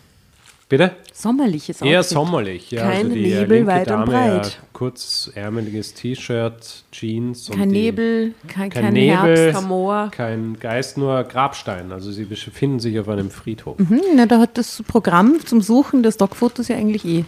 [0.68, 0.96] Bitte?
[1.14, 2.14] Sommerliches Eher Outfit.
[2.14, 2.72] sommerlich.
[2.72, 4.46] Ja, Kein also die Nebel linke weit und Dame, breit.
[4.48, 7.50] Ja, kurzärmeliges T-Shirt, Jeans.
[7.50, 9.16] und Kein die, Nebel, kein, Kein kein Nebel.
[9.38, 9.60] Herbst.
[9.60, 10.10] Kein Moor.
[10.12, 11.92] Kein Geist, nur Grabstein.
[11.92, 13.78] Also sie befinden sich auf einem Friedhof.
[13.78, 17.26] Hm, na, da hat das Programm zum Suchen der Stockfotos ja eigentlich eh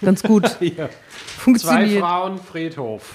[0.00, 0.88] ganz gut Ja.
[0.88, 0.90] Zwei
[1.38, 2.00] funktioniert.
[2.00, 3.14] Frauen, Friedhof.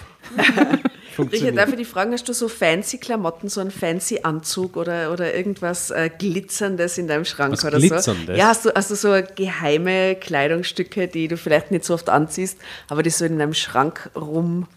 [1.17, 5.11] Richard, darf ich die fragen, hast du so fancy Klamotten, so einen fancy Anzug oder,
[5.11, 8.35] oder irgendwas äh, Glitzerndes in deinem Schrank Was oder Glitzerndes?
[8.35, 8.39] so?
[8.39, 12.59] Ja, hast du, hast du so geheime Kleidungsstücke, die du vielleicht nicht so oft anziehst,
[12.89, 14.67] aber die so in deinem Schrank rum,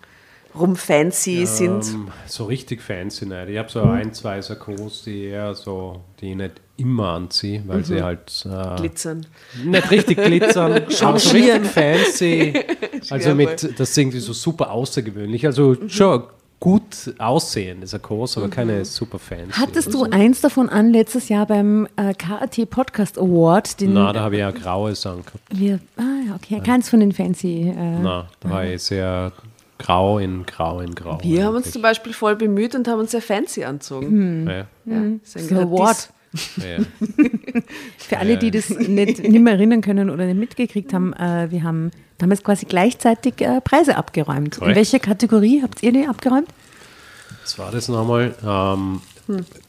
[0.55, 1.85] rum fancy sind?
[1.87, 3.49] Ähm, so richtig fancy nicht.
[3.49, 7.85] Ich habe so ein, zwei Sakkos, die eher so, die ich nicht immer anziehe, weil
[7.85, 9.27] sie halt äh, Glitzern.
[9.65, 12.55] nicht richtig glitzern, aber so richtig fancy.
[13.11, 15.47] Also mit, das ist irgendwie so super außergewöhnlich.
[15.47, 16.25] Also schon
[16.61, 19.53] gut aussehende Sakkos, aber keine super fancy.
[19.53, 20.11] Hattest du so.
[20.11, 23.81] eins davon an letztes Jahr beim äh, KAT Podcast Award?
[23.81, 25.39] Den Na, da habe ich ja graues angehabt.
[25.51, 27.69] wir, ah, ja, okay, keins von den fancy.
[27.69, 29.33] Äh, Na, da war ich sehr
[29.79, 31.19] grau in grau in grau.
[31.23, 34.47] Wir haben uns zum Beispiel voll bemüht und haben uns sehr fancy anzogen.
[34.47, 36.11] Ja, Ja, das ist ein Das ist ein Award.
[36.33, 36.57] Gradis.
[36.57, 36.79] ja.
[37.99, 41.63] Für alle, die das nicht, nicht mehr erinnern können oder nicht mitgekriegt haben, äh, wir
[41.63, 44.55] haben damals quasi gleichzeitig äh, Preise abgeräumt.
[44.57, 44.77] In Korrekt.
[44.77, 46.49] welcher Kategorie habt ihr die abgeräumt?
[47.43, 48.35] Was war das nochmal?
[48.45, 49.01] Ähm,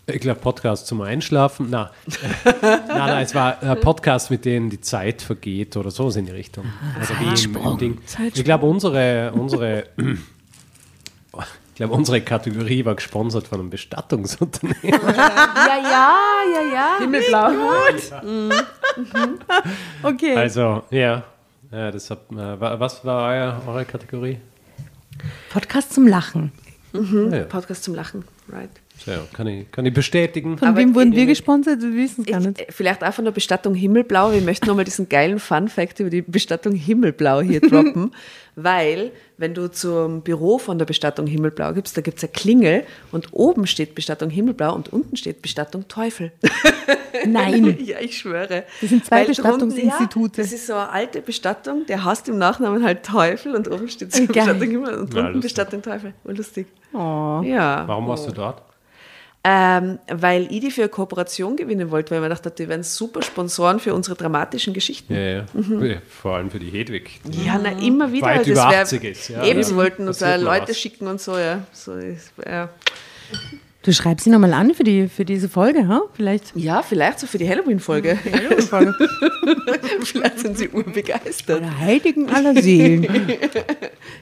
[0.08, 1.70] Ich glaube, Podcast zum Einschlafen.
[1.70, 1.92] Na,
[2.62, 6.32] na, na, es war ein Podcast, mit dem die Zeit vergeht oder so in die
[6.32, 6.66] Richtung.
[7.00, 7.98] Also wie im, im Ding.
[8.34, 14.80] Ich glaube, unsere, unsere, ich glaube, unsere Kategorie war gesponsert von einem Bestattungsunternehmen.
[14.92, 16.16] Ja, ja,
[16.54, 16.98] ja, ja.
[17.00, 17.52] Himmelblau.
[20.04, 20.36] Okay.
[20.36, 21.24] Also, ja.
[21.72, 24.40] ja das hat, äh, wa- was war euer, eure Kategorie?
[25.52, 26.52] Podcast zum Lachen.
[26.94, 28.70] Ja, Podcast zum Lachen, right.
[29.06, 30.58] So, kann, ich, kann ich bestätigen.
[30.58, 31.82] Von Aber wem wurden wir gesponsert?
[31.82, 32.60] Wir wissen es gar Ich, nicht.
[32.62, 34.32] äh, vielleicht auch von der Bestattung Himmelblau.
[34.34, 38.14] Wir möchten nochmal diesen geilen Fun-Fact über die Bestattung Himmelblau hier droppen,
[38.56, 42.84] weil, wenn du zum Büro von der Bestattung Himmelblau gibst, da gibt es eine Klingel
[43.12, 46.32] und oben steht Bestattung Himmelblau und unten steht Bestattung Teufel.
[47.26, 47.78] Nein.
[47.84, 48.64] ja, ich schwöre.
[48.82, 49.36] Das sind zwei Weil drunten-
[49.70, 50.42] Bestattungsinstitute.
[50.42, 53.88] Ja, das ist so eine alte Bestattung, der heißt im Nachnamen halt Teufel und oben
[53.88, 54.26] steht so.
[54.28, 55.42] Bestattung Himmel und Ja, unten lustig.
[55.42, 56.14] Bestattung Teufel.
[56.24, 56.68] War lustig.
[56.94, 57.42] Oh.
[57.46, 57.84] Ja.
[57.88, 58.62] Warum warst du dort?
[59.52, 62.84] Ähm, weil ich die für eine Kooperation gewinnen wollte, weil ich mir dachte, die wären
[62.84, 65.14] super Sponsoren für unsere dramatischen Geschichten.
[65.16, 65.46] Ja, ja.
[65.82, 67.20] Ja, Vor allem für die Hedwig.
[67.24, 68.28] die Ja, na, immer wieder.
[68.28, 69.44] Weit das über wär- 80 ist, ja.
[69.44, 69.64] Eben, Ja.
[69.64, 70.78] sie wollten uns Leute was.
[70.78, 71.64] schicken und so, ja.
[71.72, 71.94] So
[72.46, 72.70] ja.
[73.90, 76.04] Du schreibst sie nochmal an für, die, für diese Folge, ha?
[76.14, 76.56] Vielleicht.
[76.56, 78.20] ja, vielleicht so für die Halloween-Folge.
[80.04, 81.62] vielleicht sind sie urbegeistert.
[81.62, 83.08] Der Heiligen aller Seelen.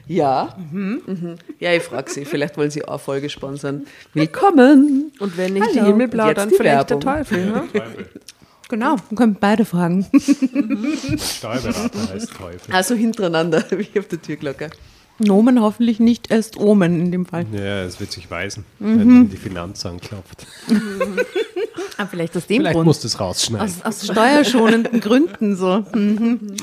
[0.06, 0.56] Ja.
[0.72, 1.36] Mhm.
[1.60, 2.24] Ja, ich frage sie.
[2.24, 3.84] Vielleicht wollen sie auch eine Folge sponsern.
[4.14, 5.12] Willkommen.
[5.18, 5.88] Und wenn nicht die Hallo.
[5.88, 7.00] Himmelblau, Und jetzt dann die vielleicht Werbung.
[7.00, 7.44] der Teufel.
[7.44, 7.68] Ne?
[8.70, 10.06] genau, wir können beide fragen.
[11.18, 12.74] Steuerberater heißt Teufel.
[12.74, 14.70] Also hintereinander, wie auf der Türglocke.
[15.20, 17.46] Nomen hoffentlich nicht erst Omen in dem Fall.
[17.52, 18.98] Ja, es wird sich weisen, Mhm.
[18.98, 20.46] wenn die Finanz anklopft.
[21.96, 22.86] Ah, vielleicht aus dem Vielleicht Grund.
[22.86, 23.66] musst du es rausschneiden.
[23.66, 25.84] Aus, aus steuerschonenden Gründen so.
[25.92, 26.56] Hm.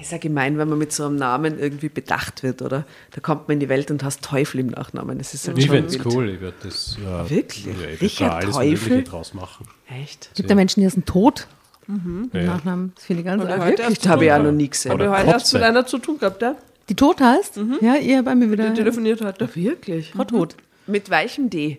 [0.00, 2.84] Ist ja gemein, wenn man mit so einem Namen irgendwie bedacht wird, oder?
[3.12, 5.18] Da kommt man in die Welt und hast Teufel im Nachnamen.
[5.18, 7.66] Das ist halt ich schon finde es cool, ich würde das ja, Wirklich?
[7.66, 8.88] Ja, ich Richard da alles Teufel?
[8.90, 9.66] Mögliche draus machen.
[10.02, 10.30] Echt?
[10.34, 11.46] Gibt ja Menschen, die heißen Tod
[11.86, 12.42] im Ja.
[12.42, 12.92] Nachnamen.
[12.96, 13.62] Das finde ich ganz Oder arg.
[13.62, 13.98] heute Wirklich?
[14.00, 14.92] Das habe ich auch noch nie gesehen.
[14.92, 15.56] Habe ich Oder heute erst Kotze.
[15.58, 16.54] mit einer zu tun gehabt, ja?
[16.88, 17.60] Die Tod heißt?
[17.80, 18.70] Ja, ihr bei mir wieder.
[18.70, 19.48] Die telefoniert heute.
[19.54, 20.12] Wirklich?
[20.12, 20.56] Frau Tod.
[20.86, 21.78] Mit weichem D.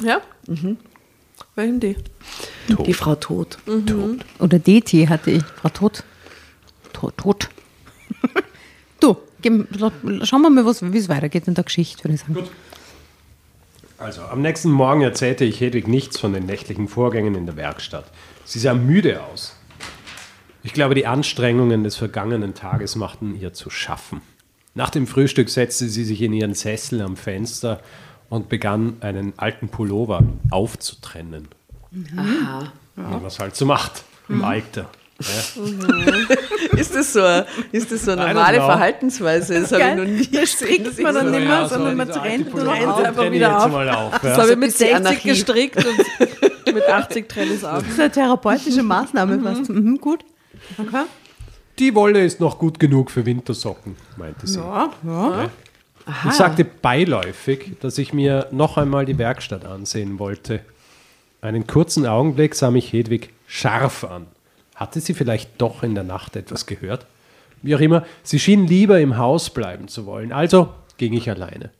[0.00, 0.20] Ja?
[0.46, 0.76] Mhm.
[1.56, 1.96] Welchen die?
[2.68, 2.86] Tot.
[2.86, 3.58] Die Frau Tod.
[3.66, 4.24] Tot.
[4.38, 5.42] Oder DT hatte ich.
[5.42, 6.04] Frau Tot.
[6.92, 7.48] Tot, tot.
[9.00, 9.16] du,
[10.22, 12.48] schauen wir mal, wie es weitergeht in der Geschichte, würde ich sagen.
[13.98, 18.04] Also, am nächsten Morgen erzählte ich Hedwig nichts von den nächtlichen Vorgängen in der Werkstatt.
[18.44, 19.56] Sie sah müde aus.
[20.62, 24.20] Ich glaube, die Anstrengungen des vergangenen Tages machten ihr zu schaffen.
[24.74, 27.80] Nach dem Frühstück setzte sie sich in ihren Sessel am Fenster
[28.28, 31.48] und begann, einen alten Pullover aufzutrennen.
[32.16, 32.72] Aha.
[32.96, 34.88] Man es halt so macht im Alter.
[35.20, 36.76] Ja.
[36.76, 38.56] Ist das so, eine- ist das so eine normale.
[38.56, 39.60] Verhaltensweise?
[39.60, 40.86] Das habe ich noch nie Da gesehen.
[40.96, 43.72] ich man dann so- nicht mehr, sondern man diese alte trennt nur einfach wieder auf.
[43.72, 44.12] auf.
[44.20, 44.42] Das Ja.
[44.42, 45.28] habe ich mit bisschen 60 Anarchie.
[45.28, 47.82] gestrickt und mit 80 trenne ich es ab.
[47.84, 49.68] Das ist eine therapeutische Maßnahme fast.
[49.70, 50.24] Mhm, gut.
[50.78, 51.04] Okay.
[51.78, 54.60] Die Wolle ist noch gut genug für Wintersocken, meinte sie.
[54.60, 55.50] Ja, ja.
[56.26, 60.60] Ich sagte beiläufig, dass ich mir noch einmal die Werkstatt ansehen wollte.
[61.40, 64.26] Einen kurzen Augenblick sah mich Hedwig scharf an.
[64.74, 67.06] Hatte sie vielleicht doch in der Nacht etwas gehört?
[67.62, 70.68] Wie auch immer, sie schien lieber im Haus bleiben zu wollen, also
[70.98, 71.70] ging ich alleine.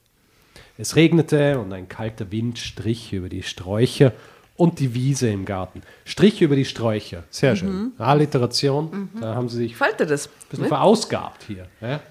[0.78, 4.12] Es regnete und ein kalter Wind strich über die Sträucher
[4.56, 5.82] und die Wiese im Garten.
[6.04, 7.24] Strich über die Sträucher.
[7.30, 7.92] Sehr schön.
[7.98, 10.28] Alliteration, da haben sie sich ein dir das?
[10.48, 11.66] bisschen verausgabt hier.
[11.80, 12.00] Ja?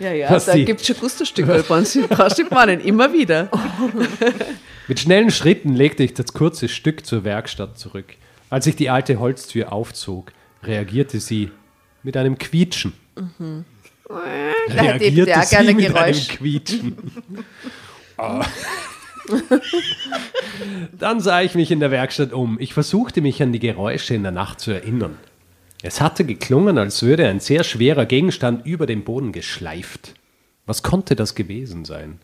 [0.00, 1.98] Ja, ja, Was da gibt es schon Gusto-Stücke bei uns.
[2.52, 3.50] Meinen, immer wieder.
[4.86, 8.14] Mit schnellen Schritten legte ich das kurze Stück zur Werkstatt zurück.
[8.48, 11.50] Als ich die alte Holztür aufzog, reagierte sie
[12.04, 12.92] mit einem Quietschen.
[14.68, 16.28] Ich ja sie gerne mit einem Geräusch.
[16.28, 16.96] Quietschen.
[18.20, 18.44] Ah.
[20.98, 22.58] Dann sah ich mich in der Werkstatt um.
[22.60, 25.16] Ich versuchte mich an die Geräusche in der Nacht zu erinnern.
[25.82, 30.14] Es hatte geklungen, als würde ein sehr schwerer Gegenstand über den Boden geschleift.
[30.66, 32.18] Was konnte das gewesen sein?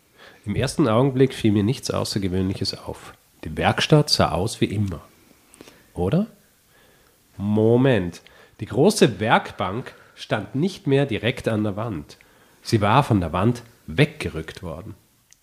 [0.44, 3.14] Im ersten Augenblick fiel mir nichts Außergewöhnliches auf.
[3.44, 5.00] Die Werkstatt sah aus wie immer.
[5.94, 6.26] Oder?
[7.36, 8.22] Moment.
[8.60, 12.18] Die große Werkbank stand nicht mehr direkt an der Wand.
[12.62, 14.94] Sie war von der Wand weggerückt worden.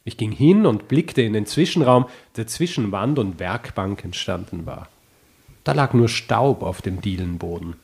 [0.04, 4.90] Ich ging hin und blickte in den Zwischenraum, der zwischen Wand und Werkbank entstanden war.
[5.64, 7.76] Da lag nur Staub auf dem Dielenboden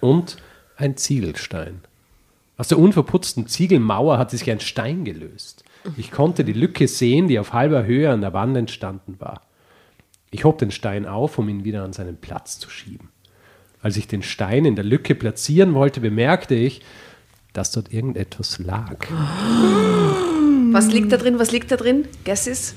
[0.00, 0.36] und
[0.76, 1.80] ein Ziegelstein.
[2.58, 5.64] Aus der unverputzten Ziegelmauer hatte sich ein Stein gelöst.
[5.96, 9.40] Ich konnte die Lücke sehen, die auf halber Höhe an der Wand entstanden war.
[10.30, 13.08] Ich hob den Stein auf, um ihn wieder an seinen Platz zu schieben.
[13.80, 16.82] Als ich den Stein in der Lücke platzieren wollte, bemerkte ich,
[17.52, 19.06] dass dort irgendetwas lag.
[20.72, 21.38] Was liegt da drin?
[21.38, 22.06] Was liegt da drin?
[22.24, 22.74] Guesses?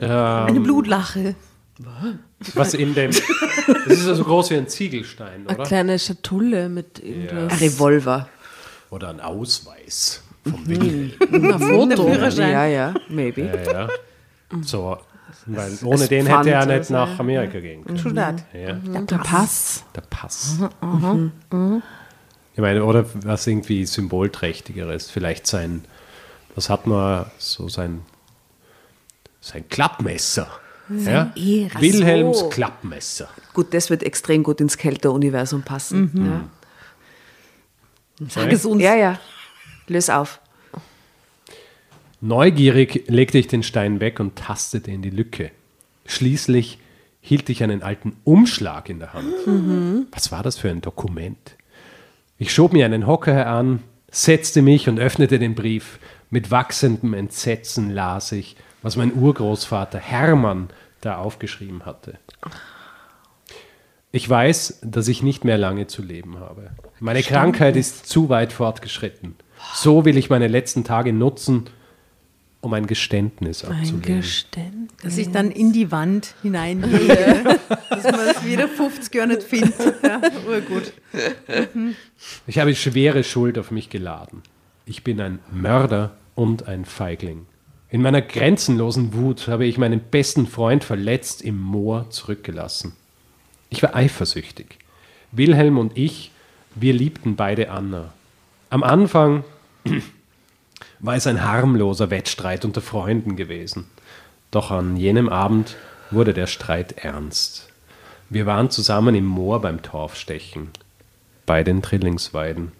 [0.00, 1.34] Eine Blutlache.
[2.54, 3.10] Was in dem.
[3.88, 5.64] Das ist ja so groß wie ein Ziegelstein, Eine oder?
[5.66, 7.60] kleine Schatulle mit Ein irgendwas.
[7.60, 8.28] Revolver.
[8.90, 11.12] Oder ein Ausweis vom Wilhelm.
[11.32, 12.08] Ein Foto.
[12.08, 13.42] Ja, ja, maybe.
[13.42, 13.88] Ja, ja.
[14.62, 14.96] So,
[15.46, 17.98] weil ohne es den hätte er nicht also, nach Amerika gehen können.
[17.98, 18.44] True that.
[18.52, 19.84] Ja, Der Pass.
[19.94, 20.58] der Pass.
[22.54, 25.84] Ich meine, oder was irgendwie symbolträchtigeres, vielleicht sein,
[26.56, 28.02] was hat man, so sein,
[29.40, 30.48] sein Klappmesser.
[30.88, 31.32] Ja?
[31.34, 32.48] Wilhelms So.
[32.48, 33.28] Klappmesser.
[33.52, 36.50] Gut, das wird extrem gut ins Kälter-Universum passen.
[38.28, 38.82] Sag es uns.
[38.82, 38.94] Ja.
[38.94, 39.20] ja, ja.
[39.86, 40.40] Löse auf.
[42.20, 45.50] Neugierig legte ich den Stein weg und tastete in die Lücke.
[46.06, 46.78] Schließlich
[47.20, 49.34] hielt ich einen alten Umschlag in der Hand.
[50.12, 51.56] Was war das für ein Dokument?
[52.38, 55.98] Ich schob mir einen Hocker heran, setzte mich und öffnete den Brief.
[56.30, 60.68] Mit wachsendem Entsetzen las ich, was mein Urgroßvater Hermann
[61.00, 62.18] da aufgeschrieben hatte.
[64.12, 66.70] Ich weiß, dass ich nicht mehr lange zu leben habe.
[67.00, 69.34] Meine Krankheit ist zu weit fortgeschritten.
[69.74, 71.64] So will ich meine letzten Tage nutzen,
[72.60, 74.20] um ein Geständnis abzulegen.
[74.20, 75.02] Geständnis.
[75.02, 77.58] Dass ich dann in die Wand hineinlege,
[77.90, 80.02] dass man es wieder 50 Jahre nicht findet.
[80.02, 80.92] Ja, urgut.
[82.46, 84.42] Ich habe schwere Schuld auf mich geladen.
[84.88, 87.46] Ich bin ein Mörder und ein Feigling.
[87.90, 92.94] In meiner grenzenlosen Wut habe ich meinen besten Freund verletzt im Moor zurückgelassen.
[93.68, 94.78] Ich war eifersüchtig.
[95.32, 96.30] Wilhelm und ich,
[96.76, 98.12] wir liebten beide Anna.
[98.70, 99.42] Am Anfang
[101.00, 103.88] war es ein harmloser Wettstreit unter Freunden gewesen.
[104.52, 105.74] Doch an jenem Abend
[106.12, 107.70] wurde der Streit ernst.
[108.30, 110.70] Wir waren zusammen im Moor beim Torfstechen,
[111.44, 112.70] bei den Trillingsweiden.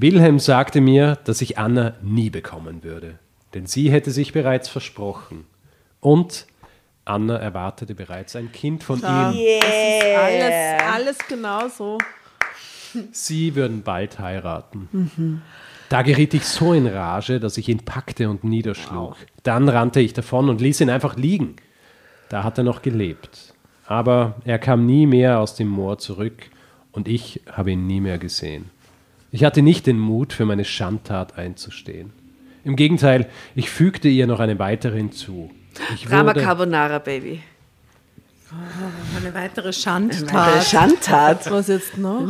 [0.00, 3.18] Wilhelm sagte mir, dass ich Anna nie bekommen würde,
[3.52, 5.44] denn sie hätte sich bereits versprochen.
[6.00, 6.46] Und
[7.04, 9.34] Anna erwartete bereits ein Kind von ihm.
[9.34, 10.14] Äh.
[10.16, 11.98] Alles, alles genau so.
[13.12, 15.42] Sie würden bald heiraten.
[15.90, 19.16] Da geriet ich so in Rage, dass ich ihn packte und niederschlug.
[19.42, 21.56] Dann rannte ich davon und ließ ihn einfach liegen.
[22.30, 23.54] Da hat er noch gelebt.
[23.86, 26.48] Aber er kam nie mehr aus dem Moor zurück
[26.92, 28.70] und ich habe ihn nie mehr gesehen.
[29.32, 32.12] Ich hatte nicht den Mut, für meine Schandtat einzustehen.
[32.64, 35.50] Im Gegenteil, ich fügte ihr noch eine weitere hinzu.
[35.94, 37.40] Ich Drama wurde, Carbonara, Baby.
[39.16, 40.64] Eine weitere Eine Schandtat.
[40.64, 41.50] Schandtat.
[41.50, 42.26] Was jetzt noch?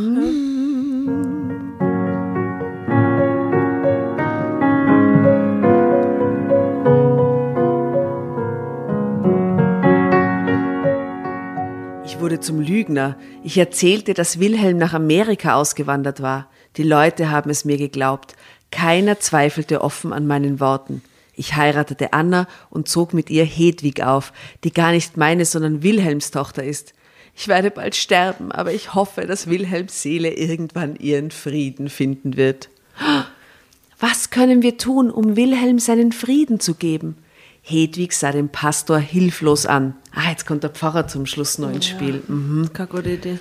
[12.05, 13.17] Ich wurde zum Lügner.
[13.43, 16.47] Ich erzählte, dass Wilhelm nach Amerika ausgewandert war.
[16.77, 18.35] Die Leute haben es mir geglaubt.
[18.71, 21.01] Keiner zweifelte offen an meinen Worten.
[21.33, 24.31] Ich heiratete Anna und zog mit ihr Hedwig auf,
[24.63, 26.93] die gar nicht meine, sondern Wilhelms Tochter ist.
[27.35, 32.69] Ich werde bald sterben, aber ich hoffe, dass Wilhelms Seele irgendwann ihren Frieden finden wird.
[33.99, 37.17] Was können wir tun, um Wilhelm seinen Frieden zu geben?
[37.61, 39.95] Hedwig sah den Pastor hilflos an.
[40.13, 42.23] Ah, jetzt kommt der Pfarrer zum Schluss noch ins Spiel.
[42.27, 42.73] Mhm.
[42.73, 43.39] Keine gute Idee.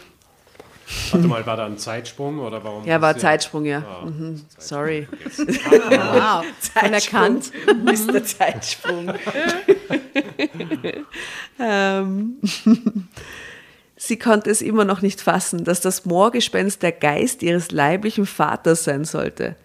[1.12, 2.84] Warte mal, war da ein Zeitsprung oder warum?
[2.84, 3.84] Ja, war Zeitsprung, ja.
[4.04, 4.42] Mhm.
[4.58, 5.06] Sorry.
[5.36, 7.52] Wow, voll erkannt.
[7.84, 8.24] Mr.
[8.24, 9.12] Zeitsprung.
[11.58, 12.36] ähm.
[14.02, 18.84] Sie konnte es immer noch nicht fassen, dass das Moorgespenst der Geist ihres leiblichen Vaters
[18.84, 19.56] sein sollte.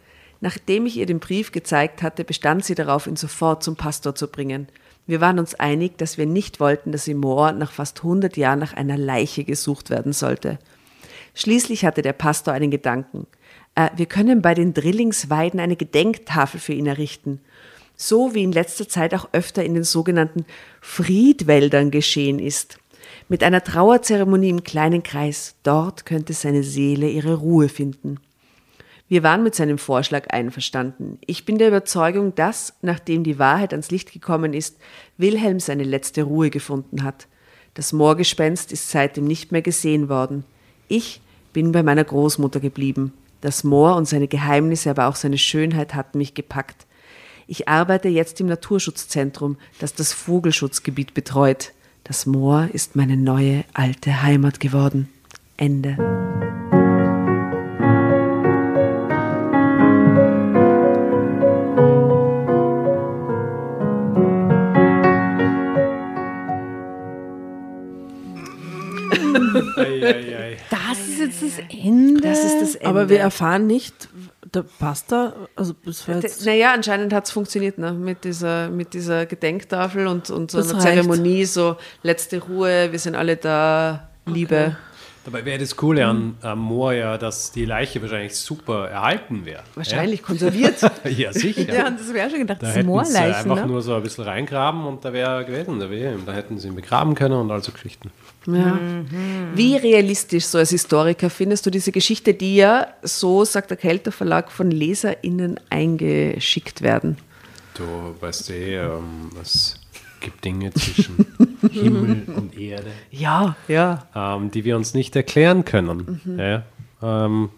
[0.42, 4.28] Nachdem ich ihr den Brief gezeigt hatte, bestand sie darauf, ihn sofort zum Pastor zu
[4.28, 4.68] bringen.
[5.08, 8.60] Wir waren uns einig, dass wir nicht wollten, dass im Moor nach fast 100 Jahren
[8.60, 10.60] nach einer Leiche gesucht werden sollte.
[11.36, 13.28] Schließlich hatte der Pastor einen Gedanken.
[13.76, 17.42] Äh, wir können bei den Drillingsweiden eine Gedenktafel für ihn errichten.
[17.98, 20.46] So wie in letzter Zeit auch öfter in den sogenannten
[20.82, 22.80] Friedwäldern geschehen ist.
[23.30, 25.56] Mit einer Trauerzeremonie im kleinen Kreis.
[25.64, 28.20] Dort könnte seine Seele ihre Ruhe finden.
[29.08, 31.20] Wir waren mit seinem Vorschlag einverstanden.
[31.26, 34.78] Ich bin der Überzeugung, dass, nachdem die Wahrheit ans Licht gekommen ist,
[35.18, 37.28] Wilhelm seine letzte Ruhe gefunden hat.
[37.76, 40.44] Das Moorgespenst ist seitdem nicht mehr gesehen worden.
[40.88, 41.22] Ich
[41.56, 43.14] bin bei meiner Großmutter geblieben.
[43.40, 46.86] Das Moor und seine Geheimnisse, aber auch seine Schönheit hatten mich gepackt.
[47.48, 51.72] Ich arbeite jetzt im Naturschutzzentrum, das das Vogelschutzgebiet betreut.
[52.04, 55.08] Das Moor ist meine neue alte Heimat geworden.
[55.56, 56.65] Ende.
[70.02, 72.22] Das ist jetzt das Ende.
[72.22, 72.88] Das ist das Ende.
[72.88, 74.10] Aber wir erfahren nicht,
[74.54, 77.92] der Pastor, also das war jetzt, Naja, anscheinend hat es funktioniert, ne?
[77.92, 81.04] Mit dieser, mit dieser Gedenktafel und, und so Das einer reicht.
[81.04, 84.78] Zeremonie, so letzte Ruhe, wir sind alle da, Liebe.
[85.26, 89.64] Dabei wäre das Coole an, am Moor ja, dass die Leiche wahrscheinlich super erhalten wäre.
[89.74, 90.80] Wahrscheinlich konserviert.
[90.80, 91.74] Ja, ja sicher.
[91.74, 93.72] Ja, das wäre schon gedacht, Da das hätten sie Moorleichen, einfach ne?
[93.72, 96.28] nur so ein bisschen reingraben und da wäre er gewesen, der Wilhelm.
[96.28, 98.12] Da hätten sie ihn begraben können und all so Geschichten.
[98.46, 98.80] Ja.
[99.56, 104.12] Wie realistisch, so als Historiker, findest du diese Geschichte, die ja, so sagt der Kelter
[104.12, 107.18] Verlag, von LeserInnen eingeschickt werden?
[107.74, 107.84] Du
[108.22, 109.80] weißt eh, ähm, es
[110.26, 111.26] gibt Dinge zwischen
[111.72, 114.06] Himmel und Erde, Ja, ja.
[114.14, 116.20] ähm, die wir uns nicht erklären können.
[116.38, 116.64] Ja,
[117.02, 117.50] ähm,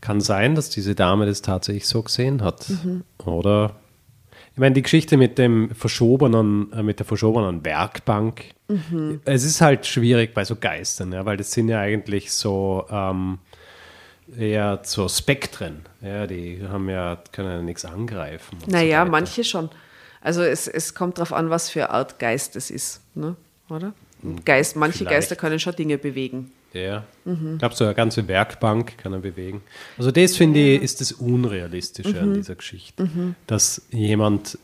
[0.00, 2.66] kann sein, dass diese Dame das tatsächlich so gesehen hat.
[3.24, 3.76] Oder
[4.52, 8.44] ich meine, die Geschichte mit dem verschobenen, äh, mit der verschobenen Werkbank,
[9.24, 13.38] es ist halt schwierig bei so Geistern, ja, weil das sind ja eigentlich so ähm,
[14.38, 15.80] eher so Spektren.
[16.02, 18.58] Ja, die haben ja, können ja nichts angreifen.
[18.64, 19.10] so Naja, weiter.
[19.10, 19.70] manche schon.
[20.20, 23.36] Also es, es kommt darauf an, was für Art Geist es ist, ne?
[23.70, 23.92] oder?
[24.44, 25.14] Geist, manche Vielleicht.
[25.14, 26.50] Geister können schon Dinge bewegen.
[26.72, 27.04] Ja.
[27.24, 29.62] Ich glaube, so eine ganze Werkbank kann er bewegen.
[29.96, 33.08] Also das finde ich, ist das Unrealistische an dieser Geschichte.
[33.46, 34.58] Dass jemand,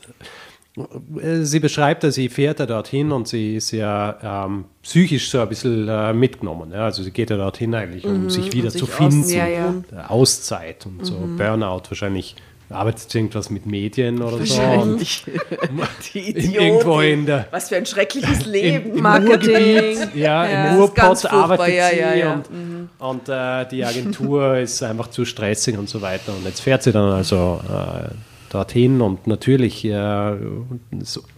[1.19, 5.39] äh, sie beschreibt ja, sie fährt ja dorthin und sie ist ja ähm, psychisch so
[5.39, 6.71] ein bisschen äh, mitgenommen.
[6.71, 6.85] Ja?
[6.85, 9.21] Also sie geht ja dorthin eigentlich, um sich wieder sich zu finden.
[9.23, 9.73] aus- ja, ja.
[9.91, 12.35] Äh, Auszeit und so, Burnout wahrscheinlich.
[12.69, 15.23] Arbeitet irgendwas mit Medien oder Wahrscheinlich.
[15.25, 15.31] so?
[16.13, 18.95] Die In, irgendwo in der, Was für ein schreckliches Leben.
[18.95, 19.51] im Marketing.
[19.75, 22.33] Urgebiet, ja, Ja, im furchtbar, arbeitet ja, sie ja, ja.
[22.33, 26.33] und, und äh, die Agentur ist einfach zu stressig und so weiter.
[26.35, 28.09] Und jetzt fährt sie dann also äh,
[28.49, 30.31] dorthin und natürlich äh,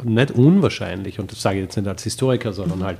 [0.03, 2.99] nicht unwahrscheinlich, und das sage ich jetzt nicht als Historiker, sondern halt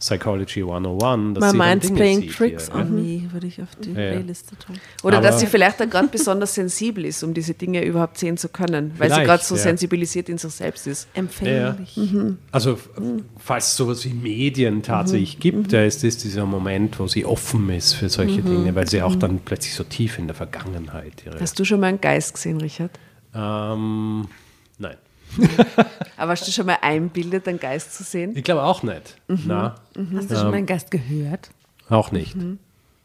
[0.00, 2.80] Psychology 101, dass My sie dann mind's Dinge playing sieht tricks ja.
[2.80, 3.94] on me, würde ich auf die Ja.
[3.94, 4.76] Playliste tun.
[5.02, 8.36] Oder Aber- dass sie vielleicht auch gerade besonders sensibel ist, um diese Dinge überhaupt sehen
[8.38, 9.60] zu können, weil sie gerade so ja.
[9.60, 11.06] sensibilisiert in sich selbst ist.
[11.14, 11.98] Empfänglich.
[12.50, 12.88] Also f-
[13.38, 17.68] falls es sowas wie Medien tatsächlich gibt, da ist das dieser Moment, wo sie offen
[17.70, 21.38] ist für solche Dinge, weil sie auch dann plötzlich so tief in der Vergangenheit ihre.
[21.40, 22.90] Hast du schon mal einen Geist gesehen, Richard?
[23.34, 24.26] Ähm.
[26.16, 28.36] Aber hast du schon mal einbildet, einen Geist zu sehen?
[28.36, 29.16] Ich glaube auch nicht.
[29.28, 29.76] Na,
[30.16, 31.50] Hast du schon meinen Geist gehört?
[31.88, 32.36] auch nicht.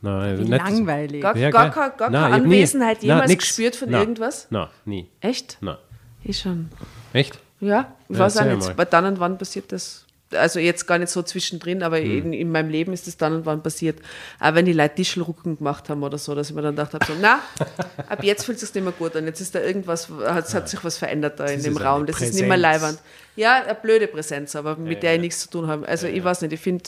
[0.02, 0.49] Nein, Wie nicht.
[0.49, 1.22] langweilig.
[1.22, 3.47] Gar, Ja, gar, gar, gar Nein, keine nie- Anwesenheit Nein, jemals nix.
[3.47, 4.02] gespürt von Nein.
[4.02, 4.47] irgendwas?
[4.52, 5.10] Nein, nie.
[5.22, 5.57] Echt?
[5.61, 5.77] Nein.
[6.23, 6.69] Ich schon.
[7.14, 7.39] Echt?
[7.61, 8.60] Ja, ich Ja, weiß auch nicht.
[8.60, 8.77] mal.
[8.77, 10.05] Weil dann und wann passiert das.
[10.34, 12.18] Also jetzt gar nicht so zwischendrin, aber Hm.
[12.18, 13.99] in, in meinem Leben ist das dann und wann passiert.
[14.39, 17.06] Auch wenn die Leute Tischelrucken gemacht haben oder so, dass ich mir dann gedacht habe,
[17.06, 17.39] so, na,
[18.10, 19.26] ab jetzt fühlt es sich nicht mehr gut an.
[19.26, 21.89] Jetzt ist da irgendwas, hat, hat sich was verändert da in Das dem ist eine
[21.89, 22.06] Raum.
[22.07, 22.81] Das ist nicht mehr Präsenz.
[22.81, 22.99] leiwand.
[23.35, 25.88] Ja, eine blöde Präsenz, aber mit der ich nichts zu tun habe.
[25.88, 26.84] Also ich weiß nicht, ich finde,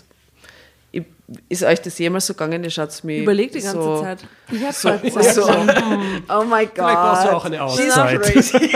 [1.50, 2.64] ist euch das jemals so gegangen?
[2.64, 4.20] Ihr schaut mir Überleg die ganze so, Zeit.
[4.52, 6.74] Ich habe So, Zeit so, oh my God.
[6.74, 8.22] Vielleicht brauchst du auch eine Auszeit.
[8.24, 8.72] crazy.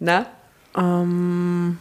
[0.74, 1.72] Na?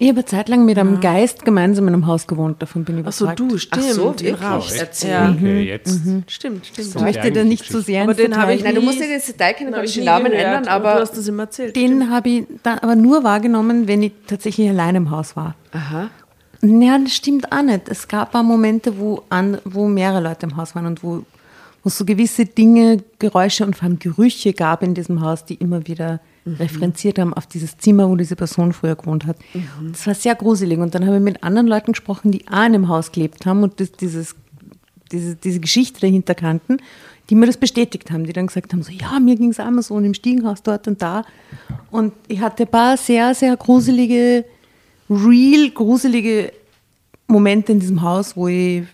[0.00, 2.98] Ich habe eine Zeit lang mit einem Geist gemeinsam in einem Haus gewohnt, davon bin
[2.98, 3.50] ich Achso, überzeugt.
[3.52, 3.84] du, stimmt.
[3.84, 4.14] Ach so?
[4.44, 4.70] Rauch.
[4.72, 5.10] Erzähl.
[5.10, 5.30] Ja.
[5.30, 6.00] Okay, jetzt.
[6.28, 6.70] Stimmt, stimmt.
[6.78, 9.00] Ich möchte da nicht so sehr Aber ins den habe Detail ich Nein, du musst
[9.00, 11.26] nicht ins Detail kennen, Hab kann ich den Namen gehört, ändern, aber du hast das
[11.26, 11.74] immer erzählt.
[11.74, 15.56] Den habe ich da aber nur wahrgenommen, wenn ich tatsächlich allein im Haus war.
[15.72, 16.10] Aha.
[16.62, 17.88] Ja, das stimmt auch nicht.
[17.88, 21.24] Es gab auch Momente, wo, an, wo mehrere Leute im Haus waren und wo,
[21.82, 25.54] wo es so gewisse Dinge, Geräusche und vor allem Gerüche gab in diesem Haus, die
[25.54, 29.36] immer wieder referenziert haben auf dieses Zimmer, wo diese Person früher gewohnt hat.
[29.92, 30.78] Das war sehr gruselig.
[30.78, 33.62] Und dann habe ich mit anderen Leuten gesprochen, die auch in einem Haus gelebt haben
[33.62, 34.34] und das, dieses,
[35.12, 36.78] diese, diese Geschichte dahinter kannten,
[37.28, 39.70] die mir das bestätigt haben, die dann gesagt haben, so, ja, mir ging es auch
[39.70, 41.24] mal so und im Stiegenhaus dort und da.
[41.90, 44.44] Und ich hatte ein paar sehr, sehr gruselige
[45.10, 46.52] real gruselige
[47.26, 48.84] Momente in diesem Haus, wo ich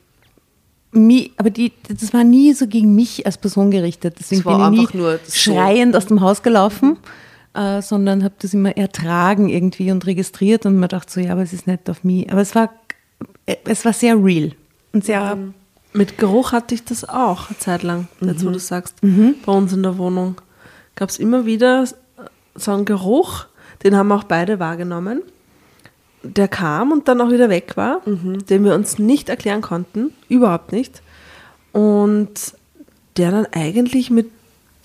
[1.37, 4.15] aber die, das war nie so gegen mich als Person gerichtet.
[4.21, 5.53] Deswegen bin ich nie nur so.
[5.53, 6.99] schreiend aus dem Haus gelaufen,
[7.55, 11.43] äh, sondern habe das immer ertragen irgendwie und registriert und mir dachte so, ja, aber
[11.43, 12.31] es ist nicht auf mich.
[12.31, 12.71] Aber es war,
[13.47, 14.53] äh, es war sehr real
[14.93, 15.39] und sehr,
[15.93, 18.97] Mit Geruch hatte ich das auch eine Zeit lang, jetzt wo du sagst.
[19.01, 20.41] Bei uns in der Wohnung
[20.97, 21.87] gab es immer wieder
[22.55, 23.47] so einen Geruch,
[23.85, 25.23] den haben auch beide wahrgenommen.
[26.23, 30.73] Der kam und dann auch wieder weg war, den wir uns nicht erklären konnten, überhaupt
[30.73, 31.03] nicht.
[31.73, 32.55] Und
[33.17, 34.31] der dann eigentlich mit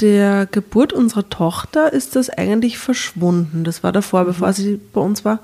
[0.02, 3.64] der Geburt unserer Tochter ist das eigentlich verschwunden.
[3.64, 5.40] Das war davor, bevor sie bei uns war,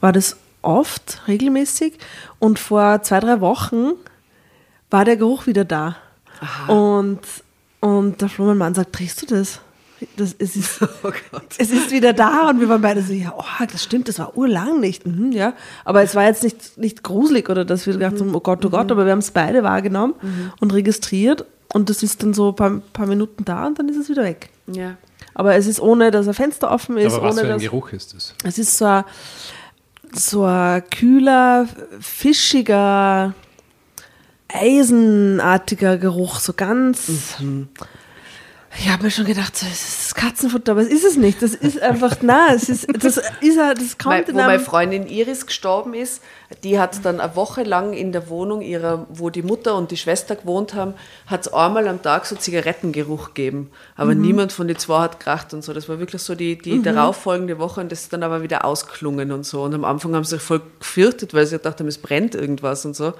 [0.00, 1.98] war das oft, regelmäßig.
[2.38, 3.92] Und vor zwei, drei Wochen
[4.90, 5.96] war der Geruch wieder da.
[6.66, 7.20] Und,
[7.80, 9.60] und der Flummenmann sagt, riechst du das?
[10.16, 10.80] das es, ist,
[11.58, 14.36] es ist wieder da und wir waren beide so, ja, oh, das stimmt, das war
[14.36, 15.06] urlang nicht.
[15.06, 15.54] Mhm, ja.
[15.84, 18.70] Aber es war jetzt nicht, nicht gruselig oder dass wir gedacht haben, oh Gott, oh
[18.70, 20.14] Gott, aber wir haben es beide wahrgenommen
[20.60, 23.96] und registriert und das ist dann so ein paar, paar Minuten da und dann ist
[23.96, 24.50] es wieder weg.
[24.66, 24.96] Ja.
[25.34, 27.62] Aber es ist ohne, dass ein Fenster offen ist, Aber was ohne für ein dass
[27.62, 28.34] Geruch ist das?
[28.44, 29.04] es ist so ein,
[30.12, 31.66] so ein kühler,
[32.00, 33.34] fischiger,
[34.48, 37.10] eisenartiger Geruch, so ganz.
[38.78, 41.42] Ich habe mir schon gedacht, so, es ist Katzenfutter, aber es ist es nicht.
[41.42, 45.92] Das ist einfach, na, es ist, das ist, das kommt wo meine Freundin Iris gestorben
[45.92, 46.22] ist,
[46.64, 49.98] die hat dann eine Woche lang in der Wohnung ihrer, wo die Mutter und die
[49.98, 50.94] Schwester gewohnt haben,
[51.26, 53.70] hat es einmal am Tag so Zigarettengeruch gegeben.
[53.94, 54.20] Aber Mhm.
[54.22, 55.74] niemand von den zwei hat geracht und so.
[55.74, 59.32] Das war wirklich so die, die darauffolgende Woche und das ist dann aber wieder ausklungen
[59.32, 59.62] und so.
[59.64, 62.86] Und am Anfang haben sie sich voll gefürchtet, weil sie gedacht haben, es brennt irgendwas
[62.86, 63.12] und so.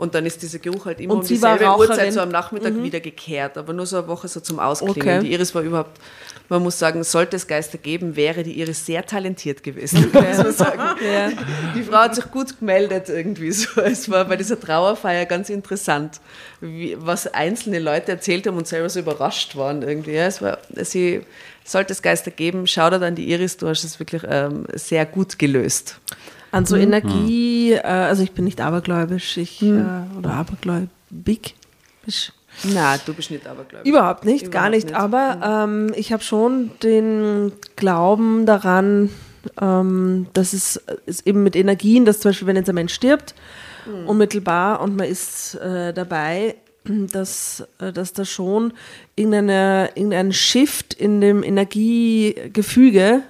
[0.00, 3.00] Und dann ist dieser Geruch halt immer Und um dieselbe Uhrzeit so am Nachmittag wieder
[3.00, 5.18] gekehrt, aber nur so eine Woche so zum Ausklingen.
[5.18, 5.20] Okay.
[5.20, 6.00] Die Iris war überhaupt,
[6.48, 10.10] man muss sagen, sollte es Geister geben, wäre die Iris sehr talentiert gewesen.
[10.12, 10.80] muss man sagen.
[11.04, 11.28] ja.
[11.74, 13.78] Die Frau hat sich gut gemeldet irgendwie so.
[13.82, 16.22] Es war bei dieser Trauerfeier ganz interessant,
[16.62, 20.12] wie, was einzelne Leute erzählt haben und selber so überrascht waren irgendwie.
[20.12, 21.26] Ja, es war, sie
[21.62, 25.04] sollte es Geister geben, schau da an die Iris, du hast es wirklich ähm, sehr
[25.04, 26.00] gut gelöst.
[26.52, 26.66] An Mhm.
[26.66, 29.78] so Energie, äh, also ich bin nicht abergläubisch, ich, Mhm.
[30.14, 31.54] äh, oder abergläubig.
[32.74, 33.88] Na, du bist nicht abergläubig.
[33.88, 34.84] Überhaupt nicht, gar Überhaupt nicht.
[34.86, 34.94] nicht.
[34.96, 35.00] Mhm.
[35.00, 39.10] Aber ähm, ich habe schon den Glauben daran,
[39.60, 43.34] ähm, dass es, es eben mit Energien, dass zum Beispiel, wenn jetzt ein Mensch stirbt,
[43.86, 44.06] Mhm.
[44.08, 48.72] unmittelbar und man ist äh, dabei, dass, äh, dass da schon
[49.16, 53.22] irgendeine, irgendein Shift in dem Energiegefüge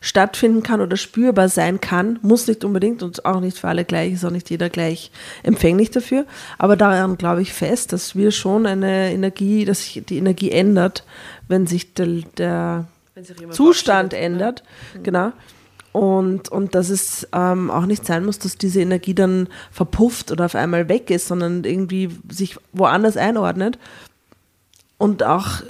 [0.00, 4.12] stattfinden kann oder spürbar sein kann, muss nicht unbedingt und auch nicht für alle gleich,
[4.12, 5.10] ist auch nicht jeder gleich
[5.42, 6.26] empfänglich dafür,
[6.58, 11.04] aber daran glaube ich fest, dass wir schon eine Energie, dass sich die Energie ändert,
[11.48, 12.06] wenn sich der,
[12.36, 12.86] der
[13.16, 14.62] sich Zustand ändert,
[15.02, 15.32] genau.
[15.92, 20.44] Und, und dass es ähm, auch nicht sein muss, dass diese Energie dann verpufft oder
[20.44, 23.78] auf einmal weg ist, sondern irgendwie sich woanders einordnet.
[24.98, 25.62] Und auch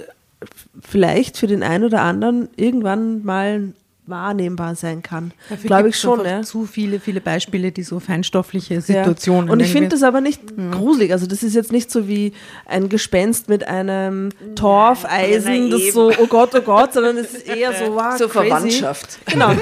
[0.81, 3.73] vielleicht für den einen oder anderen irgendwann mal
[4.07, 5.31] wahrnehmbar sein kann.
[5.63, 6.25] Glaube ich schon.
[6.25, 6.41] Ja.
[6.41, 8.81] Zu viele, viele Beispiele, die so feinstoffliche Ja.
[8.81, 9.49] Situationen.
[9.49, 11.11] Und ich finde das aber nicht gruselig.
[11.11, 12.33] Also das ist jetzt nicht so wie
[12.65, 17.73] ein Gespenst mit einem Torfeisen, das so, oh Gott, oh Gott, sondern es ist eher
[17.73, 18.47] so, wow, So crazy.
[18.49, 19.19] Verwandtschaft.
[19.25, 19.49] Genau.
[19.51, 19.59] Und,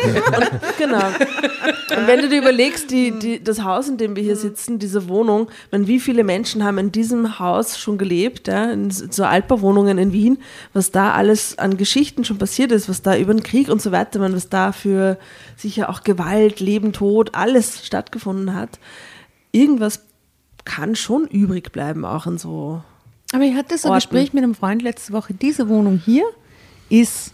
[0.78, 1.06] genau.
[1.98, 5.08] Und wenn du dir überlegst, die, die, das Haus, in dem wir hier sitzen, diese
[5.08, 9.98] Wohnung, man, wie viele Menschen haben in diesem Haus schon gelebt, ja, in so Altbauwohnungen
[9.98, 10.38] in Wien,
[10.74, 13.92] was da alles an Geschichten schon passiert ist, was da über den Krieg und so
[13.92, 15.18] weiter, man, was da für
[15.56, 18.80] sicher auch Gewalt, Leben, Tod, alles stattgefunden hat.
[19.52, 20.02] Irgendwas
[20.66, 22.84] kann schon übrig bleiben, auch in so.
[23.34, 24.02] Aber ich hatte so ein Orten.
[24.02, 25.34] Gespräch mit einem Freund letzte Woche.
[25.34, 26.26] Diese Wohnung hier
[26.90, 27.32] ist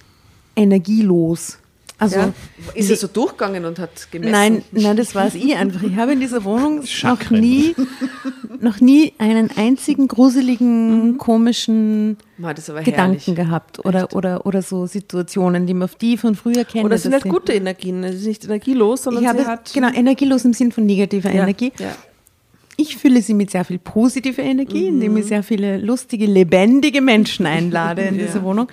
[0.56, 1.58] energielos.
[1.98, 2.34] Also Ja.
[2.74, 4.32] Ist er so durchgegangen und hat gemessen?
[4.32, 5.84] Nein, nein, das war es ich einfach.
[5.84, 7.76] Ich habe in dieser Wohnung noch Chakren.
[8.62, 12.18] noch nie einen einzigen gruseligen, komischen
[12.56, 13.36] ist aber Gedanken herrlich.
[13.36, 16.86] gehabt oder, oder, oder so Situationen, die man auf die von früher kennt.
[16.86, 19.74] Oder es sind halt gute Energien, es ist nicht energielos, sondern Ich sie habe, hat.
[19.74, 21.72] genau, energielos im Sinn von negativer Ja, Energie.
[21.80, 21.92] ja.
[22.78, 25.18] Ich fülle sie mit sehr viel positiver Energie, indem Mhm.
[25.20, 28.70] ich sehr viele lustige, lebendige Menschen einlade in diese Wohnung.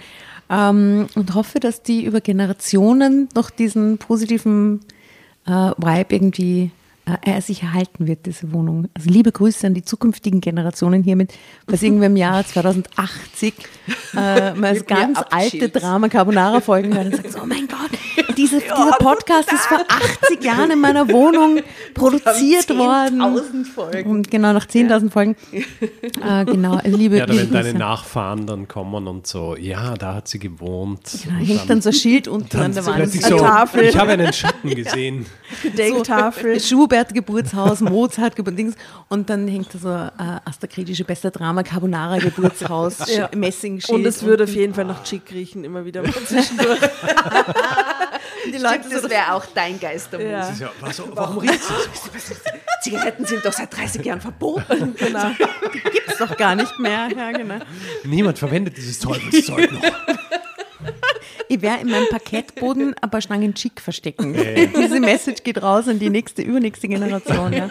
[0.51, 4.81] Ähm, und hoffe, dass die über Generationen noch diesen positiven
[5.47, 6.71] äh, Vibe irgendwie
[7.23, 8.89] er sich erhalten wird, diese Wohnung.
[8.95, 11.33] Also liebe Grüße an die zukünftigen Generationen hiermit,
[11.67, 13.55] was irgendwie im Jahr 2080
[14.17, 17.91] äh, mal das ganz alte Drama Carbonara folgen hören und sagt, so, oh mein Gott,
[18.37, 21.61] diese, dieser Podcast ist vor 80 Jahren in meiner Wohnung
[21.95, 23.21] produziert worden.
[23.21, 24.11] 10.000 Folgen.
[24.11, 25.37] Und genau, nach 10.000 Folgen.
[25.53, 27.79] Äh, genau, also liebe, Ja, wenn deine.
[27.79, 31.01] Nachfahren dann kommen und so, ja, da hat sie gewohnt.
[31.27, 33.13] Da hängt dann so ein Schild unten an der Wand.
[33.13, 33.85] so, Tafel.
[33.85, 35.27] ich habe einen Schatten gesehen.
[35.63, 36.59] Gedenktafel.
[36.59, 37.81] Schubert Geburtshaus, Mozart Geburtshaus
[39.09, 43.31] und dann hängt da so äh, Asterkritische Bester Drama Carbonara Geburtshaus, Ja.
[43.35, 43.99] Messingschild.
[43.99, 46.81] Und es würde auf jeden Fall nach Chick riechen, immer wieder mal zwischendurch.
[48.47, 50.27] die Leute Das so, wäre auch dein Geistermut.
[50.27, 50.53] Ja.
[50.59, 52.35] Ja, was, warum riecht sie?
[52.83, 54.95] Zigaretten sind doch seit 30 Jahren verboten.
[54.99, 55.31] genau.
[55.73, 57.09] gibt's doch gar nicht mehr.
[57.17, 57.59] Ja, genau.
[58.05, 59.83] Niemand verwendet dieses Teufelszeug noch.
[61.49, 64.35] Ich werde in meinem Parkettboden ein paar Stangen Chick verstecken.
[64.35, 67.53] Diese Message geht raus an die nächste, übernächste Generation.
[67.53, 67.71] Ja.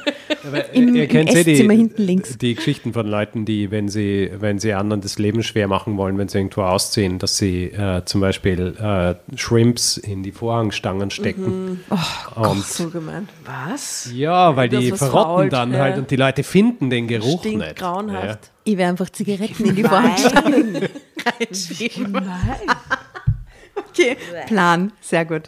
[0.73, 2.37] Im- ihr im kennt ja Esszimmer hinten links.
[2.37, 6.17] die Geschichten von Leuten, die, wenn sie, wenn sie anderen das Leben schwer machen wollen,
[6.17, 11.81] wenn sie irgendwo ausziehen, dass sie äh, zum Beispiel äh, Shrimps in die Vorhangstangen stecken.
[12.35, 13.27] und So gemein.
[13.45, 14.09] Was?
[14.13, 15.79] ja, weil Das die verrotten fault, dann ja.
[15.79, 17.75] halt und die Leute finden den Geruch Stinkt nicht.
[17.77, 18.51] grauenhaft.
[18.67, 20.75] Ich werde einfach Zigaretten in die Vorhangstangen
[21.39, 22.21] reinschieben.
[23.89, 25.43] Okay, Plan, sehr gut.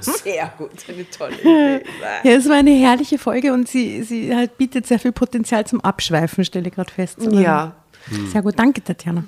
[0.00, 1.84] Sehr gut, eine tolle Idee.
[2.24, 5.80] Ja, es war eine herrliche Folge und sie, sie halt bietet sehr viel Potenzial zum
[5.80, 7.18] Abschweifen, stelle ich gerade fest.
[7.30, 7.74] Ja,
[8.30, 9.24] Sehr gut, danke Tatjana.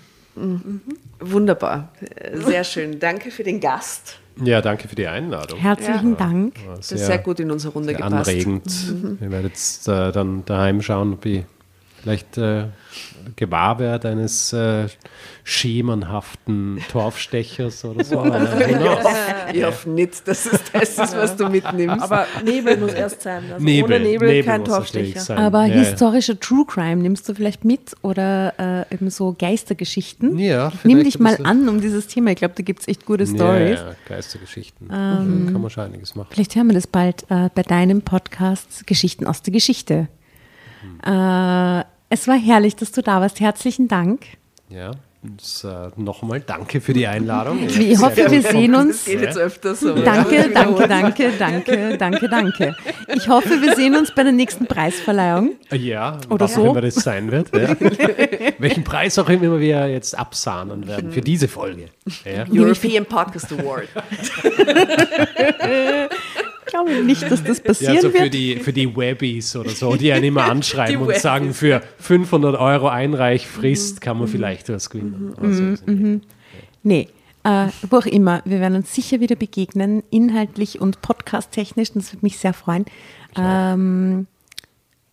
[1.18, 1.92] wunderbar.
[2.34, 2.98] Sehr schön.
[2.98, 4.18] Danke für den Gast.
[4.38, 4.44] Ja.
[4.44, 5.58] ja, danke für die Einladung.
[5.58, 6.56] Herzlichen Dank.
[6.66, 8.28] War Das ist sehr gut in unsere Runde sehr gepasst.
[8.28, 8.66] anregend.
[9.22, 11.42] Ich werde jetzt äh, dann daheim schauen, ob ich
[12.06, 12.66] vielleicht äh,
[13.34, 14.86] gewahr werde eines äh,
[15.42, 18.20] schemenhaften Torfstechers oder so.
[18.22, 19.04] Knows?
[19.52, 22.00] Ich hoffe nicht, dass es das ist, was du mitnimmst.
[22.02, 23.42] Aber Nebel muss erst sein.
[23.52, 25.38] Also Nebel, ohne Nebel, kein muss natürlich Torfstecher.
[25.40, 30.38] Aber ja, historischer True Crime nimmst du vielleicht mit oder äh, eben so Geistergeschichten?
[30.38, 32.30] Ja, vielleicht Nimm dich mal an um dieses Thema.
[32.30, 33.80] Ich glaube, da gibt es echt gute Stories.
[33.80, 34.88] Ja, ja, Geistergeschichten.
[34.92, 36.28] Ähm, Mhm, Kann man schon einiges machen.
[36.30, 40.06] Vielleicht hören wir das bald äh, bei deinem Podcast Geschichten aus der Geschichte.
[41.02, 43.40] Äh, es war herrlich, dass du da warst.
[43.40, 44.24] Herzlichen Dank.
[44.68, 44.92] Ja,
[45.22, 47.66] und, äh, nochmal danke für die Einladung.
[47.66, 49.04] Ich hoffe, wir sehen Das uns.
[49.06, 49.94] geht jetzt öfters so.
[49.94, 52.76] Danke, danke, danke, danke, danke, danke.
[53.14, 55.52] Ich hoffe, wir sehen uns bei der nächsten Preisverleihung.
[55.72, 56.62] Ja, Oder was so.
[56.66, 57.52] auch immer das sein wird.
[57.56, 57.74] Ja.
[58.58, 61.88] Welchen Preis auch immer wir jetzt absahnen werden für diese Folge.
[62.24, 62.44] Ja.
[62.52, 63.88] European Podcast Award.
[66.76, 68.34] Ich glaube nicht, dass das Ja, passieren so für wird.
[68.34, 72.88] die, für die Webbies oder so, die einen immer anschreiben und sagen, für 500 Euro
[72.88, 75.34] Einreichfrist kann man vielleicht was gewinnen.
[75.38, 76.20] oder so.
[76.82, 77.08] Nee,
[77.44, 78.42] äh, wo auch immer.
[78.44, 81.92] Wir werden uns sicher wieder begegnen, inhaltlich und podcasttechnisch.
[81.92, 82.84] Das würde mich sehr freuen.
[83.36, 84.26] Ähm,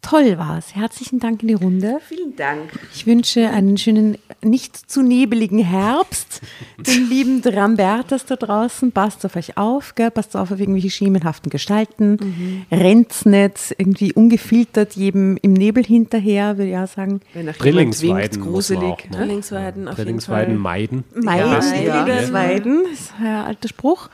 [0.03, 0.75] toll war's.
[0.75, 1.97] Herzlichen Dank in die Runde.
[2.07, 2.71] Vielen Dank.
[2.93, 6.41] Ich wünsche einen schönen, nicht zu nebeligen Herbst.
[6.77, 8.91] Den lieben Drambertas da draußen.
[8.91, 10.11] Passt auf euch auf, gell?
[10.11, 12.65] passt auf auf irgendwelche schemenhaften Gestalten.
[12.71, 17.21] Rennt's nicht irgendwie ungefiltert jedem im Nebel hinterher, würde ich auch sagen.
[17.33, 18.81] Wenn nach jemand Drillingsweiden gruselig.
[18.81, 19.11] machen.
[19.11, 20.61] Drillingsweiden auf jeden Drillingsweiden Fall.
[20.61, 21.03] meiden.
[21.15, 22.81] Meiden, Ja, ja, ja.
[22.91, 24.09] Ist ein alter Spruch.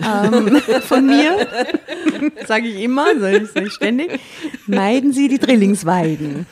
[0.00, 1.46] Ähm, von mir,
[2.46, 4.20] sage ich immer, sage ich, sag ich ständig,
[4.66, 6.46] meiden Sie die Drillingsweiden.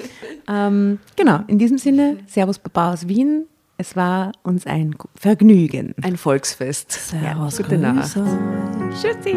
[0.48, 3.46] Ähm, genau, in diesem Sinne, Servus Baba aus Wien.
[3.76, 5.94] Es war uns ein Vergnügen.
[6.02, 6.90] Ein Volksfest.
[6.90, 8.18] Servus, Gute Nacht.
[9.00, 9.36] Tschüssi.